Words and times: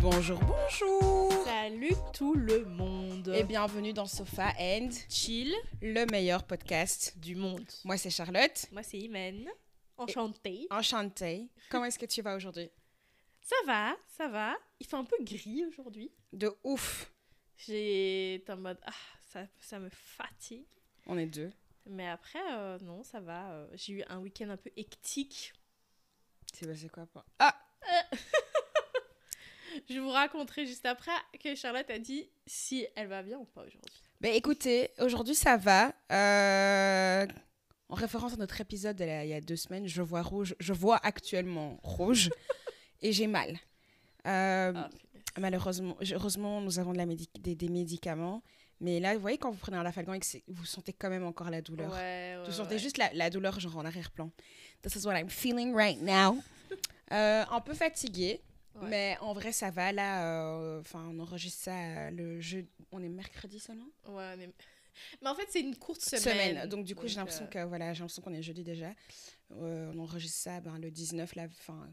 Bonjour, 0.00 0.38
bonjour 0.40 1.32
Salut 1.44 1.94
tout 2.12 2.34
le 2.34 2.64
monde 2.66 3.28
Et 3.28 3.42
bienvenue 3.44 3.92
dans 3.92 4.06
Sofa 4.06 4.52
and 4.58 4.90
Chill 5.08 5.54
le 5.80 6.04
meilleur 6.06 6.44
podcast. 6.44 7.14
du 7.18 7.36
monde. 7.36 7.64
Moi, 7.84 7.96
c'est 7.96 8.10
Charlotte. 8.10 8.66
Moi 8.72 8.82
c'est 8.82 8.98
Imen. 8.98 9.48
Enchantée. 9.96 10.66
Enchantée. 10.70 11.48
Comment 11.70 11.86
est-ce 11.86 11.98
que 11.98 12.06
tu 12.06 12.20
vas 12.22 12.36
aujourd'hui? 12.36 12.70
Ça 13.42 13.56
va, 13.66 13.96
ça 14.08 14.28
va. 14.28 14.54
Il 14.78 14.86
fait 14.86 14.96
un 14.96 15.04
peu 15.04 15.16
gris 15.22 15.64
aujourd'hui. 15.66 16.12
De 16.32 16.54
ouf 16.62 17.10
J'ai 17.56 18.44
en 18.48 18.56
mode 18.56 18.78
ah 18.86 18.92
ça, 19.26 19.46
ça 19.60 19.78
me 19.78 19.88
fatigue. 19.90 20.66
On 21.06 21.16
est 21.16 21.26
deux. 21.26 21.50
Mais 21.86 22.08
après 22.08 22.40
euh, 22.52 22.78
non 22.80 23.02
ça 23.04 23.20
va. 23.20 23.52
euh, 23.52 23.66
J'ai 23.74 23.94
eu 23.94 24.04
un 24.08 24.18
week-end 24.18 24.50
un 24.50 24.56
peu 24.58 24.70
hectique. 24.76 25.52
C'est 26.52 26.66
passé 26.66 26.88
quoi 26.88 27.06
pas 27.06 27.24
Ah 27.38 27.56
Je 29.88 29.98
vous 29.98 30.10
raconterai 30.10 30.66
juste 30.66 30.86
après 30.86 31.12
que 31.42 31.54
Charlotte 31.54 31.88
a 31.90 31.98
dit 31.98 32.28
si 32.46 32.86
elle 32.96 33.08
va 33.08 33.22
bien 33.22 33.38
ou 33.38 33.44
pas 33.44 33.60
aujourd'hui. 33.62 34.02
Ben 34.20 34.34
écoutez, 34.34 34.90
aujourd'hui 34.98 35.34
ça 35.34 35.56
va. 35.56 35.92
Euh, 36.12 37.26
En 37.88 37.94
référence 37.94 38.34
à 38.34 38.36
notre 38.36 38.60
épisode 38.60 38.96
de 38.96 39.04
la- 39.04 39.24
il 39.24 39.30
y 39.30 39.34
a 39.34 39.40
deux 39.40 39.56
semaines, 39.56 39.88
je 39.88 40.00
vois 40.02 40.22
rouge. 40.22 40.54
Je 40.60 40.72
vois 40.72 41.00
actuellement 41.04 41.78
rouge 41.82 42.30
et 43.02 43.12
j'ai 43.12 43.26
mal. 43.26 43.56
Euh, 44.26 44.72
Ah. 44.76 44.90
Malheureusement, 45.38 45.96
heureusement, 46.12 46.60
nous 46.60 46.78
avons 46.80 46.92
de 46.92 46.98
la 46.98 47.06
médi- 47.06 47.28
des, 47.38 47.54
des 47.54 47.68
médicaments. 47.68 48.42
Mais 48.80 48.98
là, 48.98 49.14
vous 49.14 49.20
voyez, 49.20 49.38
quand 49.38 49.50
vous 49.50 49.58
prenez 49.58 49.76
un 49.76 49.82
Lafalgan 49.82 50.14
et 50.14 50.20
que 50.20 50.26
vous 50.48 50.64
sentez 50.64 50.92
quand 50.92 51.08
même 51.10 51.24
encore 51.24 51.50
la 51.50 51.60
douleur. 51.62 51.90
Ouais, 51.92 52.36
ouais, 52.36 52.42
Vous 52.46 52.52
sentez 52.52 52.74
ouais. 52.74 52.78
juste 52.80 52.96
la, 52.98 53.12
la 53.12 53.30
douleur 53.30 53.58
genre 53.60 53.76
en 53.76 53.84
arrière-plan. 53.84 54.30
This 54.82 54.96
is 54.96 55.06
what 55.06 55.16
I'm 55.18 55.28
feeling 55.30 55.74
right 55.74 56.00
now. 56.00 56.42
Euh, 57.12 57.44
un 57.50 57.60
peu 57.60 57.74
fatiguée, 57.74 58.40
Ouais. 58.76 58.88
mais 58.88 59.16
en 59.20 59.32
vrai 59.32 59.52
ça 59.52 59.70
va. 59.70 59.92
Là, 59.92 60.24
euh, 60.26 60.80
enfin, 60.80 61.06
on 61.10 61.18
enregistre 61.18 61.64
ça 61.64 61.76
euh, 61.76 62.10
le 62.10 62.40
jeu. 62.40 62.66
On 62.92 63.02
est 63.02 63.08
mercredi 63.08 63.58
seulement? 63.58 63.88
Ouais, 64.06 64.34
on 64.36 64.40
est- 64.40 64.52
Mais 65.22 65.28
en 65.28 65.34
fait 65.34 65.46
c'est 65.50 65.60
une 65.60 65.76
courte 65.76 66.00
semaine. 66.02 66.68
Donc 66.68 66.84
du 66.84 66.94
coup, 66.94 67.08
j'ai 67.08 67.16
l'impression 67.16 67.44
euh, 67.44 67.48
que 67.48 67.64
voilà, 67.64 67.92
j'ai 67.94 68.00
l'impression 68.00 68.22
qu'on 68.22 68.34
est 68.34 68.42
jeudi 68.42 68.62
déjà. 68.64 68.92
Euh, 69.52 69.90
on 69.94 69.98
enregistre 70.00 70.38
ça 70.38 70.60
ben, 70.60 70.78
le 70.78 70.90
19, 70.90 71.34
là, 71.34 71.46
enfin 71.58 71.88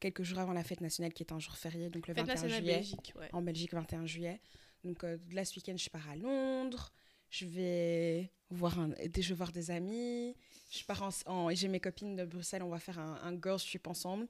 quelques 0.00 0.22
jours 0.22 0.38
avant 0.38 0.52
la 0.52 0.62
fête 0.64 0.80
nationale 0.80 1.12
qui 1.12 1.22
est 1.24 1.32
un 1.32 1.38
jour 1.40 1.56
férié, 1.56 1.90
donc 1.90 2.06
le 2.08 2.14
Fête 2.14 2.24
21 2.26 2.34
nationale 2.34 2.58
juillet. 2.62 2.74
Belgique, 2.76 3.12
ouais. 3.16 3.28
En 3.32 3.42
Belgique, 3.42 3.72
21 3.74 4.06
juillet. 4.06 4.40
Donc 4.84 5.02
euh, 5.04 5.18
là, 5.32 5.44
ce 5.44 5.56
week-end, 5.56 5.76
je 5.76 5.88
pars 5.90 6.08
à 6.08 6.16
Londres. 6.16 6.92
Je 7.30 7.44
vais 7.46 8.32
voir, 8.50 8.78
un, 8.78 8.88
des- 8.88 9.22
je 9.22 9.28
vais 9.30 9.34
voir 9.34 9.52
des 9.52 9.70
amis. 9.70 10.34
Je 10.70 10.84
pars 10.84 11.02
en, 11.02 11.08
en- 11.30 11.50
j'ai 11.54 11.68
mes 11.68 11.80
copines 11.80 12.16
de 12.16 12.24
Bruxelles. 12.24 12.62
On 12.62 12.68
va 12.70 12.78
faire 12.78 12.98
un, 12.98 13.18
un 13.22 13.32
girls 13.40 13.60
trip 13.60 13.86
ensemble. 13.86 14.26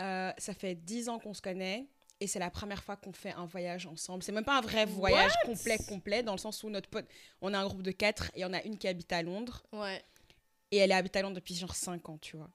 Euh, 0.00 0.32
ça 0.38 0.54
fait 0.54 0.74
10 0.74 1.08
ans 1.08 1.18
qu'on 1.18 1.34
se 1.34 1.42
connaît. 1.42 1.86
Et 2.20 2.26
c'est 2.26 2.38
la 2.38 2.50
première 2.50 2.82
fois 2.82 2.96
qu'on 2.96 3.12
fait 3.12 3.32
un 3.32 3.44
voyage 3.44 3.86
ensemble. 3.86 4.22
C'est 4.22 4.32
même 4.32 4.44
pas 4.44 4.56
un 4.58 4.60
vrai 4.60 4.86
voyage 4.86 5.32
complet, 5.44 5.76
complet, 5.88 6.22
dans 6.22 6.32
le 6.32 6.38
sens 6.38 6.62
où 6.62 6.70
notre 6.70 6.88
pote, 6.88 7.06
on 7.40 7.52
a 7.52 7.58
un 7.58 7.66
groupe 7.66 7.82
de 7.82 7.90
4 7.90 8.30
et 8.34 8.44
on 8.44 8.52
a 8.52 8.62
une 8.62 8.78
qui 8.78 8.86
habite 8.88 9.12
à 9.12 9.22
Londres. 9.22 9.64
Ouais. 9.72 10.02
Et 10.70 10.78
elle 10.78 10.92
habite 10.92 11.16
à 11.16 11.22
Londres 11.22 11.34
depuis 11.36 11.54
genre 11.54 11.74
5 11.74 12.08
ans, 12.08 12.18
tu 12.18 12.36
vois. 12.36 12.50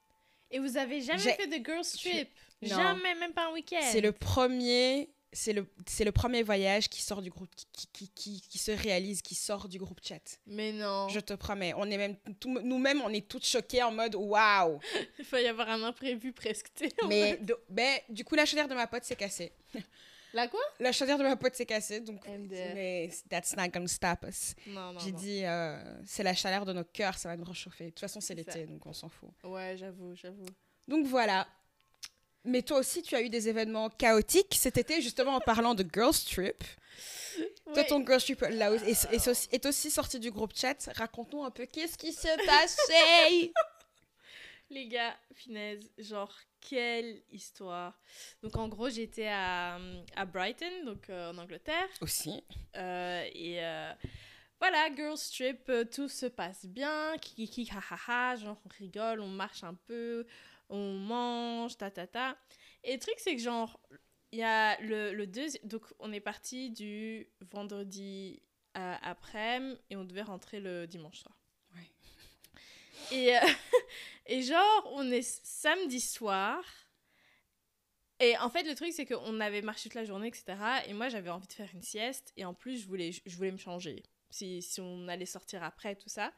Et 0.52 0.60
vous 0.60 0.78
avez 0.78 1.02
jamais 1.02 1.20
fait 1.20 1.48
de 1.48 1.64
girls 1.64 1.86
trip? 1.86 2.30
Jamais, 2.62 3.16
même 3.16 3.34
pas 3.34 3.48
un 3.50 3.54
week-end? 3.54 3.80
C'est 3.82 4.02
le 4.02 4.12
premier, 4.12 5.10
c'est 5.32 5.54
le, 5.54 5.68
c'est 5.88 6.04
le 6.04 6.12
premier 6.12 6.44
voyage 6.44 6.90
qui 6.90 7.02
sort 7.02 7.22
du 7.22 7.30
groupe, 7.30 7.50
qui, 7.72 7.88
qui, 7.94 8.10
qui, 8.10 8.42
qui- 8.42 8.58
se 8.58 8.72
réalise, 8.72 9.22
qui 9.22 9.36
sort 9.36 9.68
du 9.70 9.78
groupe 9.78 10.00
chat. 10.04 10.40
Mais 10.48 10.72
non. 10.72 11.08
Je 11.10 11.20
te 11.20 11.34
promets, 11.34 11.74
on 11.76 11.86
est 11.90 11.98
même 11.98 12.16
tout- 12.40 12.60
nous-mêmes, 12.62 13.02
on 13.02 13.10
est 13.14 13.28
toutes 13.28 13.46
choquées 13.46 13.84
en 13.84 13.92
mode 13.92 14.16
waouh. 14.16 14.80
Il 15.20 15.26
faut 15.26 15.38
y 15.38 15.48
avoir 15.48 15.70
un 15.70 15.84
imprévu 15.84 16.34
presque. 16.34 16.68
Mais 17.08 17.38
de- 17.38 17.58
ben, 17.70 18.00
du 18.10 18.24
coup, 18.24 18.36
la 18.36 18.46
chaudière 18.46 18.68
de 18.68 18.74
ma 18.76 18.88
pote 18.88 19.04
s'est 19.04 19.16
cassée. 19.16 19.52
La 20.32 20.48
quoi? 20.48 20.60
La 20.80 20.92
chaudière 20.92 21.18
de 21.18 21.24
ma 21.24 21.36
pote 21.36 21.56
s'est 21.56 21.66
cassée, 21.66 22.02
donc 22.02 22.22
mais 22.28 23.10
that's 23.32 23.56
not 23.58 23.68
gonna 23.70 23.88
stop 23.88 24.20
us. 24.28 24.54
Non, 24.68 24.94
non. 24.94 25.00
J'ai 25.00 25.12
non. 25.12 25.18
dit, 25.18 25.44
euh, 25.44 25.82
c'est 26.06 26.22
la 26.22 26.36
chaleur 26.36 26.66
de 26.66 26.74
nos 26.74 26.84
cœurs, 26.84 27.18
ça 27.18 27.30
va 27.30 27.36
nous 27.36 27.46
réchauffer. 27.46 27.86
De 27.86 27.90
toute 27.90 28.00
façon, 28.02 28.22
c'est 28.22 28.36
ça. 28.36 28.52
l'été, 28.56 28.68
donc 28.68 28.86
on 28.86 28.94
s'en 28.94 29.10
fout. 29.10 29.30
Ouais, 29.44 29.76
j'avoue, 29.76 30.14
j'avoue. 30.14 30.46
Donc 30.88 31.08
voilà. 31.08 31.48
Mais 32.50 32.62
toi 32.64 32.80
aussi, 32.80 33.02
tu 33.02 33.16
as 33.16 33.22
eu 33.22 33.30
des 33.30 33.48
événements 33.48 33.90
chaotiques 33.90 34.56
cet 34.58 34.78
été, 34.78 35.02
justement 35.02 35.36
en 35.36 35.40
parlant 35.40 35.76
de 35.76 35.86
Girls 35.94 36.14
Trip. 36.30 36.64
Toi, 37.74 37.84
ton 37.84 38.06
girl 38.06 38.22
trip 38.22 38.42
là, 38.42 38.72
est, 38.74 39.28
aussi, 39.28 39.48
est 39.52 39.66
aussi 39.66 39.92
sorti 39.92 40.20
du 40.20 40.32
groupe 40.32 40.52
chat. 40.56 40.90
Raconte-nous 40.96 41.44
un 41.44 41.52
peu 41.52 41.66
qu'est-ce 41.66 41.98
qui 41.98 42.12
s'est 42.12 42.38
passé. 42.46 43.54
Les 44.72 44.88
gars, 44.88 45.16
finesse, 45.34 45.84
genre, 45.98 46.36
quelle 46.62 47.22
histoire. 47.32 48.00
Donc, 48.44 48.56
en 48.56 48.68
gros, 48.68 48.90
j'étais 48.90 49.28
à, 49.28 49.80
à 50.16 50.26
Brighton, 50.26 50.86
donc 50.86 51.10
euh, 51.10 51.32
en 51.32 51.38
Angleterre. 51.38 51.88
aussi. 52.02 52.44
Euh, 52.76 53.24
et 53.34 53.64
euh, 53.64 53.92
voilà, 54.60 54.94
girls 54.96 55.18
trip, 55.34 55.72
tout 55.92 56.10
se 56.10 56.28
passe 56.28 56.66
bien, 56.66 57.16
kiki, 57.20 57.70
ha 57.72 57.82
ha 57.90 58.00
ha, 58.08 58.36
genre 58.36 58.62
on 58.66 58.70
rigole, 58.78 59.22
on 59.22 59.28
marche 59.28 59.64
un 59.64 59.74
peu, 59.74 60.28
on 60.70 60.94
mange, 60.94 61.78
ta 61.78 61.92
ta 61.92 62.08
ta. 62.08 62.38
Et 62.84 62.94
le 62.94 63.00
truc, 63.00 63.16
c'est 63.18 63.36
que 63.36 63.42
genre, 63.42 63.80
il 64.32 64.40
y 64.40 64.44
a 64.44 64.80
le, 64.82 65.14
le 65.14 65.28
deuxième. 65.28 65.68
Donc, 65.68 65.84
on 66.00 66.14
est 66.14 66.20
parti 66.20 66.70
du 66.70 67.28
vendredi 67.52 68.42
après-midi 68.74 69.80
et 69.90 69.96
on 69.96 70.06
devait 70.06 70.22
rentrer 70.22 70.60
le 70.60 70.88
dimanche 70.88 71.20
soir. 71.20 71.36
Ouais. 71.76 71.90
Et, 73.12 73.38
euh, 73.38 73.42
et 74.28 74.42
genre, 74.42 74.92
on 74.94 75.10
est 75.12 75.22
samedi 75.22 76.00
soir. 76.00 76.64
Et 78.22 78.38
en 78.38 78.50
fait, 78.50 78.64
le 78.64 78.76
truc, 78.76 78.92
c'est 78.92 79.06
qu'on 79.06 79.40
avait 79.40 79.62
marché 79.62 79.84
toute 79.84 79.96
la 79.96 80.04
journée, 80.04 80.28
etc. 80.28 80.56
Et 80.88 80.94
moi, 80.94 81.10
j'avais 81.10 81.30
envie 81.30 81.48
de 81.48 81.54
faire 81.54 81.70
une 81.74 81.82
sieste. 81.82 82.34
Et 82.36 82.46
en 82.46 82.54
plus, 82.54 82.82
je 82.82 82.88
voulais, 82.88 83.12
je 83.12 83.36
voulais 83.36 83.52
me 83.52 83.58
changer. 83.58 84.04
Si, 84.30 84.62
si 84.62 84.82
on 84.82 85.08
allait 85.08 85.26
sortir 85.26 85.64
après, 85.64 85.96
tout 85.96 86.10
ça. 86.10 86.34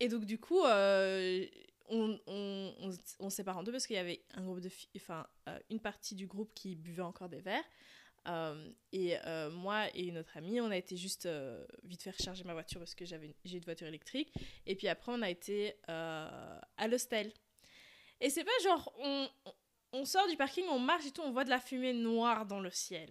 Et 0.00 0.08
donc, 0.08 0.24
du 0.24 0.38
coup, 0.38 0.62
euh, 0.64 1.44
on, 1.88 2.18
on, 2.26 2.74
on, 2.80 2.90
on 3.20 3.30
se 3.30 3.36
sépare 3.36 3.58
en 3.58 3.62
deux 3.62 3.72
parce 3.72 3.86
qu'il 3.86 3.96
y 3.96 4.00
avait 4.00 4.22
un 4.34 4.42
groupe 4.44 4.60
de 4.60 4.68
filles, 4.68 4.88
enfin, 4.96 5.26
euh, 5.48 5.58
une 5.70 5.80
partie 5.80 6.14
du 6.14 6.26
groupe 6.26 6.52
qui 6.54 6.74
buvait 6.76 7.02
encore 7.02 7.28
des 7.28 7.40
verres. 7.40 7.64
Euh, 8.26 8.70
et 8.92 9.16
euh, 9.26 9.48
moi 9.50 9.86
et 9.94 10.04
une 10.06 10.18
autre 10.18 10.36
amie, 10.36 10.60
on 10.60 10.70
a 10.70 10.76
été 10.76 10.96
juste 10.96 11.24
euh, 11.26 11.64
vite 11.84 12.02
faire 12.02 12.16
charger 12.22 12.44
ma 12.44 12.52
voiture 12.52 12.78
parce 12.78 12.94
que 12.94 13.06
j'avais 13.06 13.34
j'ai 13.44 13.56
une 13.58 13.64
voiture 13.64 13.86
électrique. 13.86 14.32
Et 14.66 14.74
puis 14.76 14.88
après, 14.88 15.12
on 15.12 15.22
a 15.22 15.30
été 15.30 15.74
à 15.86 16.88
l'hostel. 16.88 17.32
Et 18.20 18.30
c'est 18.30 18.44
pas 18.44 18.50
genre, 18.64 18.92
on, 18.98 19.28
on- 19.92 20.04
sort 20.04 20.26
du 20.28 20.36
parking, 20.36 20.64
on 20.68 20.78
marche 20.80 21.06
et 21.06 21.10
tout, 21.12 21.22
on 21.22 21.30
voit 21.30 21.44
de 21.44 21.50
la 21.50 21.60
fumée 21.60 21.92
noire 21.94 22.44
dans 22.46 22.60
le 22.60 22.70
ciel. 22.70 23.10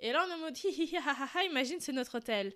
Et 0.00 0.12
là, 0.12 0.24
on 0.26 0.30
est 0.30 0.34
en 0.34 0.38
mode, 0.38 0.56
imagine, 1.50 1.80
c'est 1.80 1.92
notre 1.92 2.18
hôtel. 2.18 2.52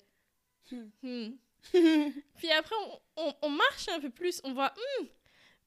Hmm. 0.71 0.87
Hmm. 1.03 1.31
Puis 2.37 2.51
après, 2.53 2.75
on, 2.87 3.01
on- 3.29 3.35
on 3.43 3.51
marche 3.51 3.89
un 3.89 4.01
peu 4.01 4.11
plus, 4.11 4.41
on 4.45 4.55
voit, 4.55 4.73
hmm, 5.01 5.07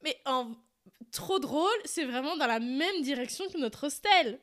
mais 0.02 0.20
trop 1.12 1.38
drôle, 1.38 1.80
c'est 1.84 2.04
vraiment 2.04 2.36
dans 2.36 2.46
la 2.46 2.60
même 2.60 3.02
direction 3.02 3.48
que 3.48 3.58
notre 3.58 3.86
hostel. 3.86 4.40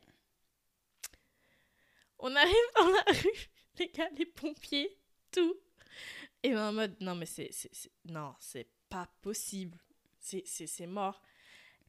On 2.19 2.35
arrive 2.35 2.53
dans 2.77 2.87
la 2.87 3.03
rue, 3.07 3.49
les 3.79 3.89
gars, 3.89 4.09
les 4.17 4.25
pompiers, 4.25 4.97
tout. 5.31 5.55
Et 6.43 6.55
en 6.55 6.73
mode, 6.73 6.95
non, 6.99 7.15
mais 7.15 7.25
c'est, 7.25 7.49
non, 8.05 8.33
c'est 8.39 8.69
pas 8.89 9.07
possible. 9.21 9.77
C'est 10.19 10.87
mort. 10.87 11.21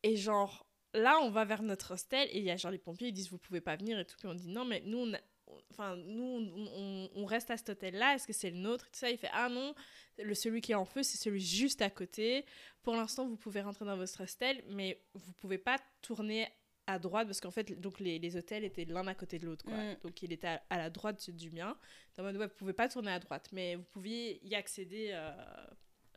Et 0.02 0.16
genre, 0.16 0.66
là, 0.94 1.18
on 1.22 1.30
va 1.30 1.44
vers 1.44 1.62
notre 1.62 1.94
hostel 1.94 2.28
et 2.30 2.38
il 2.38 2.44
y 2.44 2.50
a 2.50 2.56
genre 2.56 2.70
les 2.70 2.78
pompiers, 2.78 3.08
ils 3.08 3.12
disent, 3.12 3.30
vous 3.30 3.38
pouvez 3.38 3.60
pas 3.60 3.76
venir 3.76 3.98
et 3.98 4.04
tout. 4.04 4.16
Puis 4.18 4.28
on 4.28 4.34
dit, 4.34 4.48
non, 4.48 4.64
mais 4.64 4.80
nous, 4.84 4.98
on, 4.98 5.14
a- 5.14 5.20
enfin, 5.70 5.96
nous, 5.96 6.24
on, 6.24 6.66
on- 6.76 7.10
on 7.14 7.24
reste 7.24 7.50
à 7.50 7.56
cet 7.56 7.68
hôtel-là, 7.70 8.14
est-ce 8.14 8.26
que 8.26 8.32
c'est 8.32 8.50
le 8.50 8.56
nôtre? 8.58 8.84
Tout 8.90 8.98
ça. 8.98 9.10
Il 9.10 9.18
fait, 9.18 9.30
ah 9.32 9.48
non, 9.48 9.74
le, 10.18 10.34
celui 10.34 10.60
qui 10.60 10.72
est 10.72 10.76
en 10.76 10.84
feu, 10.84 11.02
c'est 11.02 11.18
celui 11.18 11.40
juste 11.40 11.82
à 11.82 11.90
côté. 11.90 12.44
Pour 12.82 12.94
l'instant, 12.96 13.26
vous 13.26 13.36
pouvez 13.36 13.60
rentrer 13.60 13.84
dans 13.84 13.96
votre 13.96 14.22
hostel, 14.22 14.62
mais 14.68 15.02
vous 15.14 15.32
pouvez 15.34 15.58
pas 15.58 15.78
tourner 16.02 16.48
à 16.86 16.98
droite 16.98 17.26
parce 17.26 17.40
qu'en 17.42 17.50
fait, 17.50 17.78
donc 17.78 18.00
les, 18.00 18.18
les 18.18 18.36
hôtels 18.36 18.64
étaient 18.64 18.86
l'un 18.86 19.06
à 19.06 19.14
côté 19.14 19.38
de 19.38 19.44
l'autre. 19.44 19.64
quoi. 19.66 19.76
Mm. 19.76 19.96
Donc 20.02 20.22
il 20.22 20.32
était 20.32 20.46
à, 20.46 20.62
à 20.70 20.78
la 20.78 20.88
droite 20.88 21.28
du 21.30 21.50
mien. 21.50 21.76
Dans 22.16 22.22
mode, 22.22 22.36
ouais, 22.38 22.46
vous 22.46 22.54
pouvez 22.54 22.72
pas 22.72 22.88
tourner 22.88 23.10
à 23.12 23.18
droite, 23.18 23.48
mais 23.52 23.74
vous 23.76 23.84
pouviez 23.84 24.42
y 24.46 24.54
accéder 24.54 25.10
euh, 25.12 25.30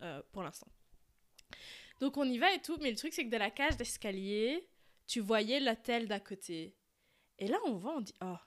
euh, 0.01 0.21
pour 0.31 0.43
l'instant. 0.43 0.67
Donc 1.99 2.15
on 2.17 2.23
y 2.23 2.37
va 2.37 2.53
et 2.53 2.61
tout, 2.61 2.77
mais 2.81 2.89
le 2.89 2.95
truc 2.95 3.13
c'est 3.13 3.25
que 3.25 3.29
de 3.29 3.37
la 3.37 3.51
cage 3.51 3.75
d'escalier, 3.75 4.65
tu 5.07 5.19
voyais 5.19 5.59
l'hôtel 5.59 6.07
d'à 6.07 6.19
côté. 6.21 6.73
Et 7.37 7.47
là 7.47 7.57
on 7.65 7.73
voit, 7.73 7.97
on 7.97 8.01
dit, 8.01 8.13
oh, 8.23 8.37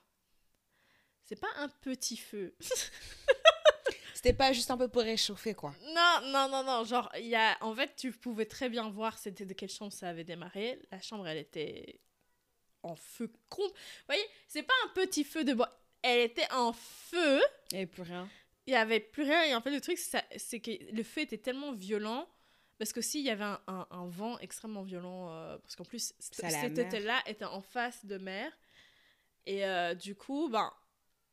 c'est 1.25 1.39
pas 1.39 1.49
un 1.57 1.67
petit 1.69 2.17
feu. 2.17 2.55
C'était 4.13 4.33
pas 4.33 4.53
juste 4.53 4.71
un 4.71 4.77
peu 4.77 4.87
pour 4.87 5.03
réchauffer, 5.03 5.53
quoi. 5.53 5.73
Non, 5.93 6.19
non, 6.31 6.49
non, 6.49 6.63
non. 6.63 6.83
Genre, 6.83 7.11
il 7.17 7.27
y 7.27 7.35
a... 7.35 7.57
en 7.61 7.75
fait, 7.75 7.95
tu 7.95 8.11
pouvais 8.11 8.45
très 8.45 8.69
bien 8.69 8.89
voir 8.89 9.17
c'était 9.19 9.45
de 9.45 9.53
quelle 9.53 9.69
chambre 9.69 9.91
ça 9.93 10.09
avait 10.09 10.23
démarré. 10.23 10.79
La 10.91 10.99
chambre, 10.99 11.27
elle 11.27 11.37
était 11.37 11.99
en 12.81 12.95
feu 12.95 13.31
con. 13.49 13.61
Vous 13.67 13.73
voyez, 14.07 14.23
c'est 14.47 14.63
pas 14.63 14.73
un 14.85 14.89
petit 14.95 15.23
feu 15.23 15.43
de 15.43 15.53
bois. 15.53 15.69
Elle 16.01 16.21
était 16.21 16.51
en 16.53 16.73
feu. 16.73 17.39
Il 17.71 17.75
n'y 17.75 17.77
avait 17.83 17.85
plus 17.87 18.01
rien. 18.03 18.27
Il 18.65 18.73
y 18.73 18.75
avait 18.75 18.99
plus 18.99 19.23
rien. 19.23 19.43
Et 19.43 19.53
en 19.53 19.61
fait, 19.61 19.69
le 19.71 19.81
truc, 19.81 19.99
c'est 19.99 20.59
que 20.59 20.71
le 20.95 21.03
feu 21.03 21.21
était 21.21 21.37
tellement 21.37 21.73
violent. 21.73 22.27
Parce 22.79 22.93
que 22.93 23.01
s'il 23.01 23.21
y 23.21 23.29
avait 23.29 23.43
un, 23.43 23.59
un- 23.67 23.87
un 23.91 24.07
vent 24.07 24.39
extrêmement 24.39 24.81
violent, 24.83 25.29
euh, 25.29 25.57
parce 25.59 25.75
qu'en 25.75 25.85
plus, 25.85 25.99
c- 26.07 26.13
C'est 26.19 26.43
à 26.45 26.49
la 26.49 26.61
cet 26.61 26.77
mer. 26.77 26.87
hôtel-là 26.87 27.21
était 27.27 27.45
en 27.45 27.61
face 27.61 28.05
de 28.05 28.17
mer. 28.17 28.51
Et 29.45 29.65
euh, 29.65 29.93
du 29.93 30.15
coup, 30.15 30.49
ben, 30.49 30.73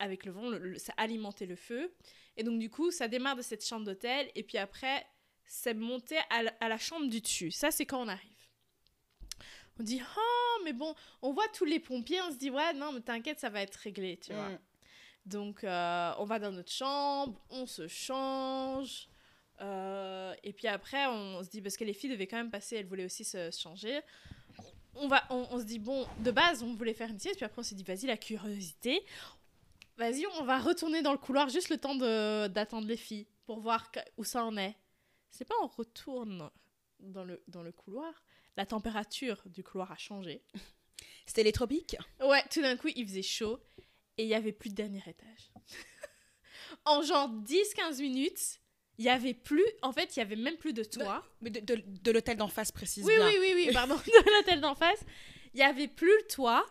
avec 0.03 0.25
le 0.27 0.33
vent, 0.33 0.51
le- 0.51 0.59
le- 0.59 0.79
ça 0.79 0.93
alimentait 0.97 1.47
le 1.47 1.57
feu. 1.57 1.93
Et 2.37 2.43
donc, 2.43 2.59
du 2.59 2.69
coup, 2.71 2.91
ça 2.91 3.09
démarre 3.09 3.37
de 3.37 3.43
cette 3.43 3.65
chambre 3.65 3.85
d'hôtel. 3.87 4.31
Et 4.35 4.43
puis 4.43 4.59
après, 4.59 5.07
c'est 5.47 5.75
monté 5.75 6.17
à 6.31 6.43
la, 6.43 6.53
à 6.61 6.69
la 6.69 6.79
chambre 6.79 7.07
du 7.09 7.21
dessus. 7.21 7.51
Ça, 7.51 7.71
c'est 7.71 7.87
quand 7.87 8.03
on 8.03 8.09
arrive. 8.09 8.29
On 9.79 9.83
dit, 9.83 10.03
oh, 10.03 10.61
mais 10.65 10.73
bon, 10.73 10.95
on 11.23 11.33
voit 11.33 11.49
tous 11.55 11.65
les 11.65 11.81
pompiers. 11.81 12.21
On 12.23 12.31
se 12.31 12.37
dit, 12.37 12.51
ouais, 12.51 12.73
non, 12.75 12.93
mais 12.93 13.01
t'inquiète, 13.01 13.41
ça 13.41 13.49
va 13.49 13.63
être 13.63 13.77
réglé, 13.77 14.19
tu 14.19 14.33
vois. 14.33 14.51
Mm. 14.51 14.59
Donc, 15.27 15.65
euh, 15.65 16.13
on 16.19 16.25
va 16.25 16.39
dans 16.39 16.53
notre 16.53 16.73
chambre, 16.73 17.41
on 17.51 17.67
se 17.67 17.87
change. 17.89 19.09
euh, 19.61 20.35
et 20.43 20.53
puis 20.53 20.67
après, 20.69 21.07
on 21.07 21.43
se 21.45 21.49
dit, 21.49 21.63
parce 21.63 21.77
que 21.77 21.85
les 21.85 21.95
filles 21.95 22.11
devaient 22.11 22.27
quand 22.27 22.37
même 22.39 22.51
passer, 22.51 22.77
elles 22.77 22.87
voulaient 22.87 23.05
aussi 23.05 23.25
se 23.25 23.51
changer. 23.53 24.01
On, 24.95 25.07
va, 25.09 25.25
on, 25.31 25.47
on 25.51 25.59
se 25.61 25.65
dit, 25.65 25.79
bon, 25.79 26.07
de 26.19 26.31
base, 26.33 26.63
on 26.63 26.75
voulait 26.75 26.93
faire 26.95 27.09
une 27.09 27.19
sieste, 27.19 27.37
puis 27.37 27.45
après, 27.47 27.61
on 27.61 27.63
s'est 27.63 27.75
dit, 27.77 27.85
vas-y, 27.85 28.07
la 28.07 28.17
curiosité. 28.17 29.03
Vas-y, 29.99 30.27
on 30.39 30.45
va 30.45 30.59
retourner 30.59 31.03
dans 31.03 31.13
le 31.13 31.19
couloir 31.19 31.49
juste 31.49 31.69
le 31.69 31.79
temps 31.79 31.95
d'attendre 31.95 32.87
les 32.89 32.97
filles 32.97 33.27
pour 33.45 33.61
voir 33.61 33.91
où 34.17 34.25
ça 34.25 34.45
en 34.45 34.57
est. 34.57 34.75
C'est 35.31 35.45
pas 35.45 35.55
on 35.63 35.67
retourne 35.67 36.51
dans 37.01 37.25
le, 37.25 37.43
dans 37.49 37.63
le 37.63 37.73
couloir? 37.73 38.23
La 38.57 38.67
température 38.67 39.43
du 39.47 39.63
couloir 39.63 39.91
a 39.93 39.97
changé. 39.97 40.43
C'était 41.27 41.43
les 41.43 41.53
tropiques? 41.53 41.97
Ouais, 42.21 42.43
tout 42.51 42.61
d'un 42.63 42.77
coup, 42.77 42.89
il 42.95 43.07
faisait 43.07 43.23
chaud 43.23 43.61
et 44.19 44.25
il 44.25 44.29
y 44.29 44.35
avait 44.35 44.53
plus 44.53 44.71
de 44.71 44.75
dernier 44.75 45.03
étage. 45.07 45.53
en 46.85 47.03
genre 47.03 47.29
10-15 47.31 48.01
minutes, 48.01 48.59
il 48.99 49.05
y 49.05 49.09
avait 49.09 49.35
plus. 49.35 49.65
En 49.83 49.93
fait, 49.93 50.17
il 50.17 50.19
y 50.19 50.23
avait 50.23 50.37
même 50.37 50.57
plus 50.57 50.73
de 50.73 50.85
toit. 50.85 51.25
Mais 51.41 51.51
de, 51.51 51.61
de- 51.61 51.83
de 51.87 52.11
l'hôtel 52.11 52.37
d'en 52.37 52.49
face, 52.49 52.73
précise 52.73 53.05
Oui, 53.07 53.15
oui, 53.19 53.37
oui, 53.41 53.53
oui, 53.55 53.71
pardon, 53.73 53.95
de 53.97 54.31
l'hôtel 54.39 54.61
d'en 54.61 54.75
face. 54.75 55.01
Il 55.55 55.61
y 55.61 55.63
avait 55.63 55.89
plus 55.89 56.09
le 56.23 56.27
toit. 56.29 56.67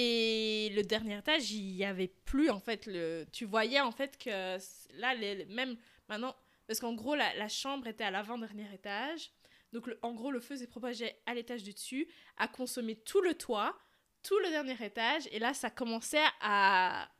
Et 0.00 0.70
le 0.76 0.84
dernier 0.84 1.18
étage, 1.18 1.50
il 1.50 1.74
y 1.74 1.84
avait 1.84 2.06
plus, 2.06 2.50
en 2.50 2.60
fait, 2.60 2.86
le... 2.86 3.26
Tu 3.32 3.44
voyais, 3.44 3.80
en 3.80 3.90
fait, 3.90 4.16
que 4.16 4.56
là, 4.94 5.14
les... 5.14 5.44
même 5.46 5.76
maintenant... 6.08 6.36
Parce 6.68 6.78
qu'en 6.78 6.94
gros, 6.94 7.16
la, 7.16 7.48
chambre 7.48 7.88
était 7.88 8.04
à 8.04 8.12
l'avant-dernier 8.12 8.72
étage. 8.72 9.32
Donc, 9.72 9.90
en 10.02 10.14
gros, 10.14 10.30
le 10.30 10.38
feu 10.38 10.56
s'est 10.56 10.68
propagé 10.68 11.16
à 11.26 11.34
l'étage 11.34 11.64
du 11.64 11.72
dessus, 11.72 12.06
a 12.36 12.46
consommé 12.46 12.94
tout 12.94 13.20
le 13.22 13.34
toit, 13.34 13.76
tout 14.22 14.38
le 14.38 14.50
dernier 14.50 14.76
étage. 14.84 15.26
Et 15.32 15.40
là, 15.40 15.52
ça 15.52 15.68
commençait 15.68 16.26
à, 16.42 17.10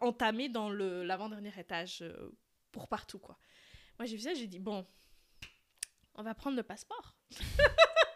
entamer 0.00 0.48
dans 0.48 0.70
l'avant-dernier 0.70 1.52
étage 1.58 2.00
euh, 2.00 2.30
pour 2.70 2.88
partout, 2.88 3.18
quoi. 3.18 3.36
Moi, 3.98 4.06
j'ai 4.06 4.16
vu 4.16 4.22
ça, 4.22 4.32
j'ai 4.32 4.46
dit, 4.46 4.58
bon, 4.58 4.86
on 6.14 6.22
va 6.22 6.34
prendre 6.34 6.56
le 6.56 6.62
passeport. 6.62 7.14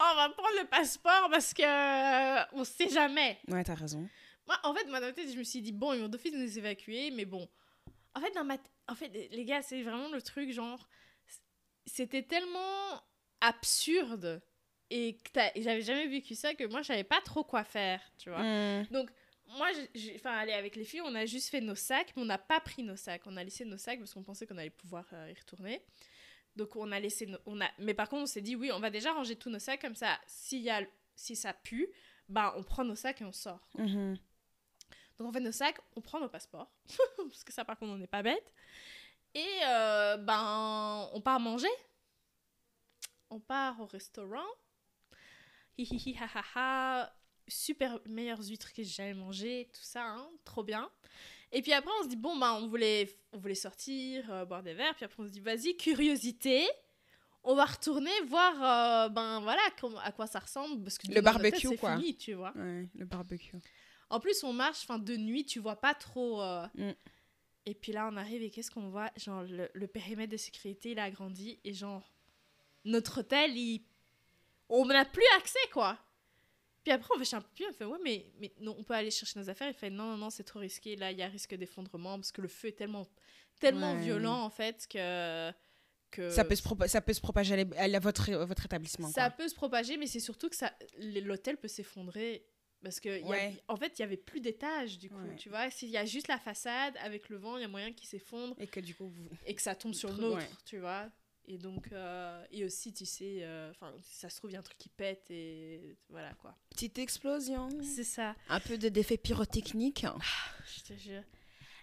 on 0.00 0.14
va 0.14 0.28
prendre 0.30 0.58
le 0.60 0.66
passeport 0.66 1.28
parce 1.30 1.54
que 1.54 1.62
euh, 1.62 2.44
on 2.52 2.64
sait 2.64 2.88
jamais. 2.88 3.38
Ouais, 3.48 3.64
t'as 3.64 3.74
raison. 3.74 4.08
Moi, 4.46 4.56
en 4.64 4.74
fait, 4.74 4.84
moi, 4.86 5.00
dans 5.00 5.06
ma 5.06 5.12
tête, 5.12 5.30
je 5.32 5.38
me 5.38 5.44
suis 5.44 5.62
dit, 5.62 5.72
bon, 5.72 5.92
ils 5.92 6.00
vont 6.00 6.08
d'office 6.08 6.32
nous 6.32 6.58
évacuer, 6.58 7.10
mais 7.10 7.24
bon. 7.24 7.48
En 8.14 8.20
fait, 8.20 8.32
dans 8.32 8.44
ma 8.44 8.56
en 8.88 8.94
fait, 8.94 9.08
les 9.08 9.44
gars, 9.44 9.62
c'est 9.62 9.82
vraiment 9.82 10.10
le 10.10 10.20
truc, 10.20 10.50
genre, 10.50 10.88
c'était 11.86 12.22
tellement 12.22 13.02
absurde 13.40 14.42
et 14.90 15.16
j'avais 15.56 15.80
jamais 15.80 16.06
vécu 16.06 16.34
ça 16.34 16.54
que 16.54 16.64
moi, 16.64 16.82
je 16.82 16.88
savais 16.88 17.04
pas 17.04 17.20
trop 17.24 17.42
quoi 17.42 17.64
faire, 17.64 18.00
tu 18.18 18.28
vois. 18.28 18.42
Mm. 18.42 18.88
Donc, 18.90 19.10
moi, 19.56 19.68
enfin, 20.16 20.32
aller 20.32 20.52
avec 20.52 20.76
les 20.76 20.84
filles, 20.84 21.00
on 21.02 21.14
a 21.14 21.24
juste 21.24 21.48
fait 21.48 21.62
nos 21.62 21.74
sacs, 21.74 22.12
mais 22.14 22.22
on 22.22 22.26
n'a 22.26 22.38
pas 22.38 22.60
pris 22.60 22.82
nos 22.82 22.96
sacs. 22.96 23.22
On 23.26 23.36
a 23.36 23.44
laissé 23.44 23.64
nos 23.64 23.78
sacs 23.78 23.98
parce 23.98 24.12
qu'on 24.12 24.22
pensait 24.22 24.46
qu'on 24.46 24.58
allait 24.58 24.70
pouvoir 24.70 25.06
euh, 25.14 25.30
y 25.30 25.38
retourner. 25.38 25.80
Donc, 26.56 26.76
on 26.76 26.92
a 26.92 27.00
laissé. 27.00 27.26
nos- 27.26 27.38
on 27.46 27.60
a, 27.60 27.70
mais 27.78 27.94
par 27.94 28.08
contre, 28.08 28.22
on 28.22 28.26
s'est 28.26 28.40
dit, 28.42 28.56
oui, 28.56 28.70
on 28.72 28.80
va 28.80 28.90
déjà 28.90 29.12
ranger 29.12 29.36
tous 29.36 29.50
nos 29.50 29.58
sacs 29.58 29.80
comme 29.80 29.94
ça. 29.94 30.18
S'il 30.26 30.60
y 30.62 30.70
a, 30.70 30.82
si 31.16 31.34
ça 31.36 31.52
pue, 31.54 31.88
bah, 32.28 32.52
on 32.56 32.62
prend 32.62 32.84
nos 32.84 32.94
sacs 32.96 33.20
et 33.22 33.24
on 33.24 33.32
sort. 33.32 33.68
Mhm. 33.78 34.16
Donc, 35.18 35.28
on 35.28 35.32
fait 35.32 35.40
nos 35.40 35.52
sacs, 35.52 35.78
on 35.96 36.00
prend 36.00 36.20
nos 36.20 36.28
passeports. 36.28 36.70
parce 37.16 37.44
que 37.44 37.52
ça, 37.52 37.64
par 37.64 37.78
contre, 37.78 37.92
on 37.92 37.98
n'est 37.98 38.06
pas 38.06 38.22
bête. 38.22 38.52
Et 39.34 39.60
euh, 39.66 40.16
ben, 40.18 41.08
on 41.14 41.20
part 41.22 41.40
manger. 41.40 41.68
On 43.30 43.40
part 43.40 43.80
au 43.80 43.86
restaurant. 43.86 44.44
Hi 45.78 45.84
hi 45.84 45.96
hi 45.96 46.16
ha 46.20 46.28
ha 46.34 46.44
ha. 46.54 47.16
Super 47.48 47.98
meilleures 48.06 48.42
huîtres 48.46 48.72
que 48.72 48.82
j'ai 48.82 48.90
jamais 48.90 49.14
mangées, 49.14 49.68
tout 49.74 49.82
ça, 49.82 50.04
hein, 50.04 50.30
trop 50.44 50.62
bien. 50.62 50.88
Et 51.52 51.60
puis 51.62 51.72
après, 51.72 51.90
on 52.00 52.04
se 52.04 52.08
dit, 52.08 52.16
bon, 52.16 52.36
ben, 52.38 52.52
on 52.54 52.66
voulait, 52.66 53.08
on 53.32 53.38
voulait 53.38 53.54
sortir, 53.54 54.24
euh, 54.32 54.44
boire 54.44 54.62
des 54.62 54.74
verres. 54.74 54.94
Puis 54.94 55.04
après, 55.04 55.22
on 55.22 55.26
se 55.26 55.30
dit, 55.30 55.40
vas-y, 55.40 55.76
curiosité. 55.76 56.66
On 57.44 57.54
va 57.54 57.64
retourner 57.64 58.10
voir, 58.28 58.54
euh, 58.54 59.08
ben 59.08 59.40
voilà, 59.40 59.60
à 60.04 60.12
quoi 60.12 60.26
ça 60.26 60.38
ressemble. 60.38 60.82
Parce 60.82 60.96
que 60.96 61.08
Le 61.12 61.20
barbecue, 61.20 61.68
tête, 61.68 61.80
quoi. 61.80 61.96
fini, 61.96 62.16
tu 62.16 62.34
vois. 62.34 62.52
Ouais, 62.56 62.88
le 62.94 63.04
barbecue. 63.04 63.56
En 64.10 64.20
plus, 64.20 64.42
on 64.44 64.52
marche, 64.52 64.80
enfin, 64.84 64.98
de 64.98 65.16
nuit, 65.16 65.44
tu 65.44 65.58
vois 65.58 65.76
pas 65.76 65.94
trop. 65.94 66.40
euh. 66.40 66.66
Mm. 66.74 66.92
Et 67.66 67.74
puis 67.74 67.92
là, 67.92 68.08
on 68.12 68.16
arrive 68.16 68.42
et 68.42 68.50
qu'est-ce 68.50 68.70
qu'on 68.70 68.88
voit? 68.88 69.10
Genre, 69.16 69.42
le, 69.42 69.68
le 69.72 69.86
périmètre 69.86 70.32
de 70.32 70.36
sécurité, 70.36 70.92
il 70.92 70.98
a 70.98 71.04
agrandi 71.04 71.60
et 71.64 71.72
genre, 71.74 72.12
notre 72.84 73.20
hôtel, 73.20 73.56
il... 73.56 73.84
on 74.68 74.84
n'a 74.86 75.04
plus 75.04 75.22
accès, 75.36 75.58
quoi. 75.72 75.98
Puis 76.84 76.92
après, 76.92 77.10
on 77.16 77.24
fait 77.24 77.36
un 77.36 77.40
peu 77.40 77.48
plus, 77.54 77.66
on 77.68 77.72
fait, 77.72 77.84
ouais, 77.84 77.98
mais, 78.02 78.26
mais 78.40 78.52
non, 78.60 78.74
on 78.78 78.82
peut 78.82 78.94
aller 78.94 79.10
chercher 79.10 79.38
nos 79.38 79.48
affaires. 79.48 79.68
Il 79.68 79.74
fait, 79.74 79.90
non, 79.90 80.04
non, 80.12 80.16
non, 80.16 80.30
c'est 80.30 80.42
trop 80.44 80.58
risqué. 80.58 80.96
Là, 80.96 81.12
il 81.12 81.18
y 81.18 81.22
a 81.22 81.28
risque 81.28 81.54
d'effondrement 81.54 82.16
parce 82.16 82.32
que 82.32 82.40
le 82.40 82.48
feu 82.48 82.68
est 82.68 82.72
tellement, 82.72 83.06
tellement 83.60 83.92
Ouais. 83.94 84.00
violent, 84.00 84.40
en 84.42 84.50
fait, 84.50 84.86
que. 84.88 85.52
que 86.10 86.30
Ça 86.30 86.44
peut 86.44 86.56
se, 86.56 86.62
ça 86.88 87.00
peut 87.00 87.12
se 87.12 87.20
propager 87.20 87.54
à, 87.54 87.56
l'é- 87.58 87.76
à 87.76 87.88
la- 87.88 88.00
votre, 88.00 88.32
à 88.32 88.44
votre 88.44 88.64
établissement. 88.64 89.08
ça 89.08 89.28
quoi. 89.28 89.36
peut 89.38 89.48
se 89.48 89.54
propager, 89.54 89.96
mais 89.96 90.06
c'est 90.06 90.20
surtout 90.20 90.48
que 90.48 90.56
l'hôtel 91.20 91.56
peut 91.56 91.68
s'effondrer. 91.68 92.44
Parce 92.82 92.98
que, 92.98 93.20
y 93.20 93.22
a- 93.22 93.26
Ouais. 93.28 93.54
en 93.68 93.76
fait, 93.76 93.96
il 93.98 94.02
y 94.02 94.04
avait 94.04 94.16
plus 94.16 94.40
d'étages, 94.40 94.98
du 94.98 95.08
coup. 95.08 95.14
Ouais. 95.14 95.36
Tu 95.36 95.48
vois, 95.48 95.70
s'il 95.70 95.88
y 95.88 95.96
a 95.96 96.04
juste 96.04 96.26
la 96.26 96.38
façade, 96.38 96.96
avec 97.00 97.28
le 97.28 97.36
vent, 97.36 97.56
il 97.56 97.60
y 97.62 97.64
a 97.64 97.68
moyen 97.68 97.92
qu'il 97.92 98.08
s'effondre 98.08 98.56
Et 98.58 98.66
que 98.66 98.80
du 98.80 98.92
coup, 98.96 99.06
vous... 99.06 99.28
et 99.46 99.54
que 99.54 99.62
ça 99.62 99.76
tombe 99.76 99.94
sur 99.94 100.12
l'autre, 100.12 100.38
ouais. 100.38 100.50
tu 100.64 100.78
vois. 100.78 101.08
Et 101.48 101.58
donc, 101.58 101.88
euh, 101.92 102.44
et 102.52 102.64
aussi, 102.64 102.92
tu 102.92 103.04
sais, 103.04 103.38
euh, 103.42 103.70
enfin, 103.72 103.92
ça 104.02 104.28
se 104.30 104.36
trouve, 104.36 104.50
il 104.50 104.54
y 104.54 104.56
a 104.56 104.60
un 104.60 104.62
truc 104.62 104.78
qui 104.78 104.88
pète 104.88 105.30
et 105.30 105.96
voilà, 106.08 106.32
quoi. 106.34 106.54
Petite 106.70 106.98
explosion. 106.98 107.68
C'est 107.82 108.04
ça, 108.04 108.34
Un 108.48 108.60
peu 108.60 108.78
de 108.78 108.88
d'effet 108.88 109.16
pyrotechnique. 109.16 110.06
je 110.66 110.82
te 110.94 110.98
jure. 110.98 111.22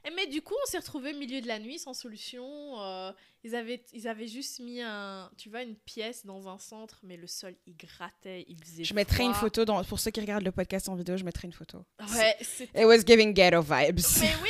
Et 0.05 0.11
mais 0.15 0.27
du 0.27 0.41
coup, 0.41 0.53
on 0.63 0.65
s'est 0.71 0.77
retrouvés 0.77 1.13
au 1.13 1.17
milieu 1.17 1.41
de 1.41 1.47
la 1.47 1.59
nuit 1.59 1.77
sans 1.77 1.93
solution. 1.93 2.79
euh, 2.81 3.11
ils, 3.43 3.53
avaient, 3.53 3.83
ils 3.91 4.07
avaient 4.07 4.27
juste 4.29 4.59
mis 4.61 4.81
un, 4.81 5.29
tu 5.37 5.49
vois, 5.49 5.61
une 5.63 5.75
pièce 5.75 6.25
dans 6.25 6.47
un 6.47 6.57
centre, 6.57 7.01
mais 7.03 7.17
le 7.17 7.27
sol, 7.27 7.53
il 7.67 7.75
grattait, 7.75 8.45
il 8.47 8.57
faisait 8.63 8.85
Je 8.85 8.93
mettrai 8.93 9.25
une 9.25 9.33
photo, 9.33 9.65
dans... 9.65 9.83
pour 9.83 9.99
ceux 9.99 10.11
qui 10.11 10.21
regardent 10.21 10.45
le 10.45 10.53
podcast 10.53 10.87
en 10.87 10.95
vidéo, 10.95 11.17
je 11.17 11.25
mettrai 11.25 11.47
une 11.47 11.53
photo. 11.53 11.85
Ouais, 11.99 12.37
c'était 12.41 12.79
It 12.81 12.85
was 12.85 12.99
giving 13.05 13.33
ghetto 13.33 13.61
vibes. 13.61 13.99
Mais 14.21 14.33
oui 14.41 14.49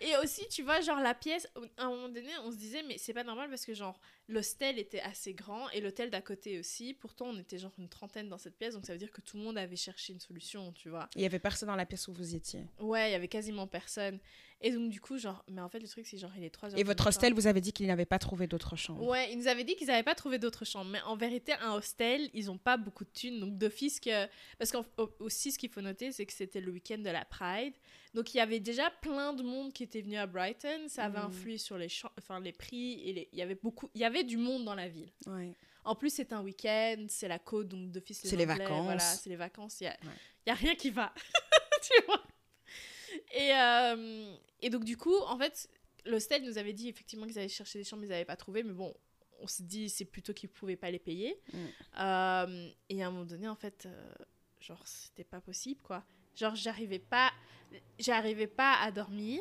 Et 0.00 0.16
aussi, 0.22 0.46
tu 0.48 0.62
vois, 0.62 0.80
genre 0.80 1.00
la 1.00 1.14
pièce, 1.14 1.48
à 1.76 1.84
un 1.84 1.90
moment 1.90 2.08
donné, 2.08 2.30
on 2.44 2.50
se 2.50 2.56
disait, 2.56 2.82
mais 2.82 2.98
c'est 2.98 3.12
pas 3.12 3.24
normal 3.24 3.48
parce 3.48 3.64
que, 3.64 3.74
genre, 3.74 3.98
l'hostel 4.28 4.78
était 4.78 5.00
assez 5.00 5.34
grand 5.34 5.68
et 5.70 5.80
l'hôtel 5.80 6.10
d'à 6.10 6.20
côté 6.20 6.58
aussi. 6.58 6.94
Pourtant, 6.94 7.26
on 7.26 7.38
était 7.38 7.58
genre 7.58 7.72
une 7.78 7.88
trentaine 7.88 8.28
dans 8.28 8.38
cette 8.38 8.56
pièce, 8.56 8.74
donc 8.74 8.86
ça 8.86 8.92
veut 8.92 8.98
dire 8.98 9.10
que 9.10 9.20
tout 9.20 9.36
le 9.36 9.42
monde 9.42 9.58
avait 9.58 9.76
cherché 9.76 10.12
une 10.12 10.20
solution, 10.20 10.72
tu 10.72 10.88
vois. 10.88 11.08
Il 11.16 11.22
y 11.22 11.26
avait 11.26 11.38
personne 11.38 11.68
dans 11.68 11.76
la 11.76 11.86
pièce 11.86 12.06
où 12.08 12.12
vous 12.12 12.34
étiez. 12.34 12.66
Ouais, 12.78 13.10
il 13.10 13.12
y 13.12 13.16
avait 13.16 13.28
quasiment 13.28 13.66
personne. 13.66 14.18
Et 14.60 14.72
donc, 14.72 14.90
du 14.90 15.00
coup, 15.00 15.18
genre, 15.18 15.44
mais 15.48 15.60
en 15.60 15.68
fait, 15.68 15.78
le 15.78 15.86
truc, 15.86 16.04
c'est 16.06 16.18
genre, 16.18 16.32
il 16.36 16.42
est 16.42 16.50
3 16.50 16.70
heures. 16.72 16.78
Et 16.80 16.82
votre 16.82 17.06
hostel, 17.06 17.32
vous 17.32 17.46
avez 17.46 17.60
dit 17.60 17.72
qu'il 17.72 17.86
n'avait 17.86 18.04
pas 18.06 18.18
trouvé 18.18 18.46
d'autres 18.48 18.74
chambres. 18.74 19.06
Ouais, 19.06 19.30
ils 19.32 19.38
nous 19.38 19.46
avaient 19.46 19.62
dit 19.62 19.76
qu'ils 19.76 19.86
n'avaient 19.86 20.02
pas 20.02 20.16
trouvé 20.16 20.38
d'autres 20.38 20.64
chambres. 20.64 20.90
Mais 20.90 21.00
en 21.02 21.16
vérité, 21.16 21.52
un 21.60 21.74
hostel, 21.74 22.28
ils 22.34 22.46
n'ont 22.46 22.58
pas 22.58 22.76
beaucoup 22.76 23.04
de 23.04 23.10
thunes. 23.10 23.38
Donc, 23.38 23.56
d'office 23.56 24.00
que. 24.00 24.26
Parce 24.58 24.72
qu'aussi, 24.72 25.52
ce 25.52 25.58
qu'il 25.58 25.70
faut 25.70 25.80
noter, 25.80 26.10
c'est 26.10 26.26
que 26.26 26.32
c'était 26.32 26.60
le 26.60 26.72
week-end 26.72 26.98
de 26.98 27.10
la 27.10 27.24
Pride. 27.24 27.74
Donc, 28.14 28.34
il 28.34 28.38
y 28.38 28.40
avait 28.40 28.58
déjà 28.58 28.90
plein 29.00 29.32
de 29.32 29.44
monde 29.44 29.72
qui 29.72 29.84
était 29.84 30.00
venu 30.00 30.16
à 30.16 30.26
Brighton. 30.26 30.88
Ça 30.88 31.04
avait 31.04 31.18
Mhm. 31.20 31.26
influé 31.26 31.58
sur 31.58 31.78
les, 31.78 31.88
enfin, 32.18 32.40
les 32.40 32.52
prix. 32.52 33.00
Et 33.08 33.12
les- 33.12 33.28
il 33.32 33.38
y 33.38 33.42
avait 33.42 33.54
beaucoup. 33.54 33.88
Il 33.94 34.00
y 34.00 34.04
avait 34.04 34.24
du 34.24 34.38
monde 34.38 34.64
dans 34.64 34.74
la 34.74 34.88
ville. 34.88 35.12
Ouais. 35.26 35.52
En 35.84 35.94
plus, 35.94 36.10
c'est 36.12 36.32
un 36.32 36.42
week-end, 36.42 37.06
c'est 37.08 37.28
la 37.28 37.38
côte, 37.38 37.68
donc 37.68 37.90
d'office, 37.92 38.20
C'est 38.24 38.34
les 38.36 38.44
vacances. 38.44 38.84
Voilà, 38.84 38.98
c'est 38.98 39.30
les 39.30 39.36
vacances. 39.36 39.80
Il 39.80 39.84
n'y 39.84 39.88
a, 39.90 39.92
Ouais. 39.92 40.12
il 40.46 40.48
y 40.48 40.52
a 40.52 40.54
rien 40.56 40.74
qui 40.74 40.90
va. 40.90 41.14
tu 41.82 42.04
vois? 42.06 42.22
Et, 43.34 43.52
euh, 43.54 44.34
et 44.60 44.70
donc, 44.70 44.84
du 44.84 44.96
coup, 44.96 45.16
en 45.26 45.38
fait, 45.38 45.68
l'hostel 46.04 46.42
nous 46.44 46.58
avait 46.58 46.72
dit 46.72 46.88
effectivement 46.88 47.26
qu'ils 47.26 47.38
allaient 47.38 47.48
chercher 47.48 47.78
des 47.78 47.84
chambres, 47.84 48.04
ils 48.04 48.08
n'avaient 48.08 48.24
pas 48.24 48.36
trouvé, 48.36 48.62
mais 48.62 48.72
bon, 48.72 48.94
on 49.40 49.46
se 49.46 49.62
dit 49.62 49.88
c'est 49.88 50.04
plutôt 50.04 50.32
qu'ils 50.32 50.50
ne 50.50 50.54
pouvaient 50.54 50.76
pas 50.76 50.90
les 50.90 50.98
payer. 50.98 51.40
Mm. 51.52 51.58
Euh, 52.00 52.70
et 52.88 53.02
à 53.02 53.08
un 53.08 53.10
moment 53.10 53.24
donné, 53.24 53.48
en 53.48 53.56
fait, 53.56 53.86
euh, 53.86 54.12
genre, 54.60 54.82
c'était 54.86 55.24
pas 55.24 55.40
possible, 55.40 55.80
quoi. 55.82 56.04
Genre, 56.34 56.54
j'arrivais 56.54 56.98
pas, 56.98 57.32
j'arrivais 57.98 58.46
pas 58.46 58.74
à 58.80 58.90
dormir. 58.90 59.40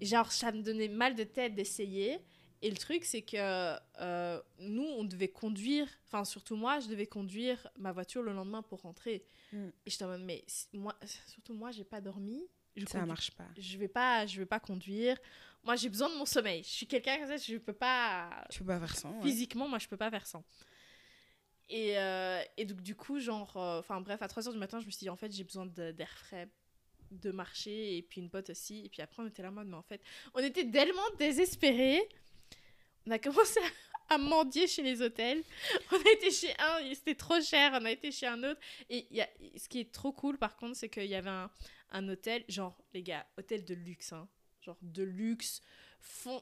Genre, 0.00 0.30
ça 0.32 0.52
me 0.52 0.62
donnait 0.62 0.88
mal 0.88 1.14
de 1.14 1.24
tête 1.24 1.54
d'essayer. 1.54 2.20
Et 2.62 2.70
le 2.70 2.76
truc, 2.76 3.04
c'est 3.04 3.22
que 3.22 3.76
euh, 4.00 4.40
nous, 4.60 4.84
on 4.84 5.02
devait 5.04 5.28
conduire, 5.28 5.88
enfin, 6.06 6.24
surtout 6.24 6.54
moi, 6.54 6.78
je 6.78 6.86
devais 6.88 7.06
conduire 7.06 7.68
ma 7.76 7.90
voiture 7.90 8.22
le 8.22 8.32
lendemain 8.32 8.62
pour 8.62 8.82
rentrer. 8.82 9.24
Mm. 9.52 9.68
Et 9.86 10.04
en 10.04 10.06
mode, 10.06 10.22
mais 10.22 10.44
moi, 10.72 10.96
surtout 11.26 11.54
moi, 11.54 11.72
j'ai 11.72 11.84
pas 11.84 12.00
dormi. 12.00 12.40
Je 12.76 12.86
Ça 12.86 13.00
conduis- 13.00 13.08
marche 13.08 13.30
pas. 13.32 13.48
Je 13.58 13.76
vais 13.76 13.88
pas, 13.88 14.26
je 14.26 14.38
vais 14.38 14.46
pas 14.46 14.60
conduire. 14.60 15.18
Moi, 15.64 15.76
j'ai 15.76 15.88
besoin 15.88 16.08
de 16.08 16.14
mon 16.14 16.24
sommeil. 16.24 16.62
Je 16.62 16.70
suis 16.70 16.86
quelqu'un 16.86 17.18
comme 17.18 17.26
ça, 17.26 17.36
je 17.36 17.56
peux 17.58 17.72
pas 17.72 18.44
Tu 18.50 18.60
peux 18.60 18.64
pas 18.66 18.78
faire 18.80 18.96
ça. 18.96 19.08
ouais. 19.10 19.22
Physiquement, 19.22 19.68
moi, 19.68 19.78
je 19.78 19.88
peux 19.88 19.96
pas 19.96 20.10
faire 20.10 20.26
ça. 20.26 20.42
Et, 21.68 21.98
euh, 21.98 22.42
et 22.56 22.64
donc, 22.64 22.80
du 22.82 22.94
coup, 22.94 23.18
genre, 23.18 23.56
euh, 23.56 23.78
enfin 23.80 24.00
bref, 24.00 24.20
à 24.22 24.26
3h 24.26 24.52
du 24.52 24.58
matin, 24.58 24.80
je 24.80 24.86
me 24.86 24.90
suis 24.90 25.00
dit, 25.00 25.10
en 25.10 25.16
fait, 25.16 25.32
j'ai 25.32 25.44
besoin 25.44 25.66
d'air 25.66 26.10
frais, 26.18 26.48
de 27.10 27.30
marcher, 27.30 27.96
et 27.96 28.02
puis 28.02 28.20
une 28.20 28.30
pote 28.30 28.50
aussi. 28.50 28.84
Et 28.84 28.88
puis 28.88 29.02
après, 29.02 29.22
on 29.22 29.26
était 29.26 29.42
là 29.42 29.50
mode, 29.50 29.68
mais 29.68 29.76
en 29.76 29.82
fait, 29.82 30.00
on 30.34 30.38
était 30.40 30.68
tellement 30.70 31.02
désespérés. 31.18 32.00
On 33.06 33.10
a 33.10 33.18
commencé 33.18 33.60
à, 34.08 34.14
à 34.14 34.18
mendier 34.18 34.66
chez 34.66 34.82
les 34.82 35.02
hôtels. 35.02 35.42
On 35.90 35.96
a 35.96 36.12
été 36.12 36.30
chez 36.30 36.54
un, 36.58 36.94
c'était 36.94 37.14
trop 37.14 37.40
cher, 37.40 37.72
on 37.80 37.84
a 37.84 37.90
été 37.90 38.12
chez 38.12 38.26
un 38.26 38.42
autre. 38.44 38.60
Et 38.88 39.06
y 39.10 39.20
a, 39.20 39.28
ce 39.56 39.68
qui 39.68 39.80
est 39.80 39.92
trop 39.92 40.12
cool, 40.12 40.38
par 40.38 40.56
contre, 40.56 40.76
c'est 40.76 40.88
qu'il 40.88 41.06
y 41.06 41.14
avait 41.14 41.30
un, 41.30 41.50
un 41.90 42.08
hôtel, 42.08 42.44
genre, 42.48 42.76
les 42.94 43.02
gars, 43.02 43.26
hôtel 43.38 43.64
de 43.64 43.74
luxe, 43.74 44.12
hein. 44.12 44.28
Genre 44.60 44.78
de 44.80 45.02
luxe, 45.02 45.60
fond, 45.98 46.40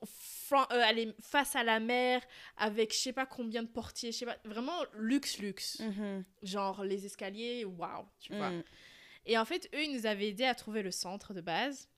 euh, 0.55 0.83
aller 0.83 1.14
face 1.23 1.57
à 1.57 1.64
la 1.64 1.81
mer, 1.81 2.23
avec 2.59 2.93
je 2.93 2.99
sais 2.99 3.12
pas 3.14 3.25
combien 3.25 3.62
de 3.62 3.69
portiers, 3.69 4.12
je 4.12 4.19
sais 4.19 4.26
pas, 4.26 4.37
vraiment 4.45 4.79
luxe, 4.95 5.38
luxe. 5.38 5.81
Mhm. 5.81 6.25
Genre 6.43 6.85
les 6.85 7.07
escaliers, 7.07 7.64
waouh, 7.64 8.07
tu 8.21 8.35
vois. 8.35 8.50
Mm. 8.50 8.64
Et 9.25 9.38
en 9.38 9.45
fait, 9.47 9.71
eux, 9.75 9.83
ils 9.83 9.93
nous 9.93 10.05
avaient 10.05 10.29
aidé 10.29 10.45
à 10.45 10.55
trouver 10.55 10.83
le 10.83 10.90
centre 10.90 11.33
de 11.33 11.40
base. 11.40 11.88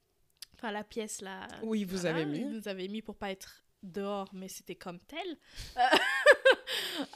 Enfin, 0.55 0.71
la 0.71 0.85
pièce 0.85 1.21
là. 1.21 1.49
Oui, 1.63 1.81
ils 1.81 1.87
vous 1.87 1.99
voilà, 1.99 2.19
avez 2.19 2.27
mis. 2.27 2.39
Ils 2.39 2.51
nous 2.51 2.69
avaient 2.69 2.89
mis 2.89 3.03
pour 3.03 3.17
pas 3.17 3.33
être 3.33 3.62
dehors, 3.83 4.29
mais 4.33 4.49
c'était 4.49 4.77
comme 4.77 4.99
tel. 5.01 5.39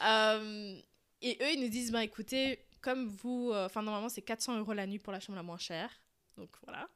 Euh, 0.03 0.79
et 1.23 1.39
eux, 1.43 1.53
ils 1.55 1.61
nous 1.61 1.69
disent, 1.69 1.91
bah 1.93 2.05
écoutez, 2.05 2.59
comme 2.81 3.09
vous, 3.09 3.51
euh, 3.53 3.67
enfin 3.67 3.83
normalement 3.83 4.09
c'est 4.09 4.23
400 4.23 4.59
euros 4.59 4.73
la 4.73 4.87
nuit 4.87 4.99
pour 4.99 5.13
la 5.13 5.21
chambre 5.21 5.37
la 5.37 5.43
moins 5.43 5.59
chère. 5.59 5.91
Donc 6.37 6.51
voilà. 6.65 6.89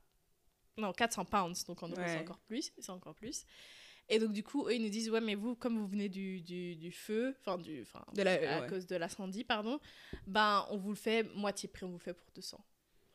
Non, 0.77 0.93
400 0.93 1.25
pounds, 1.25 1.65
donc 1.65 1.83
en 1.83 1.89
euros 1.89 2.01
c'est 2.05 2.19
encore 2.21 2.39
plus. 2.41 2.73
C'est 2.79 2.91
encore 2.91 3.15
plus. 3.15 3.45
Et 4.09 4.19
donc 4.19 4.33
du 4.33 4.43
coup, 4.43 4.67
eux, 4.67 4.75
ils 4.75 4.83
nous 4.83 4.89
disent, 4.89 5.09
ouais, 5.11 5.21
mais 5.21 5.35
vous, 5.35 5.55
comme 5.55 5.79
vous 5.79 5.87
venez 5.87 6.09
du, 6.09 6.41
du, 6.43 6.75
du 6.77 6.91
feu, 6.91 7.35
enfin 7.41 7.59
du... 7.59 7.83
Enfin, 7.83 8.05
De 8.15 8.23
la- 8.23 8.57
à 8.59 8.61
ouais. 8.63 8.69
cause 8.69 8.87
de 8.87 8.97
l'incendie, 8.97 9.45
pardon, 9.45 9.79
ben 10.27 10.67
on 10.71 10.77
vous 10.77 10.91
le 10.91 10.97
fait 10.97 11.23
moitié 11.35 11.69
prix, 11.69 11.85
on 11.85 11.89
vous 11.91 11.99
le 11.99 12.03
fait 12.03 12.15
pour 12.15 12.27
200. 12.35 12.63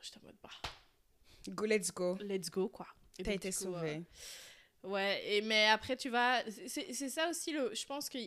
J'étais 0.01 0.17
en 0.19 0.23
mode, 0.25 0.35
bah, 0.41 0.49
Go, 1.49 1.65
let's 1.65 1.91
go. 1.91 2.17
let's 2.21 2.49
go, 2.49 2.69
quoi. 2.69 2.87
T'as 3.23 3.33
été 3.33 3.51
sauvé. 3.51 3.95
euh, 3.97 4.01
ouais, 4.85 5.21
et, 5.37 5.41
mais 5.41 5.67
après, 5.67 5.95
tu 5.97 6.09
vas. 6.09 6.43
C'est 6.67 6.93
ça 7.09 7.29
aussi, 7.29 7.51
le, 7.51 7.73
je 7.73 7.85
pense 7.85 8.09
que. 8.09 8.17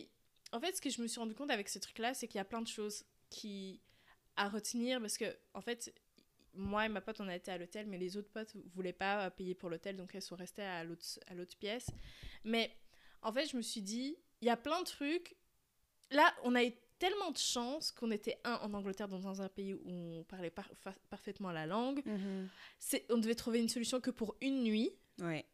En 0.51 0.59
fait, 0.59 0.75
ce 0.75 0.81
que 0.81 0.89
je 0.89 1.01
me 1.01 1.07
suis 1.07 1.19
rendu 1.19 1.35
compte 1.35 1.51
avec 1.51 1.69
ce 1.69 1.77
truc-là, 1.79 2.13
c'est 2.13 2.27
qu'il 2.27 2.37
y 2.37 2.41
a 2.41 2.45
plein 2.45 2.61
de 2.61 2.67
choses 2.67 3.03
qui. 3.29 3.81
à 4.35 4.47
retenir, 4.49 4.99
parce 5.01 5.17
que, 5.17 5.25
en 5.53 5.61
fait, 5.61 5.93
moi 6.53 6.85
et 6.85 6.89
ma 6.89 7.01
pote, 7.01 7.19
on 7.21 7.27
a 7.27 7.35
été 7.35 7.51
à 7.51 7.57
l'hôtel, 7.57 7.85
mais 7.87 7.97
les 7.97 8.17
autres 8.17 8.29
potes 8.31 8.53
voulaient 8.73 8.93
pas 8.93 9.25
euh, 9.25 9.29
payer 9.29 9.53
pour 9.53 9.69
l'hôtel, 9.69 9.95
donc 9.97 10.15
elles 10.15 10.21
sont 10.21 10.35
restées 10.37 10.63
à 10.63 10.83
l'autre 10.83 11.57
pièce. 11.59 11.87
Mais, 12.43 12.71
en 13.21 13.31
fait, 13.33 13.45
je 13.47 13.57
me 13.57 13.61
suis 13.61 13.81
dit, 13.81 14.17
il 14.41 14.47
y 14.47 14.49
a 14.49 14.57
plein 14.57 14.79
de 14.79 14.85
trucs. 14.85 15.35
Là, 16.11 16.33
on 16.43 16.55
a 16.55 16.63
eu 16.63 16.71
tellement 16.97 17.31
de 17.31 17.37
chance 17.37 17.91
qu'on 17.91 18.09
était, 18.11 18.39
un, 18.43 18.55
en 18.55 18.73
Angleterre, 18.73 19.07
dans 19.07 19.41
un 19.41 19.49
pays 19.49 19.73
où 19.73 19.81
on 19.85 20.23
parlait 20.23 20.49
par- 20.49 20.69
fa- 20.81 20.95
parfaitement 21.09 21.51
la 21.51 21.65
langue. 21.67 22.01
Mhm. 22.05 22.47
C'est- 22.79 23.05
On 23.11 23.17
devait 23.17 23.35
trouver 23.35 23.59
une 23.59 23.69
solution 23.69 24.01
que 24.01 24.09
pour 24.09 24.35
une 24.41 24.63
nuit. 24.63 24.91
Ouais. 25.21 25.45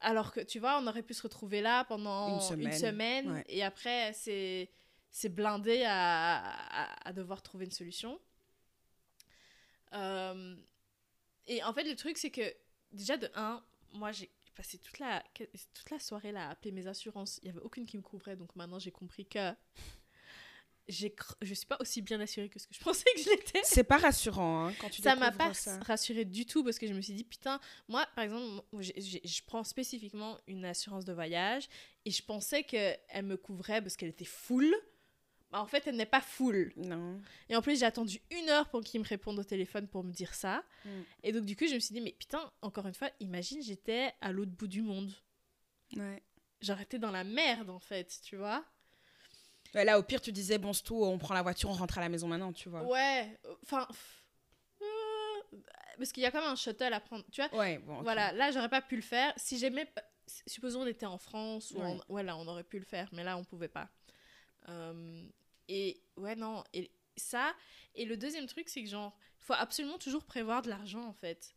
Alors 0.00 0.32
que 0.32 0.40
tu 0.40 0.58
vois, 0.58 0.78
on 0.80 0.86
aurait 0.86 1.02
pu 1.02 1.14
se 1.14 1.22
retrouver 1.22 1.60
là 1.60 1.84
pendant 1.84 2.38
Une 2.50 2.60
une 2.60 2.72
semaine, 2.72 3.30
ouais. 3.32 3.44
et 3.48 3.62
après 3.62 4.12
c'est 4.14 4.70
c'est 5.10 5.28
blindé 5.28 5.82
à, 5.84 6.38
à, 6.38 7.08
à 7.08 7.12
devoir 7.12 7.42
trouver 7.42 7.64
une 7.66 7.70
solution. 7.72 8.18
Euh, 9.92 10.56
et 11.46 11.62
en 11.64 11.72
fait, 11.74 11.84
le 11.84 11.96
truc 11.96 12.16
c'est 12.16 12.30
que 12.30 12.54
déjà 12.92 13.16
de 13.16 13.28
un, 13.34 13.62
moi 13.92 14.12
j'ai 14.12 14.30
passé 14.54 14.78
toute 14.78 14.98
la 14.98 15.22
toute 15.74 15.90
la 15.90 15.98
soirée 15.98 16.32
là 16.32 16.48
à 16.48 16.50
appeler 16.50 16.72
mes 16.72 16.86
assurances. 16.86 17.38
Il 17.42 17.48
y 17.48 17.50
avait 17.50 17.60
aucune 17.60 17.86
qui 17.86 17.96
me 17.96 18.02
couvrait, 18.02 18.36
donc 18.36 18.54
maintenant 18.56 18.78
j'ai 18.78 18.92
compris 18.92 19.26
que 19.26 19.52
cr- 20.88 21.34
je 21.42 21.54
suis 21.54 21.66
pas 21.66 21.76
aussi 21.80 22.02
bien 22.02 22.18
assurée 22.20 22.48
que 22.48 22.58
ce 22.58 22.66
que 22.66 22.74
je 22.74 22.80
pensais 22.84 23.04
que 23.14 23.20
je 23.22 23.30
l'étais 23.30 23.60
C'est 23.64 23.84
pas 23.84 23.98
rassurant 23.98 24.66
hein, 24.68 24.74
quand 24.80 24.88
tu 24.90 25.02
ça 25.02 25.14
m'a 25.16 25.30
pas 25.32 25.54
ça. 25.54 25.78
rassurée 25.80 26.24
du 26.24 26.46
tout 26.46 26.64
parce 26.64 26.78
que 26.78 26.86
je 26.86 26.92
me 26.94 27.00
suis 27.00 27.14
dit 27.14 27.24
putain 27.24 27.60
moi 27.88 28.06
par 28.14 28.24
exemple 28.24 28.62
je 28.72 29.42
prends 29.46 29.62
spécifiquement 29.64 30.38
une 30.46 30.64
assurance 30.64 31.04
de 31.04 31.12
voyage 31.12 31.68
et 32.04 32.10
je 32.10 32.22
pensais 32.22 32.64
que 32.64 32.94
elle 33.08 33.24
me 33.26 33.36
couvrait 33.36 33.80
parce 33.82 33.96
qu'elle 33.96 34.08
était 34.10 34.24
full 34.24 34.74
bah, 35.52 35.60
en 35.60 35.66
fait 35.66 35.86
elle 35.86 35.96
n'est 35.96 36.06
pas 36.06 36.20
full 36.20 36.72
Non. 36.76 37.20
et 37.48 37.56
en 37.56 37.62
plus 37.62 37.78
j'ai 37.80 37.86
attendu 37.86 38.20
une 38.30 38.48
heure 38.48 38.68
pour 38.68 38.80
qu'il 38.82 39.00
me 39.00 39.06
réponde 39.06 39.38
au 39.38 39.44
téléphone 39.44 39.86
pour 39.88 40.02
me 40.04 40.12
dire 40.12 40.34
ça 40.34 40.64
Mm. 40.84 40.88
et 41.24 41.32
donc 41.32 41.44
du 41.44 41.56
coup 41.56 41.66
je 41.68 41.74
me 41.74 41.78
suis 41.80 41.92
dit 41.92 42.00
mais 42.00 42.12
putain 42.18 42.50
encore 42.62 42.86
une 42.86 42.94
fois 42.94 43.10
imagine 43.20 43.62
j'étais 43.62 44.12
à 44.22 44.32
l'autre 44.32 44.52
bout 44.52 44.66
du 44.68 44.80
monde 44.82 45.12
Ouais. 45.96 46.22
j'aurais 46.62 46.84
été 46.84 46.98
dans 46.98 47.10
la 47.10 47.24
merde 47.24 47.68
en 47.68 47.80
fait 47.80 48.18
tu 48.22 48.36
vois 48.36 48.64
Là, 49.74 49.98
au 49.98 50.02
pire, 50.02 50.20
tu 50.20 50.32
disais, 50.32 50.58
bon, 50.58 50.72
c'est 50.72 50.82
tout, 50.82 51.02
on 51.04 51.16
prend 51.18 51.34
la 51.34 51.42
voiture, 51.42 51.70
on 51.70 51.74
rentre 51.74 51.98
à 51.98 52.00
la 52.00 52.08
maison 52.08 52.26
maintenant, 52.26 52.52
tu 52.52 52.68
vois. 52.68 52.82
ouais 52.82 53.38
enfin 53.62 53.86
euh, 54.82 54.86
parce 55.98 56.12
qu'il 56.12 56.22
y 56.22 56.26
a 56.26 56.30
quand 56.30 56.40
même 56.40 56.50
un 56.50 56.56
shuttle 56.56 56.92
à 56.92 57.00
prendre 57.00 57.24
tu 57.30 57.42
vois 57.42 57.54
Ouais, 57.58 57.78
bon. 57.78 58.02
Voilà, 58.02 58.32
là, 58.32 58.50
j'aurais 58.52 58.68
pas 58.68 58.80
pu 58.80 58.96
le 58.96 59.02
faire. 59.02 59.32
Si 59.36 59.58
j'aimais. 59.58 59.86
Supposons 60.46 60.82
on 60.82 60.86
était 60.86 61.06
en 61.06 61.18
France, 61.18 61.72
ou 61.72 61.80
Ouais. 61.80 61.86
en- 62.08 62.12
ouais, 62.14 62.22
là, 62.22 62.36
on 62.36 62.46
aurait 62.46 62.64
pu 62.64 62.78
le 62.78 62.84
faire, 62.84 63.08
mais 63.12 63.24
là, 63.24 63.36
on 63.36 63.44
pouvait 63.44 63.68
pas. 63.68 63.88
Euh, 64.68 65.22
et 65.68 66.00
ouais, 66.16 66.36
non. 66.36 66.62
Et 66.72 66.90
ça. 67.16 67.52
Et 67.94 68.04
le 68.04 68.16
deuxième 68.16 68.46
truc, 68.46 68.68
c'est 68.68 68.82
que, 68.82 68.88
genre, 68.88 69.16
il 69.40 69.44
faut 69.44 69.54
absolument 69.54 69.98
toujours 69.98 70.24
prévoir 70.24 70.62
de 70.62 70.68
l'argent, 70.70 71.04
en 71.04 71.12
fait. 71.14 71.54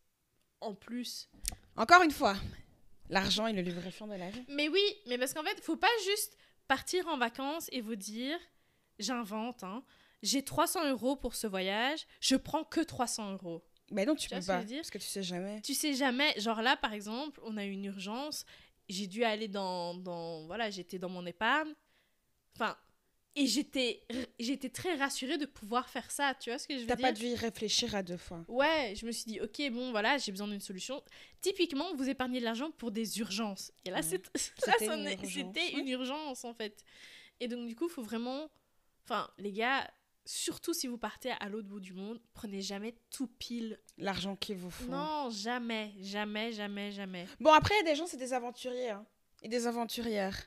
En 0.60 0.74
plus. 0.74 1.30
Encore 1.78 2.02
une 2.02 2.12
fois, 2.12 2.36
l'argent 3.10 3.46
est 3.48 3.54
le 3.54 3.62
lubrifiant 3.62 4.08
de 4.08 4.16
la 4.16 4.30
vie. 4.30 4.44
Mais 4.50 4.68
oui, 4.70 4.84
mais 5.08 5.18
parce 5.18 5.34
qu'en 5.34 5.44
fait, 5.44 5.60
faut 5.62 5.76
pas 5.78 5.88
juste 6.06 6.36
partir 6.74 7.08
en 7.08 7.18
vacances 7.20 7.70
et 7.72 7.82
vous 7.82 7.96
dire 7.96 8.40
j'invente, 8.98 9.64
hein, 9.64 9.84
j'ai 10.24 10.44
300 10.44 10.90
euros 10.90 11.16
pour 11.16 11.36
ce 11.36 11.46
voyage, 11.46 12.08
je 12.20 12.36
prends 12.36 12.64
que 12.64 12.80
300 12.80 13.34
euros. 13.34 13.64
Mais 13.92 14.08
non, 14.08 14.16
tu 14.16 14.28
peux 14.28 14.42
pas, 14.42 14.64
dire 14.64 14.78
parce 14.78 14.90
que 14.90 14.98
tu 14.98 15.06
sais 15.06 15.22
jamais. 15.22 15.62
tu 15.62 15.76
sais 15.76 15.94
jamais, 15.94 16.34
genre 16.40 16.64
là 16.64 16.76
par 16.76 16.94
exemple, 16.94 17.40
on 17.44 17.58
a 17.58 17.66
eu 17.66 17.70
une 17.70 17.86
urgence, 17.86 18.44
j'ai 18.90 19.06
dû 19.06 19.24
aller 19.24 19.48
dans, 19.48 19.94
dans 19.94 20.48
voilà, 20.48 20.72
j'étais 20.72 20.98
dans 20.98 21.10
mon 21.10 21.28
épargne, 21.28 21.74
enfin, 22.56 22.76
et 23.36 23.48
j'étais, 23.48 24.04
j'étais 24.40 24.70
très 24.70 24.96
rassurée 24.96 25.38
de 25.38 25.46
pouvoir 25.46 25.90
faire 25.90 26.10
ça, 26.12 26.36
tu 26.40 26.50
vois 26.52 26.60
ce 26.60 26.68
que 26.68 26.76
je 26.76 26.82
veux 26.82 26.86
T'as 26.88 26.96
dire? 26.96 27.08
pas 27.08 27.12
dû 27.14 27.26
y 27.26 27.36
réfléchir 27.36 27.96
à 27.96 28.04
deux 28.04 28.18
fois. 28.18 28.46
Ouais, 28.48 28.94
je 28.96 29.06
me 29.06 29.12
suis 29.12 29.26
dit, 29.26 29.42
ok, 29.42 29.72
bon, 29.72 29.92
voilà, 29.92 30.18
j'ai 30.18 30.32
besoin 30.32 30.48
d'une 30.48 30.60
solution. 30.62 31.02
Typiquement, 31.42 31.96
vous 31.96 32.08
épargnez 32.08 32.40
de 32.40 32.46
l'argent 32.46 32.70
pour 32.72 32.92
des 32.92 33.20
urgences. 33.20 33.72
Et 33.86 33.90
là, 33.90 33.98
Ouais. 33.98 34.02
c'est- 34.04 34.24
là, 34.68 34.74
C'était 34.80 34.86
une 34.96 35.08
est- 35.08 35.14
urgence, 35.16 35.32
c'était 35.32 35.60
ouais. 35.76 35.80
une 35.82 35.88
urgence, 35.88 36.46
en 36.46 36.54
fait. 36.54 36.84
Et 37.40 37.48
donc, 37.48 37.68
du 37.68 37.76
coup, 37.76 37.86
il 37.88 37.92
faut 37.92 38.04
vraiment... 38.04 38.50
Enfin, 39.06 39.30
les 39.38 39.52
gars, 39.52 39.90
surtout 40.26 40.74
si 40.74 40.88
vous 40.88 40.98
partez 40.98 41.32
à 41.40 41.50
l'autre 41.50 41.68
bout 41.68 41.80
du 41.82 41.94
monde, 41.94 42.22
prenez 42.34 42.62
jamais 42.62 42.96
tout 43.10 43.28
pile. 43.28 43.80
L'argent 43.98 44.36
qu'il 44.38 44.56
vous 44.58 44.70
faut. 44.70 44.86
Non, 44.92 45.30
jamais, 45.32 45.94
jamais, 46.00 46.52
jamais, 46.54 46.92
jamais. 46.92 47.26
Bon, 47.40 47.52
après, 47.52 47.74
il 47.76 47.86
y 47.86 47.90
a 47.90 47.92
des 47.92 47.98
gens, 47.98 48.06
c'est 48.08 48.16
des 48.18 48.32
aventuriers. 48.32 48.92
hein. 48.92 49.06
Et 49.42 49.50
des 49.50 49.68
aventurières. 49.68 50.38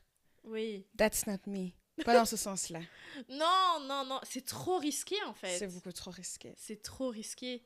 Oui. 0.45 0.87
That's 0.97 1.27
not 1.27 1.39
me. 1.47 1.73
Pas 2.05 2.15
dans 2.15 2.25
ce 2.27 2.37
sens-là. 2.37 2.81
Non, 3.31 3.79
non, 3.87 4.05
non, 4.05 4.21
c'est 4.25 4.45
trop 4.45 4.79
risqué, 4.79 5.17
en 5.25 5.33
fait. 5.33 5.57
C'est 5.59 5.69
beaucoup 5.69 5.93
trop 5.93 6.11
risqué. 6.11 6.53
C'est 6.59 6.83
trop 6.83 7.09
risqué. 7.09 7.65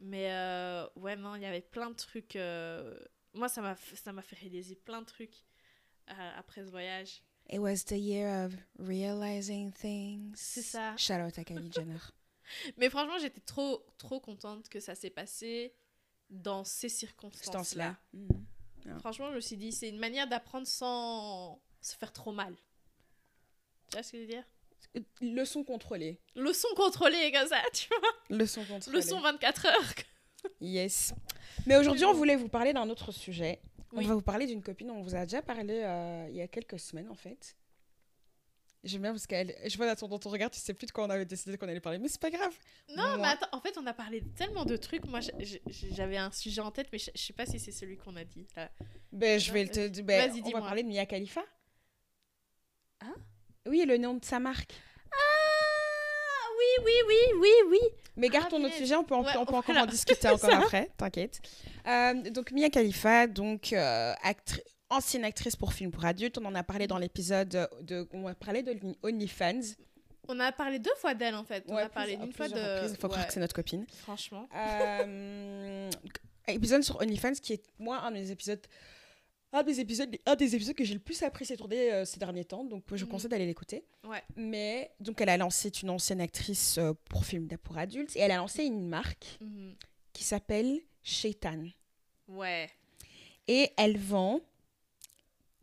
Mais 0.00 0.32
euh, 0.32 0.86
ouais, 0.96 1.14
non, 1.14 1.36
il 1.36 1.42
y 1.42 1.46
avait 1.46 1.60
plein 1.60 1.90
de 1.90 1.94
trucs. 1.94 2.34
euh, 2.34 2.98
Moi, 3.34 3.48
ça 3.48 3.60
m'a 3.62 3.74
fait 3.76 4.36
réaliser 4.36 4.74
plein 4.74 5.00
de 5.02 5.06
trucs 5.06 5.44
euh, 6.10 6.30
après 6.36 6.64
ce 6.64 6.70
voyage. 6.70 7.22
It 7.48 7.58
was 7.60 7.84
the 7.86 7.92
year 7.92 8.46
of 8.46 8.54
realizing 8.78 9.72
things. 9.72 10.32
C'est 10.34 10.62
ça. 10.62 10.96
Shout 10.96 11.14
out 11.14 11.38
à 11.38 11.44
Kylie 11.44 11.70
Jenner. 11.72 11.98
Mais 12.78 12.90
franchement, 12.90 13.18
j'étais 13.20 13.40
trop, 13.40 13.84
trop 13.98 14.18
contente 14.20 14.68
que 14.68 14.80
ça 14.80 14.94
s'est 14.96 15.10
passé 15.10 15.72
dans 16.30 16.64
ces 16.64 16.88
Ce 16.88 16.96
circonstances-là. 16.98 17.96
Mhm. 18.12 18.98
Franchement, 18.98 19.30
je 19.30 19.36
me 19.36 19.40
suis 19.40 19.56
dit, 19.56 19.70
c'est 19.72 19.88
une 19.88 19.98
manière 19.98 20.26
d'apprendre 20.26 20.66
sans 20.66 21.60
se 21.80 21.94
faire 21.96 22.12
trop 22.12 22.32
mal. 22.32 22.56
Tu 23.90 23.96
vois 23.96 24.02
ce 24.02 24.12
que 24.12 24.18
je 24.18 24.22
veux 24.22 24.28
dire? 24.28 24.44
Euh, 24.96 25.00
Leçon 25.20 25.64
contrôlée. 25.64 26.20
Leçon 26.34 26.68
contrôlée 26.76 27.30
comme 27.32 27.48
ça, 27.48 27.60
tu 27.72 27.88
vois. 27.88 28.36
Leçon 28.38 28.64
contrôlée. 28.64 28.96
Leçon 28.96 29.20
24 29.20 29.66
heures. 29.66 29.94
Yes. 30.60 31.12
Mais 31.66 31.76
aujourd'hui, 31.76 32.04
on 32.04 32.14
voulait 32.14 32.36
vous 32.36 32.48
parler 32.48 32.72
d'un 32.72 32.88
autre 32.88 33.12
sujet. 33.12 33.60
Oui. 33.92 34.04
On 34.04 34.08
va 34.08 34.14
vous 34.14 34.22
parler 34.22 34.46
d'une 34.46 34.62
copine 34.62 34.86
dont 34.88 34.94
on 34.94 35.02
vous 35.02 35.14
a 35.14 35.26
déjà 35.26 35.42
parlé 35.42 35.82
euh, 35.84 36.26
il 36.30 36.36
y 36.36 36.40
a 36.40 36.48
quelques 36.48 36.78
semaines, 36.78 37.08
en 37.10 37.14
fait. 37.14 37.56
J'aime 38.82 39.02
bien 39.02 39.10
parce 39.10 39.26
qu'elle. 39.26 39.54
Je 39.66 39.76
vois 39.76 39.94
dans 39.94 40.18
ton, 40.18 40.30
regard, 40.30 40.50
tu 40.50 40.58
sais 40.58 40.72
plus 40.72 40.86
de 40.86 40.92
quoi 40.92 41.04
on 41.04 41.10
avait 41.10 41.26
décidé 41.26 41.58
qu'on 41.58 41.68
allait 41.68 41.80
parler, 41.80 41.98
mais 41.98 42.08
c'est 42.08 42.20
pas 42.20 42.30
grave. 42.30 42.56
Non, 42.88 43.02
Moi- 43.02 43.16
mais 43.18 43.28
attends, 43.28 43.48
en 43.52 43.60
fait, 43.60 43.76
on 43.76 43.86
a 43.86 43.92
parlé 43.92 44.22
de 44.22 44.28
tellement 44.30 44.64
de 44.64 44.76
trucs. 44.76 45.04
Moi, 45.06 45.20
j'avais 45.92 46.16
un 46.16 46.30
sujet 46.30 46.62
en 46.62 46.70
tête, 46.70 46.88
mais 46.90 46.98
je, 46.98 47.10
je 47.14 47.20
sais 47.20 47.34
pas 47.34 47.44
si 47.44 47.58
c'est 47.58 47.72
celui 47.72 47.98
qu'on 47.98 48.16
a 48.16 48.24
dit. 48.24 48.46
là. 48.56 48.70
Ben, 49.12 49.38
je 49.38 49.52
vais 49.52 49.64
le 49.64 49.70
te. 49.70 50.00
Ben, 50.00 50.30
Vas-y, 50.30 50.40
on 50.42 50.50
va 50.52 50.60
parler 50.60 50.82
de 50.82 50.88
Mia 50.88 51.04
Khalifa. 51.04 51.42
Hein? 53.02 53.14
Oui, 53.70 53.84
le 53.86 53.96
nom 53.96 54.14
de 54.14 54.24
sa 54.24 54.38
marque. 54.40 54.72
Ah 55.12 56.48
oui, 56.58 56.84
oui, 56.84 56.92
oui, 57.08 57.38
oui, 57.40 57.48
oui. 57.70 57.78
Mais 58.16 58.26
Ah, 58.30 58.34
gardons 58.34 58.58
notre 58.58 58.74
punaise. 58.74 58.78
sujet, 58.88 58.96
on 58.96 59.04
peut, 59.04 59.14
en- 59.14 59.22
Ouais, 59.22 59.30
on 59.38 59.46
peut 59.46 59.54
encore 59.54 59.76
en 59.76 59.86
discuter 59.86 60.28
encore 60.28 60.50
après, 60.54 60.90
t'inquiète. 60.96 61.40
Euh, 61.86 62.14
donc 62.30 62.50
Mia 62.52 62.68
Khalifa, 62.68 63.26
donc 63.26 63.72
euh, 63.72 64.12
ancienne 64.90 65.24
actrice 65.24 65.56
pour 65.56 65.72
films 65.72 65.90
pour 65.92 66.04
adultes, 66.04 66.36
on 66.38 66.44
en 66.44 66.54
a 66.54 66.62
parlé 66.64 66.86
dans 66.86 66.98
l'épisode 66.98 67.68
de, 67.82 68.08
on 68.12 68.26
a 68.26 68.34
parlé 68.34 68.62
de 68.62 68.76
OnlyFans. 69.02 69.60
On 70.28 70.38
a 70.40 70.52
parlé 70.52 70.78
deux 70.78 70.94
fois 70.96 71.14
d'elle 71.14 71.34
en 71.34 71.44
fait. 71.44 71.64
On 71.68 71.76
Ouais, 71.76 71.82
a 71.82 71.88
parlé 71.88 72.16
d'une 72.16 72.32
fois 72.32 72.48
de. 72.48 72.88
Il 72.88 72.96
faut 72.96 73.08
croire 73.08 73.26
que 73.26 73.32
c'est 73.32 73.40
notre 73.40 73.54
copine. 73.54 73.86
Franchement. 74.02 74.48
Euh, 74.54 75.90
épisode 76.48 76.82
sur 76.82 77.00
OnlyFans 77.00 77.32
qui 77.40 77.52
est 77.54 77.62
moi 77.78 77.98
un 78.00 78.10
des 78.10 78.32
épisodes 78.32 78.60
un 79.52 79.62
des 79.62 79.80
épisodes 79.80 80.16
un 80.26 80.36
des 80.36 80.54
épisodes 80.54 80.74
que 80.76 80.84
j'ai 80.84 80.94
le 80.94 81.00
plus 81.00 81.22
apprécié 81.22 81.56
tourner 81.56 81.92
euh, 81.92 82.04
ces 82.04 82.18
derniers 82.20 82.44
temps 82.44 82.64
donc 82.64 82.84
je 82.94 83.04
Mhm. 83.04 83.10
conseille 83.10 83.30
d'aller 83.30 83.46
l'écouter 83.46 83.84
Ouais. 84.04 84.22
mais 84.36 84.92
donc 85.00 85.20
elle 85.20 85.28
a 85.28 85.36
lancé 85.36 85.70
une 85.82 85.90
ancienne 85.90 86.20
actrice 86.20 86.78
euh, 86.78 86.92
pour 87.08 87.24
films 87.24 87.48
pour 87.62 87.76
adultes 87.78 88.14
et 88.16 88.20
elle 88.20 88.30
a 88.30 88.36
lancé 88.36 88.64
une 88.64 88.86
marque 88.86 89.38
Mhm. 89.40 89.74
qui 90.12 90.24
s'appelle 90.24 90.80
Shaitan 91.02 91.64
Ouais. 92.28 92.70
et 93.48 93.70
elle 93.76 93.98
vend 93.98 94.40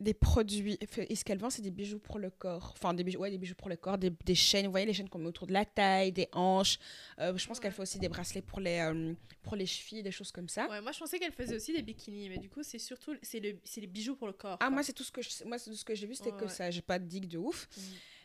des 0.00 0.14
produits 0.14 0.78
et 0.80 1.16
ce 1.16 1.24
qu'elle 1.24 1.38
vend 1.38 1.50
c'est 1.50 1.60
des 1.62 1.72
bijoux 1.72 1.98
pour 1.98 2.20
le 2.20 2.30
corps 2.30 2.72
enfin 2.76 2.94
des 2.94 3.02
bijoux 3.02 3.18
ouais 3.18 3.30
des 3.32 3.38
bijoux 3.38 3.56
pour 3.56 3.68
le 3.68 3.74
corps 3.76 3.98
des, 3.98 4.10
des 4.24 4.34
chaînes 4.36 4.66
vous 4.66 4.70
voyez 4.70 4.86
les 4.86 4.92
chaînes 4.92 5.08
qu'on 5.08 5.18
met 5.18 5.26
autour 5.26 5.48
de 5.48 5.52
la 5.52 5.64
taille 5.64 6.12
des 6.12 6.28
hanches 6.32 6.78
Euh, 7.18 7.36
je 7.36 7.46
pense 7.48 7.56
Ouais. 7.58 7.62
qu'elle 7.64 7.72
fait 7.72 7.82
aussi 7.82 7.98
des 7.98 8.08
bracelets 8.08 8.42
pour 8.42 8.60
les 8.60 8.78
euh, 8.78 9.12
pour 9.42 9.56
les 9.56 9.66
chevilles 9.66 10.04
des 10.04 10.12
choses 10.12 10.30
comme 10.30 10.48
ça 10.48 10.68
Ouais, 10.68 10.80
moi 10.80 10.92
je 10.92 11.00
pensais 11.00 11.18
qu'elle 11.18 11.32
faisait 11.32 11.56
aussi 11.56 11.72
des 11.72 11.82
bikinis, 11.82 12.28
mais 12.28 12.38
du 12.38 12.48
coup 12.48 12.62
c'est 12.62 12.78
surtout 12.78 13.16
c'est 13.22 13.40
le 13.40 13.58
c'est 13.64 13.80
les 13.80 13.88
bijoux 13.88 14.14
pour 14.14 14.28
le 14.28 14.34
corps. 14.34 14.56
Ah, 14.60 14.66
quoi. 14.66 14.70
moi, 14.70 14.82
c'est 14.84 14.92
tout 14.92 15.02
ce 15.02 15.10
que 15.10 15.20
je, 15.20 15.28
moi, 15.44 15.58
tout 15.58 15.74
ce 15.74 15.84
que 15.84 15.94
j'ai 15.96 16.06
vu, 16.06 16.14
c'était 16.14 16.30
Ouais, 16.32 16.40
que 16.42 16.48
ça. 16.48 16.70
J'ai 16.70 16.82
pas 16.82 16.98
de 17.00 17.04
digue 17.06 17.26
de 17.26 17.38
ouf. 17.38 17.68
Mhm. 17.76 17.82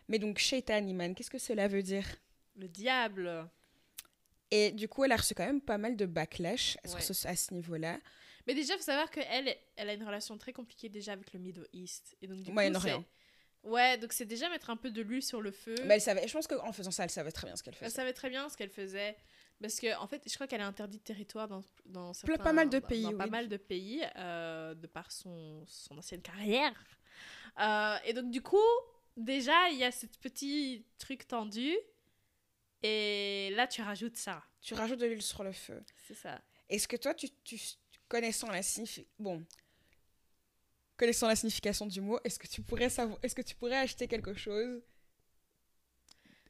Mais 0.09 0.19
donc, 0.19 0.37
Shaitan 0.37 0.85
Iman, 0.85 1.15
qu'est-ce 1.15 1.31
que 1.31 1.37
cela 1.39 1.67
veut 1.67 1.81
dire? 1.81 2.05
Le 2.55 2.67
diable. 2.67 3.49
Et 4.51 4.71
du 4.71 4.87
coup, 4.87 5.03
elle 5.03 5.11
a 5.11 5.15
reçu 5.17 5.33
quand 5.33 5.45
même 5.45 5.61
pas 5.61 5.77
mal 5.77 5.95
de 5.95 6.05
backlash 6.05 6.77
sur 6.85 6.95
Ouais. 6.95 7.01
ce- 7.01 7.27
à 7.27 7.35
ce 7.35 7.53
niveau-là. 7.53 7.99
Mais 8.47 8.53
déjà, 8.53 8.75
faut 8.75 8.83
savoir 8.83 9.09
qu'elle, 9.09 9.55
elle 9.75 9.89
a 9.89 9.93
une 9.93 10.03
relation 10.03 10.37
très 10.37 10.51
compliquée 10.53 10.89
déjà 10.89 11.13
avec 11.13 11.31
le 11.33 11.39
Middle 11.39 11.67
East. 11.73 12.15
Et 12.21 12.27
donc, 12.27 12.39
du 12.39 12.45
coup, 12.45 12.51
Moyen-Orient. 12.51 13.03
c'est- 13.03 13.67
Ouais, 13.69 13.97
donc 13.97 14.11
c'est 14.11 14.25
déjà 14.25 14.49
mettre 14.49 14.69
un 14.69 14.75
peu 14.75 14.91
de 14.91 15.01
l'huile 15.01 15.23
sur 15.23 15.41
le 15.41 15.51
feu. 15.51 15.75
Mais 15.85 15.93
elle 15.95 16.01
savait, 16.01 16.27
je 16.27 16.33
pense 16.33 16.47
qu'en 16.47 16.73
faisant 16.73 16.91
ça, 16.91 17.05
elle 17.05 17.09
savait 17.09 17.31
très 17.31 17.47
bien 17.47 17.55
ce 17.55 17.63
qu'elle 17.63 17.73
Elle 17.75 17.85
faisait. 17.85 17.95
savait 17.95 18.11
très 18.13 18.29
bien 18.29 18.49
ce 18.49 18.57
qu'elle 18.57 18.69
faisait. 18.69 19.15
Parce 19.61 19.79
que, 19.79 19.95
en 19.97 20.07
fait, 20.07 20.21
je 20.27 20.33
crois 20.35 20.47
qu'elle 20.47 20.59
a 20.59 20.67
interdit 20.67 20.97
de 20.97 21.03
territoire 21.03 21.47
dans, 21.47 21.61
dans 21.85 22.11
certains, 22.13 22.35
pas 22.43 22.51
mal 22.51 22.69
de 22.69 22.79
dans- 22.79 22.87
pays, 22.87 23.03
dans 23.03 23.15
pas 23.17 23.27
mal 23.27 23.47
de 23.47 23.55
pays, 23.55 24.03
euh, 24.17 24.73
de 24.73 24.87
par 24.87 25.09
son, 25.13 25.63
son 25.65 25.97
ancienne 25.97 26.21
carrière. 26.21 26.73
Euh, 27.61 27.95
et 28.03 28.11
donc, 28.11 28.29
du 28.31 28.41
coup, 28.41 28.57
déjà, 29.15 29.69
il 29.69 29.77
y 29.77 29.85
a 29.85 29.91
ce 29.93 30.07
petit 30.07 30.85
truc 30.97 31.25
tendu. 31.25 31.73
Et 32.81 33.51
là, 33.55 33.67
tu 33.67 33.81
rajoutes 33.81 34.17
ça. 34.17 34.43
Tu 34.61 34.73
rajoutes 34.73 34.99
de 34.99 35.05
l'huile 35.05 35.21
sur 35.21 35.43
le 35.43 35.53
feu. 35.53 35.81
C'est 36.05 36.15
ça. 36.15 36.41
Est-ce 36.69 36.87
que 36.87 36.97
toi, 36.97 37.13
tu, 37.13 37.29
tu 37.43 37.57
connaissant 38.13 38.51
la 38.51 38.61
signifi- 38.61 39.07
bon, 39.17 39.43
connaissant 40.97 41.27
la 41.27 41.35
signification 41.35 41.87
du 41.87 41.99
mot, 41.99 42.19
est-ce 42.23 42.37
que 42.37 42.45
tu 42.45 42.61
pourrais 42.61 42.89
savoir, 42.89 43.17
est-ce 43.23 43.33
que 43.33 43.41
tu 43.41 43.55
pourrais 43.55 43.77
acheter 43.77 44.07
quelque 44.07 44.35
chose 44.35 44.83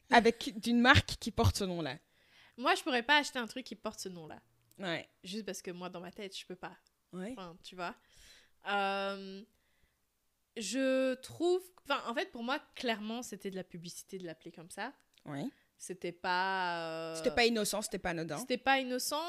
avec 0.10 0.60
d'une 0.60 0.82
marque 0.82 1.16
qui 1.22 1.32
porte 1.32 1.56
ce 1.56 1.64
nom-là? 1.64 1.98
Moi, 2.58 2.76
je 2.76 2.84
pourrais 2.84 3.02
pas 3.04 3.18
acheter 3.18 3.40
un 3.40 3.48
truc 3.48 3.66
qui 3.66 3.76
porte 3.76 4.00
ce 4.02 4.10
nom-là. 4.10 4.42
Ouais. 4.78 5.08
Juste 5.24 5.46
parce 5.46 5.62
que 5.62 5.72
moi, 5.72 5.90
dans 5.90 6.02
ma 6.02 6.12
tête, 6.12 6.38
je 6.38 6.46
peux 6.46 6.58
pas. 6.58 6.76
Ouais. 7.14 7.32
Enfin, 7.32 7.56
tu 7.64 7.76
vois. 7.76 7.96
Euh, 8.68 9.42
je 10.58 11.14
trouve. 11.16 11.64
Enfin, 11.86 12.02
en 12.08 12.14
fait, 12.14 12.30
pour 12.32 12.44
moi, 12.44 12.60
clairement, 12.76 13.24
c'était 13.24 13.52
de 13.52 13.56
la 13.56 13.64
publicité 13.64 14.18
de 14.20 14.26
l'appeler 14.26 14.52
comme 14.52 14.70
ça. 14.70 14.94
Ouais. 15.26 15.46
C'était 15.78 16.12
pas. 16.12 17.12
euh, 17.12 17.16
C'était 17.16 17.34
pas 17.34 17.46
innocent, 17.46 17.82
c'était 17.84 18.00
pas 18.00 18.10
anodin. 18.10 18.38
C'était 18.38 18.58
pas 18.58 18.80
innocent. 18.80 19.24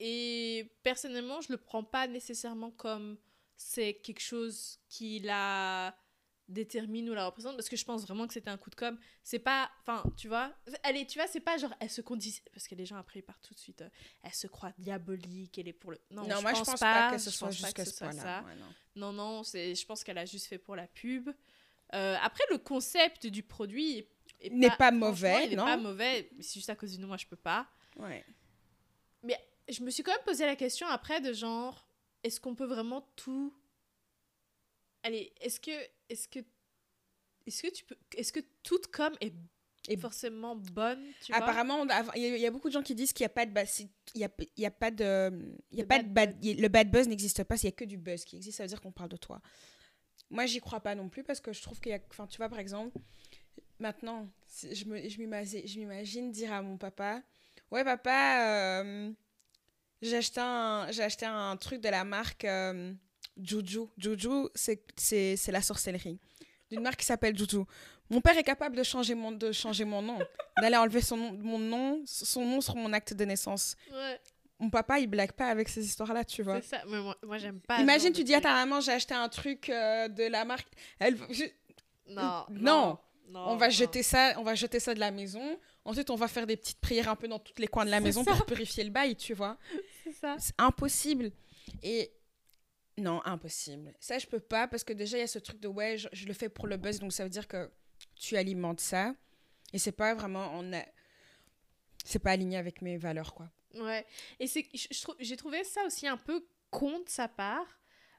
Et 0.00 0.72
personnellement, 0.82 1.40
je 1.40 1.52
le 1.52 1.58
prends 1.58 1.84
pas 1.84 2.06
nécessairement 2.06 2.70
comme 2.70 3.16
c'est 3.56 3.94
quelque 3.94 4.20
chose 4.20 4.78
qui 4.88 5.20
la 5.20 5.96
détermine 6.48 7.08
ou 7.08 7.14
la 7.14 7.24
représente 7.24 7.56
parce 7.56 7.70
que 7.70 7.76
je 7.76 7.86
pense 7.86 8.02
vraiment 8.02 8.26
que 8.26 8.34
c'était 8.34 8.50
un 8.50 8.58
coup 8.58 8.68
de 8.68 8.74
com 8.74 8.98
c'est 9.22 9.38
pas 9.38 9.70
enfin 9.80 10.04
tu 10.14 10.28
vois 10.28 10.52
allez 10.82 11.06
tu 11.06 11.18
vois 11.18 11.26
c'est 11.26 11.40
pas 11.40 11.56
genre 11.56 11.72
elle 11.80 11.88
se 11.88 12.02
condit 12.02 12.38
parce 12.52 12.68
que 12.68 12.74
les 12.74 12.84
gens 12.84 12.96
après 12.96 13.20
ils 13.20 13.22
partent 13.22 13.42
tout 13.48 13.54
de 13.54 13.58
suite 13.58 13.80
euh, 13.80 13.88
elle 14.22 14.34
se 14.34 14.46
croit 14.46 14.72
diabolique 14.76 15.56
elle 15.56 15.68
est 15.68 15.72
pour 15.72 15.92
le 15.92 15.98
non, 16.10 16.24
Non, 16.28 16.36
je 16.36 16.42
moi 16.42 16.50
pense 16.52 16.66
je 16.66 16.70
pense 16.72 16.80
pas, 16.80 17.08
pas, 17.08 17.10
que 17.12 17.18
ce 17.18 17.30
soit 17.30 17.48
pense 17.48 17.60
pas 17.62 17.66
jusqu'à 17.68 17.84
ce 17.86 17.96
point-là. 17.96 18.42
Ouais, 18.44 18.54
non. 18.56 18.66
Non, 18.96 19.12
non, 19.14 19.42
c'est, 19.42 19.74
je 19.74 19.86
pense 19.86 20.04
qu'elle 20.04 20.18
a 20.18 20.26
juste 20.26 20.46
fait 20.46 20.58
pour 20.58 20.76
la 20.76 20.86
pub. 20.86 21.30
Euh, 21.94 22.16
après, 22.20 22.44
le 22.50 22.58
concept 22.58 23.26
du 23.26 23.42
produit 23.42 23.98
est- 23.98 24.08
est 24.40 24.50
N'est 24.50 24.68
pas 24.68 24.76
franchement, 24.90 24.98
mauvais, 24.98 25.44
Il 25.44 25.50
n'est 25.50 25.56
non? 25.56 25.64
pas 25.64 25.76
mauvais, 25.78 26.28
mais 26.36 26.42
c'est 26.42 26.54
juste 26.54 26.68
à 26.70 26.76
cause 26.76 26.92
du 26.92 26.98
nom, 26.98 27.08
moi 27.08 27.16
je 27.16 27.26
peux 27.26 27.36
pas. 27.36 27.66
Ouais. 27.96 28.22
Je 29.68 29.82
me 29.82 29.90
suis 29.90 30.02
quand 30.02 30.12
même 30.12 30.24
posé 30.24 30.44
la 30.46 30.56
question 30.56 30.86
après 30.88 31.20
de 31.20 31.32
genre, 31.32 31.88
est-ce 32.22 32.40
qu'on 32.40 32.54
peut 32.54 32.66
vraiment 32.66 33.02
tout. 33.16 33.54
Allez, 35.02 35.32
est-ce 35.40 35.60
que. 35.60 35.70
Est-ce 36.08 36.28
que. 36.28 36.40
Est-ce 37.46 37.62
que 37.62 37.70
tu 37.72 37.84
peux. 37.84 37.96
Est-ce 38.16 38.32
que 38.32 38.40
toute 38.62 38.88
com 38.88 39.12
est 39.20 39.32
forcément 39.98 40.56
bonne 40.56 41.04
tu 41.22 41.32
Apparemment, 41.34 41.84
il 42.14 42.22
y, 42.22 42.26
a- 42.26 42.36
il 42.36 42.40
y 42.40 42.46
a 42.46 42.50
beaucoup 42.50 42.68
de 42.68 42.72
gens 42.72 42.82
qui 42.82 42.94
disent 42.94 43.12
qu'il 43.12 43.24
n'y 43.24 43.26
a 43.26 43.34
pas 43.34 43.44
de 43.44 43.50
buzz. 43.52 43.80
Il 44.14 44.20
y 44.20 44.24
a, 44.24 44.30
y 44.56 44.64
a 44.66 44.70
pas 44.70 44.90
de. 44.90 45.54
Y 45.72 45.80
a 45.80 45.82
De 45.84 45.88
pas 45.88 45.98
bad 45.98 46.08
de 46.08 46.12
bad, 46.14 46.44
y 46.44 46.50
a- 46.52 46.54
le 46.54 46.68
bad 46.68 46.90
buzz 46.90 47.06
n'existe 47.08 47.44
pas, 47.44 47.56
il 47.56 47.64
n'y 47.64 47.68
a 47.68 47.72
que 47.72 47.84
du 47.84 47.98
buzz 47.98 48.24
qui 48.24 48.36
existe, 48.36 48.56
ça 48.58 48.62
veut 48.64 48.68
dire 48.68 48.80
qu'on 48.80 48.92
parle 48.92 49.10
de 49.10 49.16
toi. 49.18 49.40
Moi, 50.30 50.46
j'y 50.46 50.60
crois 50.60 50.80
pas 50.80 50.94
non 50.94 51.10
plus 51.10 51.22
parce 51.22 51.40
que 51.40 51.52
je 51.52 51.60
trouve 51.62 51.80
qu'il 51.80 51.92
y 51.92 51.94
a. 51.94 52.00
Enfin, 52.10 52.26
tu 52.26 52.38
vois, 52.38 52.48
par 52.48 52.58
exemple, 52.58 52.96
maintenant, 53.78 54.30
je 54.72 55.18
m'imagine 55.18 55.66
je 55.66 56.30
dire 56.32 56.52
à 56.52 56.62
mon 56.62 56.78
papa 56.78 57.22
Ouais, 57.70 57.84
papa, 57.84 58.80
euh, 58.82 59.12
j'ai 60.04 60.16
acheté, 60.16 60.40
acheté 60.40 61.26
un 61.26 61.56
truc 61.56 61.80
de 61.80 61.88
la 61.88 62.04
marque 62.04 62.44
euh, 62.44 62.92
Juju. 63.40 63.80
Juju, 63.98 64.48
c'est- 64.54 64.84
c'est 64.96 65.36
c'est 65.36 65.52
la 65.52 65.62
sorcellerie. 65.62 66.18
D'une 66.70 66.80
marque 66.82 67.00
qui 67.00 67.06
s'appelle 67.06 67.36
Juju. 67.36 67.58
Mon 68.10 68.20
père 68.20 68.36
est 68.36 68.42
capable 68.44 68.76
de 68.76 68.82
changer 68.82 69.14
mon, 69.14 69.32
de 69.32 69.50
changer 69.52 69.84
mon 69.84 70.02
nom, 70.02 70.18
d'aller 70.60 70.76
enlever 70.76 71.00
son 71.00 71.16
nom, 71.16 71.32
mon 71.32 71.58
nom, 71.58 72.02
son 72.06 72.44
nom 72.44 72.60
sur 72.60 72.76
mon 72.76 72.92
acte 72.92 73.14
de 73.14 73.24
naissance. 73.24 73.76
Ouais, 73.92 74.20
Mon 74.60 74.70
papa, 74.70 74.98
il 75.00 75.06
blague 75.08 75.32
pas 75.32 75.48
avec 75.48 75.68
ces 75.68 75.84
histoires-là, 75.84 76.24
tu 76.24 76.42
vois. 76.42 76.60
c'est 76.60 76.68
ça. 76.76 76.82
Mais 76.86 77.00
moi, 77.00 77.16
moi 77.24 77.38
j'aime 77.38 77.60
pas. 77.60 77.80
Imagine, 77.80 78.12
tu 78.12 78.22
dis 78.24 78.34
à 78.34 78.40
ta 78.40 78.52
maman, 78.52 78.80
j'ai 78.80 78.92
acheté 78.92 79.14
un 79.14 79.28
truc 79.28 79.68
euh, 79.70 80.08
de 80.08 80.24
la 80.24 80.44
marque. 80.44 80.68
Elle, 80.98 81.16
je- 81.30 81.44
Non, 82.08 82.44
Non. 82.50 82.98
non, 83.28 83.40
on 83.48 83.56
va 83.56 83.66
non. 83.66 83.70
jeter 83.72 84.02
ça, 84.02 84.34
on 84.36 84.42
va 84.42 84.54
jeter 84.54 84.80
ça 84.80 84.92
de 84.94 85.00
la 85.00 85.10
maison. 85.10 85.58
Ensuite, 85.86 86.10
on 86.10 86.14
va 86.16 86.28
faire 86.28 86.46
des 86.46 86.56
petites 86.56 86.80
prières 86.80 87.08
un 87.08 87.16
peu 87.16 87.26
dans 87.28 87.38
tous 87.38 87.54
les 87.58 87.66
coins 87.68 87.84
de 87.86 87.90
la 87.90 88.00
maison 88.00 88.22
ça. 88.22 88.32
pour 88.32 88.44
purifier 88.46 88.84
le 88.84 88.90
bail, 88.90 89.16
tu 89.16 89.32
vois. 89.34 89.56
C'est 90.04 90.12
ça. 90.12 90.36
C'est 90.38 90.54
impossible. 90.58 91.32
Et 91.82 92.12
non, 92.98 93.20
impossible. 93.24 93.92
Ça, 93.98 94.18
je 94.18 94.26
peux 94.26 94.38
pas 94.40 94.68
parce 94.68 94.84
que 94.84 94.92
déjà, 94.92 95.16
il 95.16 95.20
y 95.20 95.24
a 95.24 95.26
ce 95.26 95.38
truc 95.38 95.58
de 95.60 95.66
ouais, 95.68 95.96
je, 95.96 96.08
je 96.12 96.26
le 96.26 96.32
fais 96.34 96.48
pour 96.48 96.66
le 96.68 96.76
buzz, 96.76 96.98
donc 97.00 97.12
ça 97.12 97.24
veut 97.24 97.30
dire 97.30 97.48
que 97.48 97.70
tu 98.14 98.36
alimentes 98.36 98.80
ça. 98.80 99.14
Et 99.72 99.78
c'est 99.78 99.92
pas 99.92 100.14
vraiment. 100.14 100.50
On 100.54 100.72
a... 100.72 100.82
C'est 102.04 102.18
pas 102.18 102.32
aligné 102.32 102.56
avec 102.58 102.82
mes 102.82 102.96
valeurs, 102.98 103.34
quoi. 103.34 103.50
Ouais. 103.74 104.06
Et 104.38 104.46
c'est, 104.46 104.68
j'ai 105.18 105.36
trouvé 105.36 105.64
ça 105.64 105.84
aussi 105.86 106.06
un 106.06 106.18
peu 106.18 106.46
con 106.70 107.00
de 107.00 107.08
sa 107.08 107.26
part, 107.28 107.66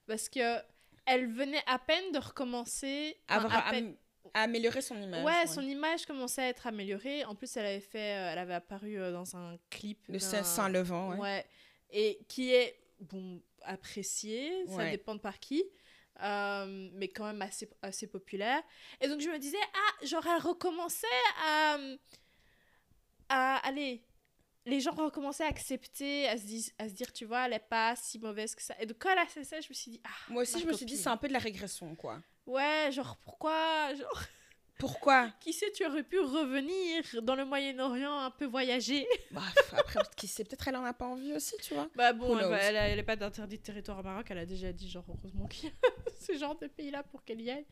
parce 0.07 0.27
que 0.27 0.57
elle 1.05 1.31
venait 1.31 1.61
à 1.67 1.77
peine 1.77 2.11
de 2.11 2.17
recommencer. 2.19 3.15
Avoir 3.27 3.55
à 3.67 3.69
peine- 3.69 3.89
am- 3.89 4.31
à 4.33 4.41
améliorer 4.41 4.81
son 4.81 4.99
image. 5.01 5.23
ouais, 5.23 5.45
son 5.47 5.61
image 5.61 6.05
commençait 6.07 6.41
à 6.41 6.47
être 6.49 6.65
améliorée. 6.67 7.23
En 7.25 7.35
plus, 7.35 7.55
elle 7.55 7.67
avait 7.67 7.79
fait, 7.79 8.15
euh, 8.17 8.31
elle 8.33 8.39
avait 8.39 8.55
apparu 8.55 8.97
euh, 8.99 9.11
dans 9.13 9.37
un 9.37 9.57
clip. 9.69 9.99
Le 10.09 10.17
d'un- 10.17 10.43
Saint-Levant, 10.43 11.11
ouais. 11.11 11.17
Ouais. 11.19 11.45
Et 11.91 12.19
qui 12.27 12.51
est 12.53 12.77
bon 12.99 13.41
apprécié, 13.63 14.65
ça 14.67 14.73
Ouais. 14.77 14.91
dépend 14.91 15.15
de 15.15 15.19
par 15.21 15.39
qui. 15.39 15.63
euh, 16.21 16.89
mais 16.93 17.09
quand 17.09 17.25
même 17.25 17.41
assez, 17.41 17.69
assez 17.81 18.07
populaire. 18.07 18.63
Et 19.01 19.07
donc 19.09 19.19
je 19.19 19.29
me 19.29 19.37
disais, 19.37 19.57
ah, 19.73 20.05
genre 20.05 20.25
elle 20.25 20.41
recommençait 20.41 21.07
à, 21.45 21.77
à 23.29 23.57
aller. 23.67 24.01
Les 24.65 24.79
gens 24.79 24.93
recommençaient 24.93 25.43
à 25.43 25.47
accepter, 25.47 26.27
à 26.27 26.37
se, 26.37 26.43
dis- 26.43 26.71
à 26.79 26.89
se 26.89 26.93
dire, 26.93 27.13
tu 27.13 27.25
vois, 27.25 27.45
elle 27.45 27.53
est 27.53 27.59
pas 27.59 27.95
si 27.95 28.17
mauvaise 28.17 28.55
que 28.55 28.63
ça. 28.63 28.75
Et 28.79 28.85
donc 28.87 28.97
quand 28.97 29.11
elle 29.11 29.19
a 29.19 29.27
fait 29.27 29.43
ça, 29.43 29.61
je 29.61 29.67
me 29.69 29.73
suis 29.73 29.91
dit, 29.91 30.01
ah, 30.03 30.09
Moi 30.29 30.41
aussi, 30.41 30.59
je 30.59 30.65
me 30.65 30.73
suis 30.73 30.85
dit, 30.85 30.97
c'est 30.97 31.09
un 31.09 31.17
peu 31.17 31.27
de 31.27 31.33
la 31.33 31.39
régression, 31.39 31.93
quoi. 31.95 32.19
Ouais, 32.47 32.89
genre 32.91 33.17
pourquoi 33.17 33.93
genre, 33.93 34.21
Pourquoi? 34.77 35.31
Qui 35.39 35.53
sait, 35.53 35.71
tu 35.71 35.85
aurais 35.85 36.03
pu 36.03 36.19
revenir 36.19 37.03
dans 37.23 37.35
le 37.35 37.45
Moyen-Orient 37.45 38.17
un 38.19 38.31
peu 38.31 38.45
voyager. 38.45 39.07
bah, 39.31 39.41
Après, 39.77 39.99
qui 40.17 40.27
sait, 40.27 40.43
peut-être 40.43 40.67
elle 40.67 40.75
en 40.75 40.83
a 40.83 40.93
pas 40.93 41.05
envie 41.07 41.33
aussi, 41.33 41.55
tu 41.63 41.73
vois. 41.73 41.89
Bah 41.95 42.11
bon, 42.13 42.37
elle, 42.37 42.53
elle, 42.53 42.77
a- 42.77 42.87
elle 42.89 42.99
est 42.99 43.03
pas 43.03 43.15
d'interdit 43.15 43.57
de 43.57 43.63
territoire 43.63 43.99
au 43.99 44.03
Maroc, 44.03 44.27
elle 44.29 44.37
a 44.39 44.45
déjà 44.45 44.71
dit, 44.73 44.89
genre, 44.89 45.05
heureusement 45.07 45.47
qu'il 45.47 45.69
y 45.69 45.71
a 45.71 45.71
ce 46.19 46.37
genre 46.37 46.57
de 46.59 46.67
pays-là 46.67 47.03
pour 47.03 47.23
qu'elle 47.23 47.41
y 47.41 47.49
aille. 47.51 47.65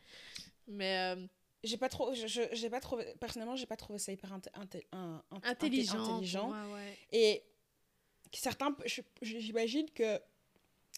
Mais 0.66 1.14
euh, 1.14 1.26
J'ai 1.62 1.76
pas 1.76 1.88
trop, 1.90 2.12
j'ai 2.14 2.70
pas 2.70 2.80
trouvé, 2.80 3.04
personnellement, 3.20 3.56
j'ai 3.56 3.66
pas 3.66 3.76
trouvé 3.76 3.98
ça 3.98 4.10
hyper 4.12 4.30
inté- 4.32 4.50
inté- 4.54 4.86
un- 4.92 5.22
un- 5.30 5.36
inté- 5.38 5.46
intelligent. 5.48 6.04
intelligent. 6.16 6.50
ouais. 6.72 6.98
Et 7.12 7.42
certains, 8.32 8.74
j'imagine 9.20 9.90
que 9.90 10.18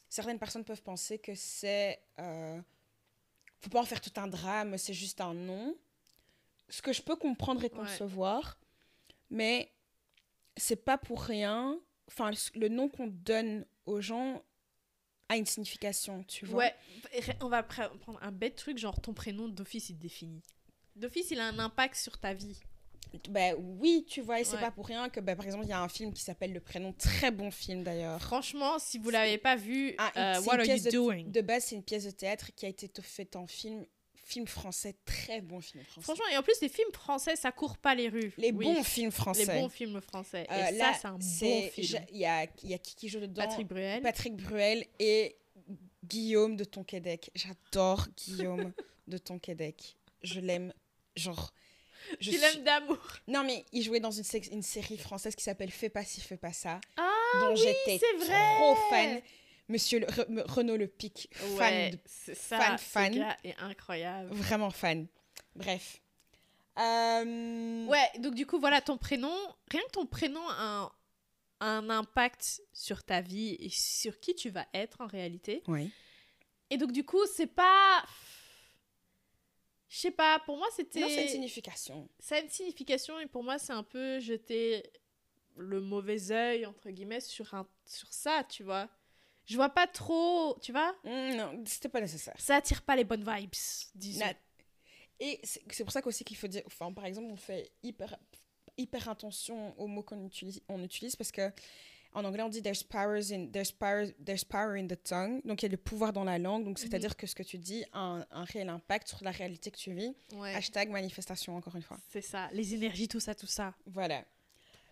certaines 0.08 0.38
personnes 0.38 0.64
peuvent 0.64 0.82
penser 0.82 1.18
que 1.18 1.34
c'est, 1.34 2.00
euh, 2.20 2.60
faut 3.60 3.70
pas 3.70 3.80
en 3.80 3.84
faire 3.84 4.00
tout 4.00 4.12
un 4.20 4.28
drame, 4.28 4.78
c'est 4.78 4.94
juste 4.94 5.20
un 5.20 5.34
nom. 5.34 5.76
Ce 6.68 6.82
que 6.82 6.92
je 6.92 7.02
peux 7.02 7.16
comprendre 7.16 7.60
et 7.62 7.64
Ouais. 7.64 7.70
concevoir, 7.70 8.58
mais 9.30 9.72
c'est 10.56 10.84
pas 10.84 10.98
pour 10.98 11.22
rien. 11.22 11.78
Enfin, 12.08 12.30
le- 12.54 12.68
nom 12.68 12.88
qu'on 12.88 13.06
donne 13.08 13.66
aux 13.84 14.00
gens 14.00 14.42
a 15.28 15.36
une 15.36 15.46
signification, 15.46 16.22
tu 16.24 16.46
vois. 16.46 16.58
Ouais, 16.64 16.74
on 17.40 17.48
va 17.48 17.62
pre- 17.62 17.96
prendre 17.98 18.22
un 18.22 18.30
bête 18.32 18.56
truc, 18.56 18.78
genre 18.78 19.00
ton 19.00 19.12
prénom 19.12 19.48
d'office 19.48 19.90
il 19.90 19.96
te 19.96 20.00
définit. 20.02 20.42
D'office 20.94 21.30
il 21.30 21.40
a 21.40 21.46
un 21.48 21.58
impact 21.58 21.96
sur 21.96 22.18
ta 22.18 22.32
vie. 22.32 22.60
Bah 23.30 23.54
oui, 23.56 24.04
tu 24.08 24.20
vois, 24.20 24.40
et 24.40 24.44
c'est 24.44 24.56
Ouais. 24.56 24.60
pas 24.62 24.70
pour 24.72 24.86
rien 24.86 25.08
que, 25.08 25.20
bah, 25.20 25.36
par 25.36 25.44
exemple, 25.46 25.64
il 25.64 25.70
y 25.70 25.72
a 25.72 25.80
un 25.80 25.88
film 25.88 26.12
qui 26.12 26.22
s'appelle 26.22 26.52
Le 26.52 26.60
Prénom, 26.60 26.92
très 26.92 27.30
bon 27.30 27.50
film 27.50 27.82
d'ailleurs. 27.84 28.20
Franchement, 28.20 28.78
si 28.78 28.98
vous 28.98 29.10
l'avez 29.10 29.38
pas 29.38 29.56
vu, 29.56 29.94
Ah, 29.98 30.12
euh, 30.36 30.40
what 30.42 30.54
are 30.54 30.60
you 30.60 30.64
pièce 30.64 30.82
de- 30.84 30.90
doing? 30.90 31.24
De 31.30 31.40
base, 31.40 31.66
c'est 31.66 31.76
une 31.76 31.84
pièce 31.84 32.04
de 32.04 32.10
théâtre 32.10 32.50
qui 32.54 32.66
a 32.66 32.68
été 32.68 32.90
faite 33.02 33.36
en 33.36 33.46
film, 33.46 33.86
film 34.26 34.46
français, 34.48 34.94
très 35.04 35.40
bon 35.40 35.60
film 35.60 35.82
français. 35.84 36.02
Franchement, 36.02 36.24
et 36.32 36.36
en 36.36 36.42
plus 36.42 36.60
les 36.60 36.68
films 36.68 36.90
français 36.92 37.36
ça 37.36 37.52
court 37.52 37.78
pas 37.78 37.94
les 37.94 38.08
rues. 38.08 38.32
les 38.36 38.50
Oui, 38.50 38.66
bons 38.66 38.82
films 38.82 39.12
français. 39.12 39.44
Les 39.46 39.60
bons 39.60 39.68
films 39.68 40.00
français. 40.00 40.46
Euh, 40.50 40.66
et 40.68 40.72
là, 40.72 40.92
ça 40.92 40.98
c'est 41.00 41.06
un 41.06 41.12
bon 41.12 41.70
film. 41.70 42.00
Il 42.10 42.18
y 42.18 42.26
a, 42.26 42.46
y 42.64 42.74
a 42.74 42.78
qui 42.78 42.94
qui 42.96 43.08
joue 43.08 43.20
dedans 43.20 43.42
Patrick 43.46 43.68
Bruel. 43.68 44.02
Patrick 44.02 44.34
Bruel 44.36 44.84
et 44.98 45.36
Guillaume 46.04 46.56
de 46.56 46.64
Tonquédec. 46.64 47.30
J'adore 47.34 48.06
Guillaume 48.16 48.72
de 49.08 49.18
Tonquédec. 49.18 49.96
Je 50.22 50.40
l'aime, 50.40 50.72
genre. 51.14 51.52
Je 52.20 52.30
Tu 52.30 52.38
suis- 52.38 52.60
d'amour. 52.60 52.98
Non, 53.26 53.42
mais 53.44 53.64
il 53.72 53.82
jouait 53.82 54.00
dans 54.00 54.10
une, 54.12 54.22
sé- 54.24 54.48
une 54.52 54.62
série 54.62 54.98
française 54.98 55.34
qui 55.34 55.42
s'appelle 55.44 55.70
Fais 55.70 55.88
pas 55.88 56.04
ci, 56.04 56.20
fais 56.20 56.36
pas 56.36 56.52
ça. 56.52 56.80
Ah 56.96 57.10
dont 57.40 57.50
oui, 57.54 57.56
j'étais 57.56 57.98
c'est 58.04 58.24
vrai. 58.24 58.54
trop 58.56 58.74
fan. 58.90 59.20
Monsieur 59.68 59.98
le- 60.00 60.06
Re- 60.06 60.42
Renaud 60.50 60.76
Le 60.76 60.86
Pic, 60.86 61.28
fan, 61.32 61.56
Ouais, 61.56 61.90
de- 61.90 61.98
c'est 62.06 62.34
ça, 62.36 62.58
fan, 62.58 62.78
ce 62.78 62.84
fan. 62.84 63.14
gars 63.18 63.36
est 63.44 63.56
incroyable. 63.58 64.32
vraiment 64.32 64.70
fan. 64.70 65.06
Bref. 65.56 66.00
Euh, 66.78 67.86
Ouais, 67.86 68.10
donc 68.18 68.34
du 68.34 68.46
coup, 68.46 68.58
voilà, 68.60 68.80
ton 68.80 68.96
prénom, 68.98 69.34
rien 69.70 69.82
que 69.86 69.90
ton 69.92 70.06
prénom 70.06 70.46
a 70.48 70.62
un, 70.62 70.92
un 71.60 71.90
impact 71.90 72.62
sur 72.72 73.02
ta 73.02 73.20
vie 73.22 73.56
et 73.58 73.70
sur 73.70 74.20
qui 74.20 74.34
tu 74.34 74.50
vas 74.50 74.66
être 74.74 75.00
en 75.00 75.06
réalité. 75.06 75.62
Oui. 75.68 75.90
Et 76.70 76.76
donc 76.76 76.92
du 76.92 77.04
coup, 77.04 77.24
c'est 77.34 77.46
pas... 77.46 78.04
Je 79.88 79.98
sais 79.98 80.10
pas, 80.10 80.40
pour 80.40 80.56
moi 80.58 80.66
c'était... 80.74 81.00
Non, 81.00 81.08
c'est 81.08 81.22
une 81.22 81.28
signification. 81.28 82.08
ça 82.18 82.36
a 82.36 82.40
une 82.40 82.50
signification 82.50 83.18
et 83.20 83.26
pour 83.26 83.42
moi 83.44 83.58
c'est 83.58 83.72
un 83.72 83.84
peu 83.84 84.18
jeter 84.20 84.82
le 85.56 85.80
mauvais 85.80 86.30
œil, 86.32 86.66
entre 86.66 86.90
guillemets, 86.90 87.20
sur, 87.20 87.54
un, 87.54 87.66
sur 87.86 88.12
ça, 88.12 88.44
tu 88.48 88.62
vois. 88.62 88.88
Je 89.46 89.56
vois 89.56 89.68
pas 89.70 89.86
trop, 89.86 90.56
tu 90.60 90.72
vois 90.72 90.94
Mm, 91.04 91.36
non, 91.36 91.62
c'était 91.66 91.88
pas 91.88 92.00
nécessaire. 92.00 92.34
Ça 92.38 92.56
attire 92.56 92.82
pas 92.82 92.96
les 92.96 93.04
bonnes 93.04 93.24
vibes, 93.24 93.50
disons. 93.94 94.24
Na- 94.24 94.32
Et 95.20 95.40
c'est 95.44 95.84
pour 95.84 95.92
ça 95.92 96.02
qu'aussi 96.02 96.24
qu'il 96.24 96.36
faut 96.36 96.48
dire, 96.48 96.62
enfin, 96.66 96.92
par 96.92 97.06
exemple, 97.06 97.28
on 97.30 97.36
fait 97.36 97.70
hyper, 97.82 98.16
hyper 98.76 99.08
attention 99.08 99.78
aux 99.80 99.86
mots 99.86 100.02
qu'on 100.02 100.24
utilise, 100.26 100.60
on 100.68 100.82
utilise 100.82 101.16
parce 101.16 101.32
que 101.32 101.50
en 102.12 102.24
anglais 102.24 102.42
on 102.42 102.48
dit 102.48 102.62
there's, 102.62 102.82
powers 102.82 103.30
in, 103.32 103.46
there's, 103.52 103.72
power, 103.72 104.10
there's 104.24 104.44
power 104.44 104.78
in 104.78 104.86
the 104.86 105.02
tongue, 105.02 105.40
donc 105.44 105.62
il 105.62 105.66
y 105.66 105.68
a 105.68 105.70
le 105.70 105.76
pouvoir 105.76 106.12
dans 106.14 106.24
la 106.24 106.38
langue, 106.38 106.64
donc 106.64 106.78
c'est-à-dire 106.78 107.14
que 107.16 107.26
ce 107.26 107.34
que 107.34 107.42
tu 107.42 107.58
dis 107.58 107.84
a 107.92 107.98
un, 108.00 108.26
un 108.30 108.44
réel 108.44 108.68
impact 108.70 109.08
sur 109.08 109.22
la 109.22 109.30
réalité 109.30 109.70
que 109.70 109.76
tu 109.76 109.92
vis. 109.92 110.14
Ouais, 110.34 110.54
Hashtag 110.54 110.88
manifestation, 110.90 111.56
encore 111.56 111.76
une 111.76 111.82
fois. 111.82 111.98
c'est 112.08 112.22
ça, 112.22 112.48
les 112.52 112.74
énergies, 112.74 113.06
tout 113.08 113.20
ça, 113.20 113.34
tout 113.34 113.46
ça. 113.46 113.74
Voilà. 113.86 114.24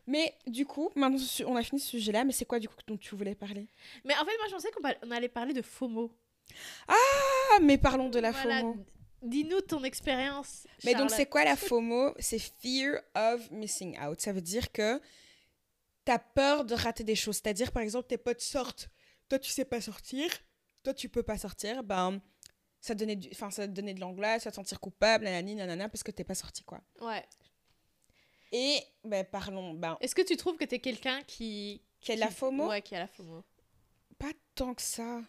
Mais 0.07 0.35
du 0.47 0.67
coup, 0.67 0.91
maintenant 0.95 1.19
on 1.47 1.57
a 1.57 1.63
fini 1.63 1.81
ce 1.81 1.89
sujet-là, 1.89 2.25
mais 2.25 2.33
c'est 2.33 2.45
quoi 2.45 2.59
du 2.59 2.69
coup 2.69 2.77
dont 2.87 2.97
tu 2.97 3.15
voulais 3.15 3.35
parler? 3.35 3.69
Mais 4.05 4.15
en 4.15 4.25
fait, 4.25 4.37
moi 4.37 4.47
je 4.49 4.55
pensais 4.55 4.71
qu'on 4.71 5.11
allait 5.11 5.29
parler 5.29 5.53
de 5.55 5.63
FOMO. 5.63 6.13
Ah, 6.89 7.59
mais 7.63 7.79
parlons 7.79 8.11
de 8.11 8.19
la 8.19 8.33
Voilà, 8.33 8.61
FOMO. 8.61 8.85
Dis-nous 9.23 9.63
ton 9.63 9.83
expérience. 9.85 10.67
Mais 10.85 10.95
donc, 10.95 11.11
c'est 11.11 11.25
quoi 11.27 11.45
la 11.45 11.57
FOMO? 11.57 12.15
C'est 12.19 12.39
Fear 12.39 13.01
of 13.15 13.51
Missing 13.51 13.99
Out. 13.99 14.21
Ça 14.21 14.33
veut 14.33 14.43
dire 14.43 14.71
que 14.71 15.01
tu 16.05 16.13
as 16.13 16.19
peur 16.19 16.67
de 16.67 16.75
rater 16.75 17.05
des 17.05 17.15
choses. 17.15 17.37
C'est-à-dire, 17.37 17.73
par 17.73 17.83
exemple, 17.83 18.07
tes 18.07 18.19
potes 18.19 18.43
sortent, 18.43 18.91
toi, 19.31 19.39
tu 19.39 19.51
sais 19.51 19.65
pas 19.65 19.81
sortir, 19.81 20.29
toi, 20.83 20.93
tu 20.93 21.09
peux 21.09 21.23
pas 21.23 21.39
sortir, 21.39 21.83
ben, 21.83 22.21
ça 22.83 22.95
donnait, 22.95 23.17
du... 23.17 23.31
enfin, 23.33 23.51
ça 23.51 23.67
donnait 23.67 23.95
de 23.95 24.01
l'angoisse, 24.01 24.43
ça 24.43 24.51
te 24.51 24.57
sentir 24.57 24.79
coupable, 24.79 25.25
nanani, 25.25 25.55
nanana, 25.55 25.89
parce 25.89 26.03
que 26.03 26.11
t'es 26.11 26.25
pas 26.25 26.35
sorti, 26.35 26.63
quoi. 26.63 26.83
Ouais. 27.01 27.25
Et, 28.57 28.81
ben, 29.03 29.25
parlons, 29.25 29.75
ben, 29.75 29.97
Est-ce 30.01 30.15
que 30.15 30.23
tu 30.23 30.37
trouves 30.37 30.57
que 30.57 30.65
t'es 30.65 30.79
quelqu'un 30.79 31.23
qui. 31.25 31.83
qui 32.01 32.13
a 32.13 32.15
de 32.15 32.21
la 32.21 32.29
qui- 32.29 32.35
FOMO? 32.35 32.69
Ouais, 32.69 32.83
qui 32.83 32.95
a 32.95 33.01
la 33.01 33.09
FOMO. 33.09 33.43
Pas 34.17 34.31
tant 34.55 34.75
que 34.75 34.83
ça. 34.83 35.23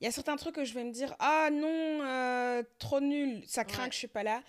Il 0.00 0.04
y 0.04 0.06
a 0.06 0.12
certains 0.12 0.36
trucs 0.36 0.54
que 0.54 0.64
je 0.64 0.72
vais 0.72 0.84
me 0.84 0.92
dire, 0.92 1.14
ah 1.18 1.48
non, 1.50 1.66
euh, 1.68 2.62
trop 2.78 3.00
nul, 3.00 3.42
ça 3.46 3.64
craint 3.64 3.82
Ouais. 3.82 3.88
que 3.88 3.94
je 3.94 3.98
suis 3.98 4.06
pas 4.08 4.22
là. 4.22 4.42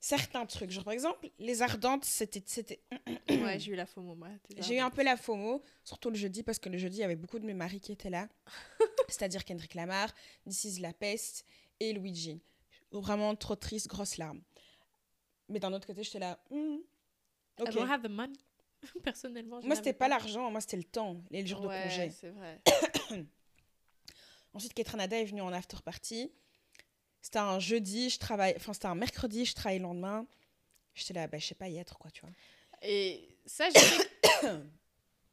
Certains 0.00 0.44
trucs, 0.46 0.70
genre 0.70 0.82
par 0.84 0.92
exemple, 0.94 1.30
les 1.38 1.62
ardentes, 1.62 2.04
c'était, 2.04 2.42
c'était, 2.44 2.80
ouais, 3.30 3.58
j'ai 3.60 3.70
eu 3.72 3.76
la 3.76 3.86
FOMO, 3.86 4.14
moi. 4.16 4.28
J'ai 4.58 4.76
eu 4.76 4.78
un 4.80 4.90
peu 4.90 5.02
la 5.04 5.16
FOMO, 5.16 5.62
surtout 5.84 6.10
le 6.10 6.16
jeudi, 6.16 6.42
parce 6.42 6.58
que 6.58 6.68
le 6.70 6.76
jeudi, 6.76 6.96
il 6.96 7.00
y 7.00 7.04
avait 7.04 7.16
beaucoup 7.16 7.38
de 7.38 7.46
mes 7.46 7.54
maris 7.54 7.80
qui 7.80 7.92
étaient 7.92 8.10
là. 8.10 8.28
C'est-à-dire 9.08 9.44
Kendrick 9.44 9.74
Lamar, 9.74 10.12
This 10.46 10.64
is 10.64 10.80
La 10.80 10.92
Peste 10.92 11.44
et 11.78 11.92
Luigi. 11.92 12.42
Vraiment 12.92 13.34
trop 13.36 13.54
triste, 13.56 13.86
grosse 13.88 14.16
larme. 14.18 14.42
Mais 15.48 15.60
d'un 15.60 15.72
autre 15.72 15.86
côté, 15.86 16.02
j'étais 16.02 16.18
là. 16.18 16.38
Hmm, 17.60 17.66
I 17.66 17.68
Ok. 17.68 17.74
don't 17.74 17.90
have 17.90 18.02
the 18.02 18.10
money. 18.10 18.32
Personnellement, 19.04 19.60
je 19.60 19.66
Moi, 19.66 19.76
c'était 19.76 19.92
pas 19.92 20.08
l'argent, 20.08 20.50
moi, 20.50 20.60
c'était 20.60 20.76
le 20.78 20.84
temps, 20.84 21.22
les 21.30 21.46
jours 21.46 21.60
Ouais, 21.62 21.78
de 21.78 21.82
congé. 21.88 22.10
c'est 22.10 22.30
vrai. 22.30 22.60
Ensuite, 24.54 24.74
Ketranada 24.74 25.18
est 25.18 25.24
venue 25.26 25.42
en 25.42 25.52
after 25.52 25.76
party. 25.84 26.32
C'était 27.22 27.38
un 27.38 27.58
jeudi, 27.60 28.08
je 28.10 28.18
travaille. 28.18 28.54
Enfin, 28.56 28.72
c'était 28.72 28.86
un 28.86 28.94
mercredi, 28.94 29.44
je 29.44 29.54
travaille 29.54 29.78
le 29.78 29.82
lendemain. 29.84 30.26
J'étais 30.94 31.12
là, 31.14 31.26
bah, 31.28 31.38
je 31.38 31.46
sais 31.46 31.54
pas 31.54 31.68
y 31.68 31.76
être, 31.78 31.98
quoi, 31.98 32.10
tu 32.10 32.22
vois. 32.22 32.30
Et 32.82 33.36
ça, 33.46 33.68
j'ai 33.70 33.78
fait. 33.80 34.10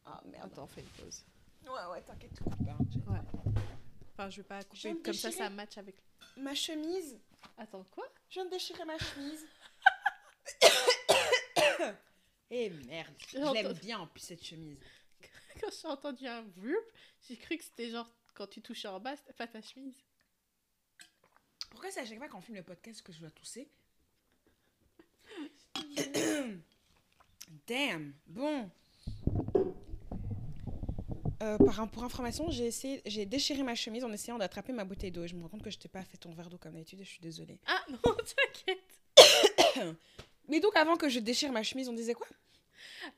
Ah, 0.05 0.21
merde. 0.25 0.51
Attends, 0.51 0.63
on 0.63 0.67
fait 0.67 0.81
une 0.81 0.87
pause. 0.87 1.23
Ouais, 1.65 1.91
ouais, 1.91 2.01
t'inquiète, 2.01 2.37
coupe 2.39 2.55
pas. 2.65 3.11
Ouais. 3.11 3.19
Enfin, 4.13 4.29
je 4.29 4.37
vais 4.37 4.43
pas 4.43 4.59
Je 4.73 4.89
couper 4.89 5.01
comme 5.01 5.13
ça, 5.13 5.31
ça 5.31 5.49
match 5.49 5.77
avec. 5.77 5.95
Ma 6.37 6.53
chemise. 6.53 7.17
Attends, 7.57 7.85
quoi 7.91 8.05
Je 8.29 8.35
viens 8.35 8.45
de 8.45 8.49
déchirer 8.51 8.85
ma 8.85 8.97
chemise. 8.97 9.45
Eh 12.49 12.69
merde, 12.69 13.13
je 13.27 13.37
l'aime 13.53 13.73
bien 13.73 13.99
en 13.99 14.07
plus 14.07 14.21
cette 14.21 14.43
chemise. 14.43 14.79
Quand 15.59 15.69
j'ai 15.81 15.87
entendu 15.87 16.27
un 16.27 16.43
whoop, 16.57 16.91
j'ai 17.27 17.35
cru 17.35 17.57
que 17.57 17.63
c'était 17.63 17.89
genre 17.89 18.09
quand 18.37 18.47
tu 18.47 18.61
touchais 18.61 18.87
en 18.87 18.99
bas, 18.99 19.15
c'était 19.15 19.33
pas 19.33 19.47
ta 19.47 19.61
chemise. 19.61 19.97
Pourquoi 21.71 21.89
c'est 21.89 22.01
à 22.01 22.05
chaque 22.05 22.19
fois 22.19 22.27
qu'on 22.29 22.41
filme 22.41 22.57
le 22.57 22.63
podcast 22.63 23.01
que 23.01 23.11
je 23.11 23.19
dois 23.19 23.31
tousser 23.31 23.67
Damn. 27.67 28.13
Bon. 28.27 28.69
Euh, 31.41 31.57
par, 31.57 31.89
pour 31.89 32.03
information, 32.03 32.49
j'ai 32.51 32.67
essayé, 32.67 33.01
j'ai 33.05 33.25
déchiré 33.25 33.63
ma 33.63 33.73
chemise 33.73 34.03
en 34.03 34.11
essayant 34.11 34.37
d'attraper 34.37 34.71
ma 34.71 34.85
bouteille 34.85 35.11
d'eau 35.11 35.23
et 35.23 35.27
je 35.27 35.35
me 35.35 35.41
rends 35.41 35.49
compte 35.49 35.63
que 35.63 35.71
je 35.71 35.79
t'ai 35.79 35.89
pas 35.89 36.03
fait 36.03 36.17
ton 36.17 36.31
verre 36.31 36.49
d'eau 36.49 36.57
comme 36.57 36.73
d'habitude 36.73 37.01
et 37.01 37.03
je 37.03 37.09
suis 37.09 37.21
désolée. 37.21 37.59
Ah 37.65 37.83
non, 37.89 37.99
t'inquiète. 38.55 39.97
Mais 40.47 40.59
donc 40.59 40.75
avant 40.75 40.95
que 40.97 41.09
je 41.09 41.19
déchire 41.19 41.51
ma 41.51 41.63
chemise, 41.63 41.89
on 41.89 41.93
disait 41.93 42.13
quoi? 42.13 42.27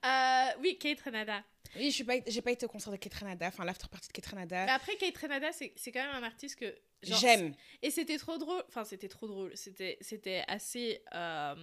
Euh, 0.05 0.47
oui, 0.61 0.77
Kate 0.77 1.01
Renada. 1.01 1.43
Oui, 1.75 1.89
je 1.91 1.95
suis 1.95 2.03
pas, 2.03 2.13
j'ai 2.25 2.41
pas 2.41 2.51
été 2.51 2.65
au 2.65 2.69
concert 2.69 2.91
de 2.91 2.97
Kate 2.97 3.13
Renada, 3.13 3.47
enfin 3.47 3.63
l'after 3.65 3.87
party 3.91 4.07
de 4.07 4.13
Kate 4.13 4.25
Renada. 4.27 4.65
Mais 4.65 4.71
après, 4.71 4.95
Kate 4.95 5.17
Renada, 5.17 5.51
c'est 5.51 5.73
quand 5.91 6.03
même 6.03 6.15
un 6.15 6.23
artiste 6.23 6.57
que. 6.59 6.75
J'aime. 7.03 7.53
Et 7.81 7.91
c'était 7.91 8.17
trop 8.17 8.37
drôle. 8.37 8.63
Enfin, 8.67 8.83
c'était 8.83 9.07
trop 9.07 9.27
drôle. 9.27 9.51
C'était 9.55 10.43
assez. 10.47 11.03
euh, 11.13 11.55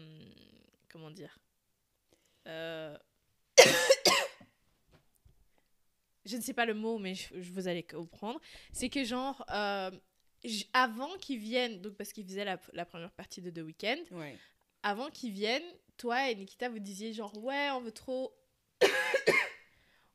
comment 0.88 1.10
dire 1.10 1.38
Euh, 2.46 2.96
Je 6.24 6.36
ne 6.36 6.42
sais 6.42 6.54
pas 6.54 6.64
le 6.66 6.74
mot, 6.74 6.98
mais 6.98 7.14
je, 7.14 7.40
je 7.40 7.52
vous 7.52 7.68
allez 7.68 7.84
comprendre. 7.84 8.40
C'est 8.72 8.88
que, 8.88 9.04
genre, 9.04 9.44
avant 10.72 11.16
qu'ils 11.18 11.38
viennent, 11.38 11.80
donc 11.80 11.94
parce 11.94 12.12
qu'ils 12.12 12.24
faisaient 12.26 12.44
la, 12.44 12.58
la 12.72 12.84
première 12.84 13.12
partie 13.12 13.40
de 13.40 13.50
The 13.50 13.64
Weeknd, 13.64 14.02
Ouais. 14.10 14.36
Avant 14.86 15.10
qu'ils 15.10 15.32
viennent, 15.32 15.64
toi 15.96 16.30
et 16.30 16.34
Nikita, 16.36 16.68
vous 16.68 16.78
disiez 16.78 17.12
genre, 17.12 17.36
ouais, 17.42 17.70
on 17.70 17.80
veut 17.80 17.90
trop. 17.92 18.32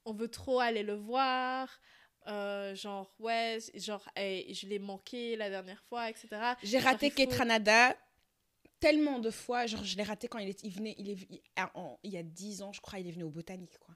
on 0.05 0.13
veut 0.13 0.29
trop 0.29 0.59
aller 0.59 0.83
le 0.83 0.93
voir. 0.95 1.67
euh, 2.27 2.73
genre, 2.75 3.13
ouais, 3.19 3.59
genre, 3.75 4.07
je 4.15 4.67
l'ai 4.67 4.79
manqué 4.79 5.35
la 5.35 5.49
dernière 5.49 5.81
fois, 5.83 6.09
etc. 6.09 6.27
J'ai 6.63 6.77
raté 6.79 7.09
Genre, 7.09 7.17
il 7.17 7.23
faut- 7.25 7.29
Kate 7.31 7.37
Ranada 7.39 7.97
tellement 8.79 9.19
de 9.19 9.29
fois. 9.29 9.65
Genre, 9.65 9.83
je 9.83 9.97
l'ai 9.97 10.03
raté 10.03 10.27
quand 10.29 10.39
il, 10.39 10.49
est, 10.49 10.63
il 10.63 10.71
venait. 10.71 10.95
Il, 10.97 11.09
est, 11.09 11.17
il, 11.29 11.41
ah, 11.57 11.69
en- 11.75 11.99
il 12.03 12.11
y 12.11 12.17
a 12.17 12.23
10 12.23 12.61
ans, 12.61 12.71
je 12.71 12.79
crois, 12.79 12.99
il 12.99 13.07
est 13.07 13.11
venu 13.11 13.23
au 13.25 13.29
Botanique, 13.29 13.77
quoi. 13.79 13.95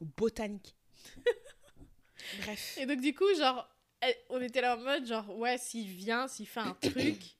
Au 0.00 0.04
Botanique. 0.04 0.76
Bref. 2.42 2.76
Et 2.78 2.84
donc, 2.86 3.00
du 3.00 3.14
coup, 3.14 3.32
genre, 3.38 3.66
eh, 4.06 4.14
on 4.28 4.40
était 4.42 4.60
là 4.60 4.76
en 4.76 4.80
mode, 4.80 5.06
genre, 5.06 5.34
ouais, 5.38 5.56
s'il 5.56 5.88
vient, 5.88 6.28
s'il 6.28 6.46
fait 6.46 6.60
un 6.60 6.74
truc, 6.74 7.36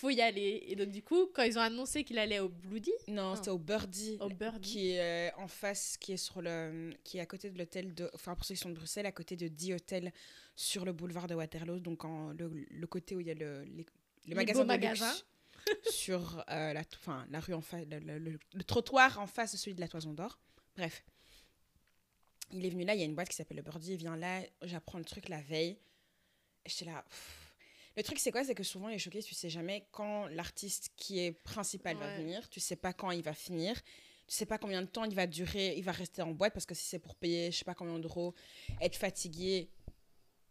faut 0.00 0.10
y 0.10 0.20
aller. 0.20 0.64
Et 0.68 0.76
donc, 0.76 0.90
du 0.90 1.02
coup, 1.02 1.26
quand 1.34 1.42
ils 1.42 1.58
ont 1.58 1.62
annoncé 1.62 2.04
qu'il 2.04 2.18
allait 2.18 2.38
au 2.40 2.48
Bloody, 2.48 2.92
Non, 3.08 3.36
c'était 3.36 3.50
au 3.50 3.58
Birdie. 3.58 4.16
au 4.20 4.28
Birdie, 4.28 4.60
Qui 4.72 4.90
est 4.92 5.30
euh, 5.30 5.36
en 5.36 5.48
face, 5.48 5.96
qui 5.96 6.12
est 6.12 6.16
sur 6.16 6.40
le, 6.42 6.92
qui 7.04 7.18
est 7.18 7.20
à 7.20 7.26
côté 7.26 7.50
de 7.50 7.58
l'hôtel 7.58 7.94
de, 7.94 8.10
enfin 8.14 8.34
pour 8.34 8.44
ceux 8.44 8.54
qui 8.54 8.60
sont 8.60 8.70
de 8.70 8.74
Bruxelles, 8.74 9.06
à 9.06 9.12
côté 9.12 9.36
de 9.36 9.48
10 9.48 9.74
hôtels 9.74 10.12
sur 10.56 10.84
le 10.84 10.92
boulevard 10.92 11.26
de 11.26 11.34
Waterloo, 11.34 11.78
donc 11.80 12.04
en, 12.04 12.30
le, 12.32 12.48
le 12.70 12.86
côté 12.86 13.14
où 13.16 13.20
il 13.20 13.26
y 13.26 13.30
a 13.30 13.34
le, 13.34 13.62
les, 13.64 13.76
les 13.76 13.86
Les 14.26 14.34
magasins 14.34 14.64
beaux 14.64 14.72
de 14.72 14.78
luxe 14.78 15.00
magasins. 15.00 15.16
sur 15.90 16.38
euh, 16.50 16.72
la, 16.72 16.80
enfin, 16.98 17.26
la 17.30 17.40
rue 17.40 17.54
en 17.54 17.60
face, 17.60 17.84
le, 17.90 17.98
le- 17.98 18.18
le- 18.18 18.38
le 18.54 18.64
trottoir 18.64 19.18
en 19.20 19.26
face 19.26 19.52
de 19.52 19.56
celui 19.58 19.74
de 19.74 19.80
la 19.80 19.88
Toison 19.88 20.12
d'Or. 20.14 20.38
Bref. 20.76 21.04
Il 22.52 22.64
est 22.66 22.70
venu 22.70 22.84
là, 22.84 22.94
il 22.94 23.00
y 23.00 23.02
a 23.02 23.06
une 23.06 23.14
boîte 23.14 23.28
qui 23.28 23.36
s'appelle 23.36 23.58
le 23.58 23.62
Birdie, 23.62 23.92
il 23.92 23.98
vient 23.98 24.16
là, 24.16 24.42
j'apprends 24.62 24.98
le 24.98 25.04
truc 25.04 25.28
la 25.28 25.40
veille. 25.40 25.78
Et 26.64 26.68
J'étais 26.70 26.86
là. 26.86 27.04
pff. 27.08 27.39
Le 28.00 28.02
truc, 28.02 28.18
c'est 28.18 28.32
quoi? 28.32 28.42
C'est 28.44 28.54
que 28.54 28.62
souvent, 28.62 28.88
les 28.88 28.98
showcases, 28.98 29.26
tu 29.26 29.34
sais 29.34 29.50
jamais 29.50 29.86
quand 29.92 30.26
l'artiste 30.28 30.90
qui 30.96 31.18
est 31.18 31.32
principal 31.32 31.98
va 31.98 32.16
venir, 32.16 32.48
tu 32.48 32.58
sais 32.58 32.74
pas 32.74 32.94
quand 32.94 33.10
il 33.10 33.20
va 33.20 33.34
finir, 33.34 33.78
tu 34.26 34.34
sais 34.34 34.46
pas 34.46 34.56
combien 34.56 34.80
de 34.80 34.86
temps 34.86 35.04
il 35.04 35.14
va 35.14 35.26
durer, 35.26 35.74
il 35.76 35.84
va 35.84 35.92
rester 35.92 36.22
en 36.22 36.30
boîte, 36.30 36.54
parce 36.54 36.64
que 36.64 36.74
si 36.74 36.82
c'est 36.82 36.98
pour 36.98 37.14
payer, 37.14 37.52
je 37.52 37.58
sais 37.58 37.64
pas 37.66 37.74
combien 37.74 37.98
d'euros, 37.98 38.34
être 38.80 38.96
fatigué, 38.96 39.68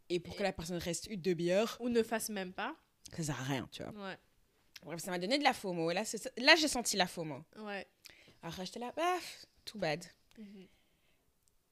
et 0.10 0.20
pour 0.20 0.36
que 0.36 0.44
la 0.44 0.54
personne 0.54 0.78
reste 0.78 1.08
une 1.08 1.22
demi-heure, 1.22 1.76
Ou 1.80 1.90
ne 1.90 2.04
fasse 2.04 2.30
même 2.30 2.54
pas. 2.54 2.76
ça 3.18 3.24
sert 3.24 3.42
à 3.42 3.46
rien, 3.46 3.68
tu 3.72 3.82
vois. 3.82 4.10
Ouais. 4.10 4.18
Bref, 4.84 5.02
ça 5.02 5.10
m'a 5.10 5.18
donné 5.18 5.40
de 5.40 5.44
la 5.44 5.54
FOMO. 5.54 5.92
Là, 5.92 6.04
là 6.38 6.56
j'ai 6.56 6.68
senti 6.68 6.98
la 6.98 7.08
FOMO. 7.08 7.44
Ouais. 7.62 7.88
Alors, 8.44 8.64
j'étais 8.64 8.80
là, 8.80 8.94
bah, 8.96 9.18
too 9.66 9.80
bad. 9.80 10.06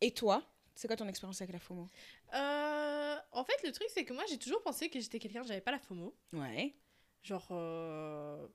Et 0.02 0.10
toi, 0.10 0.44
c'est 0.74 0.88
quoi 0.88 0.98
ton 0.98 1.08
expérience 1.08 1.40
avec 1.40 1.54
la 1.54 1.60
FOMO? 1.60 1.88
Euh, 2.34 3.16
en 3.32 3.44
fait, 3.44 3.64
le 3.64 3.72
truc, 3.72 3.88
c'est 3.94 4.06
que 4.06 4.14
moi, 4.14 4.24
j'ai 4.30 4.38
toujours 4.38 4.62
pensé 4.62 4.90
que 4.90 5.00
j'étais 5.00 5.20
quelqu'un, 5.20 5.44
j'avais 5.44 5.62
pas 5.62 5.72
la 5.72 5.80
FOMO. 5.80 6.16
Ouais. 6.34 6.76
Genre, 7.24 7.48
euh, 7.52 8.48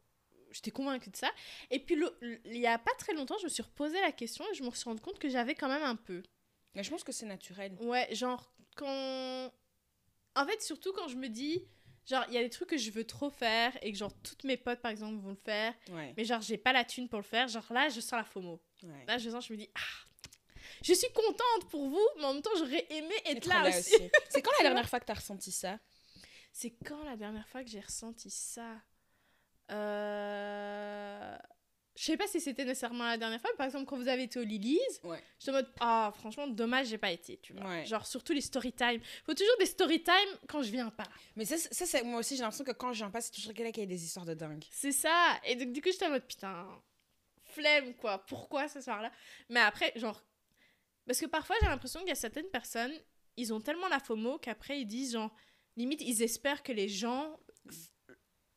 j'étais 0.50 0.70
convaincue 0.70 1.10
de 1.10 1.16
ça. 1.16 1.30
Et 1.70 1.78
puis, 1.78 1.94
le- 1.96 2.16
le- 2.20 2.40
il 2.46 2.58
y 2.58 2.66
a 2.66 2.78
pas 2.78 2.92
très 2.98 3.12
longtemps, 3.14 3.36
je 3.38 3.44
me 3.44 3.48
suis 3.48 3.62
reposé 3.62 4.00
la 4.00 4.12
question 4.12 4.44
et 4.50 4.54
je 4.54 4.62
me 4.62 4.70
suis 4.70 4.84
rendu 4.84 5.00
compte 5.00 5.18
que 5.18 5.28
j'avais 5.28 5.54
quand 5.54 5.68
même 5.68 5.82
un 5.82 5.96
peu. 5.96 6.22
Mais 6.74 6.82
je 6.82 6.90
pense 6.90 7.04
que 7.04 7.12
c'est 7.12 7.26
naturel. 7.26 7.76
Ouais, 7.80 8.08
genre, 8.14 8.52
quand. 8.76 9.52
En 10.34 10.46
fait, 10.46 10.62
surtout 10.62 10.92
quand 10.94 11.08
je 11.08 11.16
me 11.16 11.28
dis, 11.28 11.66
genre, 12.08 12.24
il 12.28 12.34
y 12.34 12.38
a 12.38 12.42
des 12.42 12.48
trucs 12.50 12.70
que 12.70 12.78
je 12.78 12.90
veux 12.90 13.04
trop 13.04 13.28
faire 13.28 13.76
et 13.82 13.92
que, 13.92 13.98
genre, 13.98 14.12
toutes 14.22 14.44
mes 14.44 14.56
potes, 14.56 14.80
par 14.80 14.90
exemple, 14.90 15.18
vont 15.22 15.30
le 15.30 15.36
faire, 15.36 15.74
Ouais. 15.90 16.14
mais 16.16 16.24
genre, 16.24 16.40
j'ai 16.40 16.56
pas 16.56 16.72
la 16.72 16.84
thune 16.84 17.08
pour 17.08 17.18
le 17.18 17.24
faire. 17.24 17.48
Genre, 17.48 17.70
là, 17.70 17.88
je 17.90 18.00
sens 18.00 18.12
la 18.12 18.24
FOMO. 18.24 18.62
ouais. 18.84 19.04
Là, 19.06 19.18
je 19.18 19.28
sens, 19.28 19.46
je 19.46 19.52
me 19.52 19.58
dis, 19.58 19.68
ah, 19.74 20.08
je 20.82 20.92
suis 20.94 21.12
contente 21.12 21.70
pour 21.70 21.88
vous, 21.88 22.08
mais 22.18 22.24
en 22.24 22.34
même 22.34 22.42
temps, 22.42 22.50
j'aurais 22.58 22.86
aimé 22.90 23.14
être 23.26 23.36
Être 23.38 23.46
là, 23.46 23.62
là 23.62 23.68
aussi. 23.70 23.94
aussi. 23.94 24.10
C'est 24.30 24.42
quand 24.42 24.50
Tu 24.56 24.62
la 24.62 24.68
dernière 24.70 24.88
fois 24.88 25.00
que 25.00 25.04
t'as 25.06 25.14
ressenti 25.14 25.50
ça 25.52 25.78
C'est 26.52 26.70
quand 26.84 27.02
la 27.04 27.16
dernière 27.16 27.46
fois 27.48 27.62
que 27.64 27.70
j'ai 27.70 27.80
ressenti 27.80 28.30
ça 28.30 28.76
euh... 29.70 31.36
Je 31.94 32.04
sais 32.04 32.16
pas 32.16 32.26
si 32.26 32.40
c'était 32.40 32.64
nécessairement 32.64 33.04
la 33.04 33.18
dernière 33.18 33.38
fois, 33.38 33.50
mais 33.52 33.56
par 33.58 33.66
exemple, 33.66 33.84
quand 33.84 33.98
vous 33.98 34.08
avez 34.08 34.22
été 34.22 34.38
au 34.38 34.42
Lilies, 34.44 34.78
Ouais. 35.04 35.22
j'étais 35.38 35.50
en 35.50 35.54
mode, 35.54 35.70
ah, 35.78 36.10
franchement, 36.16 36.46
dommage, 36.48 36.86
j'ai 36.86 36.96
pas 36.96 37.10
été, 37.12 37.36
tu 37.36 37.52
vois. 37.52 37.66
Ouais. 37.68 37.84
Genre, 37.84 38.06
surtout 38.06 38.32
les 38.32 38.40
story 38.40 38.72
time. 38.72 38.98
Faut 39.26 39.34
toujours 39.34 39.56
des 39.58 39.66
story 39.66 40.02
time 40.02 40.14
quand 40.48 40.62
je 40.62 40.70
viens 40.70 40.88
pas. 40.88 41.04
Mais 41.36 41.44
ça, 41.44 41.58
ça 41.58 42.02
moi 42.02 42.20
aussi, 42.20 42.34
j'ai 42.34 42.42
l'impression 42.42 42.64
que 42.64 42.72
quand 42.72 42.94
je 42.94 42.98
viens 43.00 43.10
pas, 43.10 43.20
c'est 43.20 43.30
toujours 43.30 43.52
quelqu'un 43.52 43.72
qui 43.72 43.82
a 43.82 43.86
des 43.86 44.02
histoires 44.04 44.24
de 44.24 44.32
dingue. 44.32 44.64
C'est 44.70 44.90
ça. 44.92 45.38
Et 45.44 45.54
donc, 45.54 45.72
du 45.72 45.82
coup, 45.82 45.90
j'étais 45.92 46.06
en 46.06 46.10
mode, 46.10 46.26
putain, 46.26 46.66
flemme, 47.44 47.94
quoi. 47.96 48.24
Pourquoi 48.26 48.68
ce 48.68 48.80
soir-là? 48.80 49.12
Mais 49.50 49.60
après, 49.60 49.92
genre. 49.96 50.22
Parce 51.06 51.20
que 51.20 51.26
parfois, 51.26 51.56
j'ai 51.60 51.66
l'impression 51.68 52.00
qu'il 52.00 52.08
y 52.08 52.12
a 52.12 52.16
certaines 52.16 52.48
personnes, 52.50 52.92
ils 53.36 53.52
ont 53.52 53.60
tellement 53.60 53.88
la 53.88 53.98
FOMO 54.00 54.38
qu'après, 54.38 54.80
ils 54.80 54.86
disent, 54.86 55.12
genre, 55.12 55.34
limite, 55.76 56.00
ils 56.02 56.22
espèrent 56.22 56.62
que 56.62 56.72
les 56.72 56.88
gens 56.88 57.38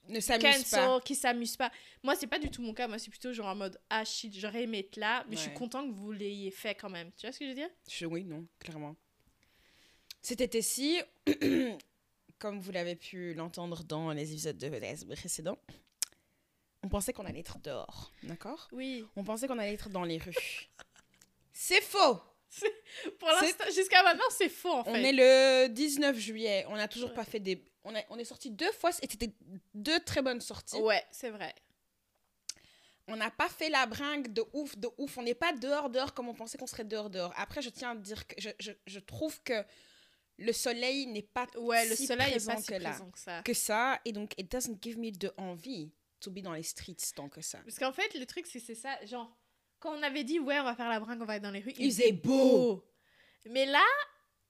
Ne 0.09 0.19
s'amuse 0.19 0.43
cancel, 0.43 0.79
pas. 0.85 1.01
qui 1.01 1.15
s'amusent 1.15 1.57
pas. 1.57 1.71
Moi, 2.03 2.15
c'est 2.15 2.27
pas 2.27 2.37
du 2.39 2.49
tout 2.51 2.61
mon 2.61 2.73
cas. 2.73 2.87
Moi, 2.87 2.99
c'est 2.99 3.09
plutôt 3.09 3.33
genre 3.33 3.47
en 3.47 3.55
mode, 3.55 3.79
ah 3.89 4.05
shit, 4.05 4.37
j'aurais 4.37 4.63
aimé 4.63 4.79
être 4.79 4.97
là, 4.97 5.25
mais 5.27 5.35
je 5.35 5.41
suis 5.41 5.53
content 5.53 5.87
que 5.87 5.93
vous 5.93 6.11
l'ayez 6.11 6.51
fait 6.51 6.75
quand 6.75 6.89
même. 6.89 7.11
Tu 7.17 7.25
vois 7.25 7.31
ce 7.31 7.39
que 7.39 7.45
je 7.45 7.49
veux 7.49 7.55
dire? 7.55 7.69
Je- 7.89 8.05
oui, 8.05 8.23
non, 8.23 8.45
clairement. 8.59 8.95
Cet 10.21 10.41
été-ci, 10.41 10.99
comme 12.39 12.59
vous 12.59 12.71
l'avez 12.71 12.95
pu 12.95 13.33
l'entendre 13.33 13.83
dans 13.83 14.11
les 14.11 14.31
épisodes 14.31 14.57
de 14.57 14.67
VDS 14.67 15.05
précédents, 15.15 15.57
on 16.83 16.89
pensait 16.89 17.13
qu'on 17.13 17.25
allait 17.25 17.39
être 17.39 17.57
dehors, 17.59 18.11
d'accord? 18.23 18.67
Oui. 18.71 19.05
On 19.15 19.23
pensait 19.23 19.47
qu'on 19.47 19.57
allait 19.57 19.73
être 19.73 19.89
dans 19.89 20.03
les 20.03 20.17
rues. 20.19 20.69
C'est 21.51 21.81
faux 21.81 22.19
Pour 23.19 23.27
l'instant, 23.29 23.65
jusqu'à 23.73 24.03
maintenant, 24.03 24.23
c'est 24.29 24.49
faux 24.49 24.71
en 24.71 24.83
fait. 24.83 24.91
On 24.91 24.95
est 24.95 25.11
le 25.13 25.67
19 25.69 26.17
juillet, 26.17 26.65
on 26.69 26.75
n'a 26.75 26.87
toujours 26.87 27.09
Ouais. 27.09 27.15
pas 27.15 27.25
fait 27.25 27.39
des... 27.39 27.63
On, 27.83 27.95
a- 27.95 28.03
on 28.09 28.17
est 28.17 28.25
sorti 28.25 28.49
deux 28.51 28.71
fois, 28.71 28.89
et 29.01 29.07
c'était 29.09 29.31
deux 29.73 29.99
très 29.99 30.21
bonnes 30.21 30.41
sorties. 30.41 30.77
Ouais, 30.77 31.03
c'est 31.11 31.29
vrai. 31.29 31.53
On 33.07 33.15
n'a 33.15 33.29
pas 33.29 33.49
fait 33.49 33.69
la 33.69 33.85
bringue 33.85 34.33
de 34.33 34.43
ouf, 34.53 34.75
de 34.77 34.89
ouf. 34.97 35.17
On 35.19 35.23
n'est 35.23 35.35
pas 35.35 35.53
dehors, 35.53 35.91
dehors 35.91 36.13
comme 36.15 36.27
on 36.27 36.33
pensait 36.33 36.57
qu'on 36.57 36.65
serait 36.65 36.83
dehors, 36.85 37.11
dehors. 37.11 37.31
Après, 37.37 37.61
je 37.61 37.69
tiens 37.69 37.91
à 37.91 37.95
dire 37.95 38.25
que 38.25 38.35
je, 38.41 38.49
je, 38.59 38.71
je 38.87 38.99
trouve 38.99 39.39
que 39.43 39.63
le 40.37 40.51
soleil 40.51 41.05
n'est 41.05 41.21
pas 41.21 41.45
Ouais, 41.57 41.85
le 41.87 41.95
si 41.95 42.07
soleil 42.07 42.29
est 42.29 42.31
présent 42.31 42.55
pas 42.55 42.61
si 42.61 42.67
que 42.67 42.73
là. 42.73 42.89
présent 42.89 43.11
que 43.11 43.19
ça. 43.19 43.41
que 43.43 43.53
ça. 43.53 43.99
Et 44.05 44.11
donc, 44.11 44.33
it 44.39 44.51
doesn't 44.51 44.79
give 44.81 44.97
me 44.97 45.11
de 45.11 45.31
envie 45.37 45.91
to 46.19 46.31
be 46.31 46.39
dans 46.39 46.53
les 46.53 46.63
streets 46.63 47.13
tant 47.15 47.29
que 47.29 47.41
ça. 47.41 47.59
Parce 47.59 47.77
qu'en 47.77 47.93
fait, 47.93 48.15
le 48.15 48.25
truc, 48.25 48.47
c'est 48.47 48.59
c'est 48.59 48.73
ça. 48.73 48.97
Genre, 49.05 49.31
quand 49.79 49.97
on 49.97 50.01
avait 50.03 50.23
dit, 50.23 50.39
ouais, 50.39 50.59
on 50.59 50.63
va 50.63 50.75
faire 50.75 50.89
la 50.89 50.99
bringue, 50.99 51.21
on 51.21 51.25
va 51.25 51.35
être 51.37 51.43
dans 51.43 51.51
les 51.51 51.59
rues, 51.59 51.73
Il 51.77 51.91
faisait 51.91 52.11
beau. 52.11 52.83
Mais 53.49 53.65
là, 53.65 53.83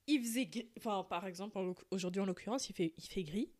il 0.06 0.20
faisait 0.22 0.46
gris. 0.46 0.70
Enfin, 0.78 1.04
par 1.04 1.26
exemple, 1.26 1.58
aujourd'hui, 1.90 2.20
en 2.22 2.26
l'occurrence, 2.26 2.68
il 2.70 2.74
fait, 2.74 2.94
il 2.96 3.04
fait 3.04 3.24
gris. 3.24 3.52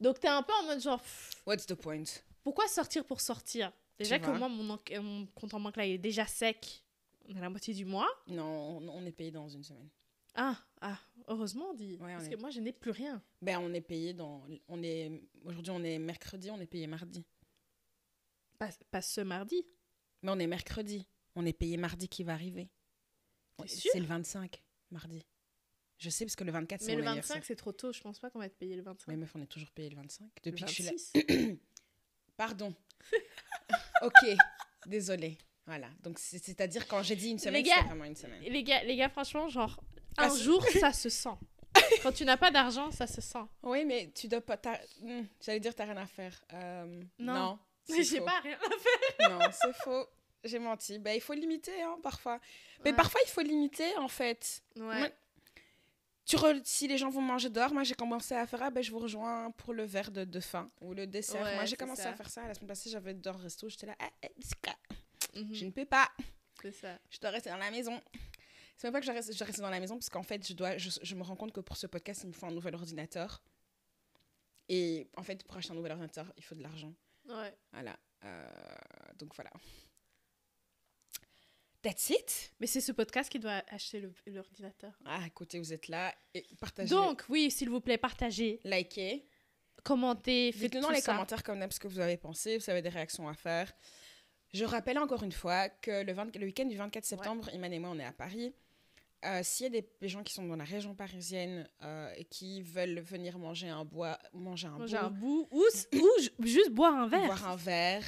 Donc, 0.00 0.20
t'es 0.20 0.28
un 0.28 0.42
peu 0.42 0.52
en 0.62 0.66
mode 0.66 0.80
genre, 0.80 1.02
What's 1.46 1.66
the 1.66 1.74
point? 1.74 2.04
pourquoi 2.42 2.68
sortir 2.68 3.04
pour 3.04 3.20
sortir? 3.20 3.72
Déjà 3.98 4.18
que 4.18 4.30
moi, 4.30 4.48
mon, 4.48 4.70
en- 4.74 5.02
mon 5.02 5.26
compte 5.28 5.54
en 5.54 5.60
banque 5.60 5.76
là, 5.76 5.86
il 5.86 5.92
est 5.94 5.98
déjà 5.98 6.26
sec. 6.26 6.82
On 7.28 7.34
est 7.34 7.38
à 7.38 7.40
la 7.42 7.50
moitié 7.50 7.72
du 7.74 7.84
mois. 7.84 8.08
Non, 8.26 8.44
on, 8.78 8.88
on 8.88 9.06
est 9.06 9.10
payé 9.12 9.30
dans 9.30 9.48
une 9.48 9.64
semaine. 9.64 9.88
Ah, 10.34 10.54
ah, 10.82 10.98
heureusement, 11.28 11.70
on 11.70 11.74
dit. 11.74 11.96
Ouais, 11.96 12.12
on 12.12 12.16
Parce 12.18 12.26
est- 12.26 12.30
que 12.34 12.40
moi, 12.40 12.50
je 12.50 12.60
n'ai 12.60 12.72
plus 12.72 12.90
rien. 12.90 13.22
Ben, 13.40 13.58
on 13.58 13.72
est 13.72 13.80
payé 13.80 14.12
dans... 14.12 14.44
On 14.68 14.82
est... 14.82 15.10
Aujourd'hui, 15.44 15.72
on 15.74 15.82
est 15.82 15.98
mercredi, 15.98 16.50
on 16.50 16.60
est 16.60 16.66
payé 16.66 16.86
mardi. 16.86 17.24
Pas, 18.58 18.68
pas 18.90 19.00
ce 19.02 19.22
mardi. 19.22 19.64
Mais 20.22 20.30
on 20.32 20.38
est 20.38 20.46
mercredi. 20.46 21.06
On 21.34 21.44
est 21.46 21.52
payé 21.52 21.76
mardi 21.76 22.08
qui 22.08 22.24
va 22.24 22.32
arriver. 22.32 22.68
C'est 23.66 23.98
le 24.00 24.06
25, 24.06 24.62
mardi. 24.90 25.24
Je 25.98 26.10
sais, 26.10 26.26
parce 26.26 26.36
que 26.36 26.44
le 26.44 26.52
24, 26.52 26.80
c'est 26.80 26.86
Mais 26.88 26.96
le 26.96 27.06
anniversaire. 27.06 27.36
25, 27.36 27.46
c'est 27.46 27.56
trop 27.56 27.72
tôt. 27.72 27.92
Je 27.92 28.00
pense 28.02 28.18
pas 28.18 28.28
qu'on 28.30 28.38
va 28.38 28.46
être 28.46 28.58
payé 28.58 28.76
le 28.76 28.82
25. 28.82 29.08
Mais 29.08 29.16
meuf, 29.16 29.34
on 29.34 29.40
est 29.42 29.46
toujours 29.46 29.70
payé 29.70 29.88
le 29.88 29.96
25. 29.96 30.24
Le 30.44 30.50
Depuis 30.50 30.64
que 30.64 30.70
je 30.70 30.74
suis 30.74 30.84
là. 30.84 30.90
26. 30.92 31.58
Pardon. 32.36 32.74
ok, 34.02 34.36
désolée. 34.86 35.38
Voilà. 35.64 35.88
Donc, 36.02 36.18
c'est- 36.18 36.38
c'est-à-dire, 36.44 36.86
quand 36.86 37.02
j'ai 37.02 37.16
dit 37.16 37.30
une 37.30 37.38
semaine, 37.38 37.64
c'est 37.64 37.82
vraiment 37.84 38.04
une 38.04 38.14
semaine. 38.16 38.42
Les 38.42 38.62
gars, 38.62 38.84
les 38.84 38.96
gars, 38.96 39.08
franchement, 39.08 39.48
genre, 39.48 39.80
Ah, 40.18 40.26
un 40.26 40.36
jour, 40.36 40.62
ça 40.80 40.92
se 40.92 41.08
sent. 41.08 41.30
Quand 42.02 42.12
tu 42.12 42.24
n'as 42.24 42.36
pas 42.36 42.50
d'argent, 42.50 42.90
ça 42.90 43.06
se 43.06 43.20
sent. 43.20 43.44
Oui, 43.62 43.84
mais 43.84 44.10
tu 44.14 44.28
dois 44.28 44.40
pas. 44.40 44.58
Hmm, 45.00 45.22
J'allais 45.44 45.60
dire, 45.60 45.74
t'as 45.74 45.84
rien 45.84 45.96
à 45.96 46.06
faire. 46.06 46.42
Euh, 46.52 47.02
Non. 47.18 47.34
non. 47.34 47.58
Mais 47.88 48.02
j'ai 48.02 48.20
pas 48.20 48.40
rien 48.40 48.56
à 48.58 48.70
faire. 48.78 49.30
Non, 49.30 49.38
c'est 49.52 49.72
faux. 49.82 50.06
J'ai 50.44 50.58
menti. 50.58 50.98
Ben, 50.98 51.12
il 51.12 51.20
faut 51.20 51.32
limiter, 51.34 51.82
hein, 51.82 51.98
parfois. 52.02 52.38
Mais 52.84 52.90
Ouais. 52.90 52.96
parfois, 52.96 53.20
il 53.24 53.30
faut 53.30 53.40
limiter, 53.42 53.96
en 53.96 54.08
fait. 54.08 54.62
Ouais. 54.76 54.82
Moi, 54.98 55.08
Tu 56.24 56.34
re- 56.36 56.60
Si 56.64 56.88
les 56.88 56.98
gens 56.98 57.08
vont 57.08 57.20
manger 57.20 57.50
dehors, 57.50 57.72
moi 57.72 57.84
j'ai 57.84 57.94
commencé 57.94 58.34
à 58.34 58.44
faire, 58.48 58.60
ah 58.64 58.70
ben 58.70 58.82
je 58.82 58.90
vous 58.90 58.98
rejoins 58.98 59.52
pour 59.52 59.72
le 59.72 59.84
verre 59.84 60.10
de, 60.10 60.24
de 60.24 60.40
faim 60.40 60.68
ou 60.80 60.92
le 60.92 61.06
dessert. 61.06 61.40
Ouais, 61.40 61.54
moi 61.54 61.64
j'ai 61.66 61.76
commencé 61.76 62.02
ça. 62.02 62.10
à 62.10 62.14
faire 62.16 62.28
ça. 62.28 62.46
La 62.48 62.54
semaine 62.54 62.66
passée, 62.66 62.90
j'avais 62.90 63.14
dehors 63.14 63.38
resto, 63.38 63.68
j'étais 63.68 63.86
là, 63.86 63.94
ah, 64.00 64.10
eh, 64.24 65.38
Mhm, 65.40 65.54
je 65.54 65.64
ne 65.66 65.70
peux 65.70 65.84
pas, 65.84 66.10
C'est 66.62 66.72
ça. 66.72 66.98
je 67.10 67.18
dois 67.20 67.30
rester 67.30 67.50
dans 67.50 67.56
la 67.58 67.70
maison. 67.70 68.00
C'est 68.76 68.88
même 68.88 68.92
pas 68.92 68.98
que 69.00 69.06
je 69.06 69.12
reste, 69.12 69.32
je 69.32 69.38
dois 69.38 69.46
rester 69.46 69.62
dans 69.62 69.70
la 69.70 69.78
maison 69.78 69.94
parce 69.94 70.08
qu'en 70.08 70.24
fait, 70.24 70.44
je, 70.48 70.52
dois, 70.54 70.76
je, 70.78 70.90
je 71.00 71.14
me 71.14 71.22
rends 71.22 71.36
compte 71.36 71.52
que 71.52 71.60
pour 71.60 71.76
ce 71.76 71.86
podcast, 71.86 72.22
il 72.24 72.28
me 72.28 72.32
faut 72.32 72.46
un 72.46 72.50
nouvel 72.50 72.74
ordinateur. 72.74 73.40
Et 74.68 75.08
en 75.16 75.22
fait, 75.22 75.44
pour 75.44 75.56
acheter 75.56 75.72
un 75.72 75.76
nouvel 75.76 75.92
ordinateur, 75.92 76.32
il 76.36 76.42
faut 76.42 76.54
de 76.56 76.62
l'argent. 76.62 76.92
Ouais. 77.28 77.54
Voilà. 77.72 77.96
Euh, 78.24 78.46
donc 79.18 79.34
voilà. 79.34 79.50
That's 81.82 82.10
it. 82.10 82.52
Mais 82.58 82.66
c'est 82.66 82.80
ce 82.80 82.90
podcast 82.92 83.30
qui 83.30 83.38
doit 83.38 83.62
acheter 83.68 84.02
l'ordinateur. 84.26 84.92
Ah, 85.04 85.20
écoutez, 85.26 85.58
vous 85.58 85.72
êtes 85.72 85.88
là. 85.88 86.12
Et 86.34 86.44
partagez. 86.58 86.90
Donc, 86.90 87.24
oui, 87.28 87.50
s'il 87.50 87.70
vous 87.70 87.80
plaît, 87.80 87.98
partagez, 87.98 88.60
likez. 88.64 89.28
commentez, 89.84 90.50
faites 90.52 90.62
Dites-nous 90.72 90.80
dans 90.80 90.90
les 90.90 91.00
ça. 91.00 91.12
commentaires 91.12 91.44
comme 91.44 91.70
ce 91.70 91.78
que 91.78 91.86
vous 91.86 92.00
avez 92.00 92.16
pensé, 92.16 92.58
vous 92.58 92.70
avez 92.70 92.82
des 92.82 92.88
réactions 92.88 93.28
à 93.28 93.34
faire. 93.34 93.72
Je 94.52 94.64
rappelle 94.64 94.98
encore 94.98 95.22
une 95.22 95.32
fois 95.32 95.68
que 95.68 96.02
le, 96.02 96.12
20 96.12 96.34
le 96.36 96.46
week-end 96.46 96.64
du 96.64 96.76
24 96.76 97.04
septembre, 97.04 97.50
Iman 97.54 97.72
et 97.72 97.78
moi, 97.78 97.90
on 97.90 97.98
est 97.98 98.04
à 98.04 98.12
Paris. 98.12 98.52
Euh, 99.26 99.40
S'il 99.42 99.64
y 99.64 99.66
a 99.66 99.80
des, 99.80 99.88
des 100.00 100.08
gens 100.08 100.22
qui 100.22 100.32
sont 100.32 100.44
dans 100.46 100.56
la 100.56 100.64
région 100.64 100.94
parisienne 100.94 101.68
euh, 101.82 102.12
et 102.16 102.24
qui 102.24 102.62
veulent 102.62 103.00
venir 103.00 103.38
manger 103.38 103.68
un 103.68 103.84
bois, 103.84 104.18
manger 104.32 104.68
un 104.68 104.78
Manger 104.78 104.96
un 104.98 105.10
bout, 105.10 105.48
ou, 105.50 105.62
juste 106.40 106.70
boire 106.70 106.94
un 106.94 107.08
verre. 107.08 107.26
boire 107.26 107.48
un 107.48 107.56
verre, 107.56 108.04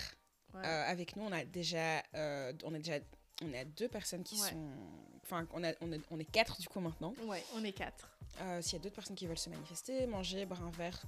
Ouais. 0.55 0.61
euh, 0.65 0.85
avec 0.91 1.15
nous, 1.17 1.25
on 1.25 1.33
a 1.33 1.45
déjà, 1.45 2.03
euh, 2.15 2.53
on 2.65 2.73
est 2.75 2.79
déjà, 2.79 2.99
on 3.45 3.53
a 3.53 3.65
deux 3.65 3.89
personnes 3.89 4.23
qui 4.25 4.41
Ouais. 4.41 4.49
sont, 4.51 4.71
enfin, 5.23 5.47
on, 5.53 5.63
a- 5.63 5.75
on, 5.83 5.93
est- 5.93 6.01
on 6.11 6.19
est 6.19 6.25
quatre 6.31 6.59
du 6.61 6.69
coup 6.69 6.81
maintenant. 6.81 7.13
Ouais, 7.27 7.45
on 7.55 7.63
est 7.65 7.73
quatre. 7.73 8.17
S'il 8.61 8.75
y 8.75 8.77
a 8.77 8.79
d'autres 8.79 8.95
personnes 8.95 9.17
qui 9.17 9.27
veulent 9.27 9.37
se 9.39 9.51
manifester, 9.51 10.07
manger, 10.07 10.47
boire 10.47 10.63
un 10.65 10.71
verre, 10.71 11.03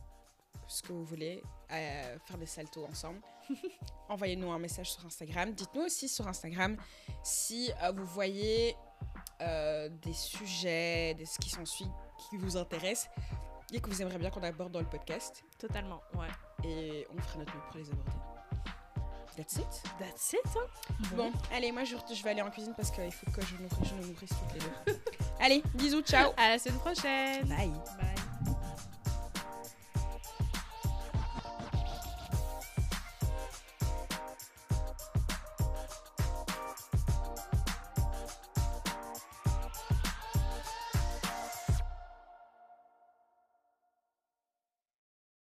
ce 0.67 0.83
que 0.83 0.93
vous 0.93 1.05
voulez, 1.05 1.43
euh, 1.73 2.19
faire 2.27 2.37
des 2.39 2.47
saltos 2.47 2.85
ensemble, 2.85 3.21
envoyez-nous 4.09 4.51
un 4.51 4.59
message 4.59 4.91
sur 4.93 5.07
Instagram. 5.07 5.53
Dites-nous 5.53 5.83
aussi 5.83 6.09
sur 6.09 6.27
Instagram 6.27 6.77
si 7.23 7.71
euh, 7.83 7.93
vous 7.93 8.05
voyez 8.07 8.75
euh, 9.41 9.89
des 10.03 10.13
sujets, 10.13 11.15
des, 11.15 11.27
ce 11.27 11.39
qui 11.39 11.51
s'ensuit, 11.51 11.87
qui 12.19 12.37
vous 12.37 12.57
intéressent 12.57 13.09
et 13.73 13.81
que 13.81 13.89
vous 13.89 14.03
aimeriez 14.03 14.19
bien 14.19 14.31
qu'on 14.31 14.43
aborde 14.43 14.73
dans 14.73 14.81
le 14.81 14.89
podcast. 14.89 15.43
Totalement, 15.59 16.01
ouais. 16.15 16.29
Et 16.69 17.07
on 17.17 17.21
fera 17.21 17.39
notre 17.39 17.55
mieux 17.55 17.63
pour 17.69 17.77
les 17.79 17.91
aborder. 17.91 18.11
That's 19.37 19.57
it. 19.57 19.83
That's 19.99 20.33
it, 20.35 20.41
hein. 20.57 20.95
Bon, 21.17 21.33
allez, 21.53 21.73
moi 21.73 21.85
je, 21.85 21.97
je 22.13 22.23
vais 22.23 22.31
aller 22.31 22.43
en 22.43 22.51
cuisine 22.51 22.75
parce 22.77 22.91
qu'il 22.91 23.11
faut 23.13 23.31
que 23.31 23.41
je, 23.47 23.55
nourris- 23.57 23.85
je 23.89 23.95
nous 23.95 24.09
nourrisse 24.13 24.31
toutes 24.31 24.55
les 24.55 24.93
deux. 24.93 25.01
allez, 25.41 25.63
bisous, 25.75 26.03
ciao. 26.03 26.33
À 26.37 26.51
la 26.51 26.59
semaine 26.59 26.79
prochaine. 26.81 27.47
Bye. 27.49 27.73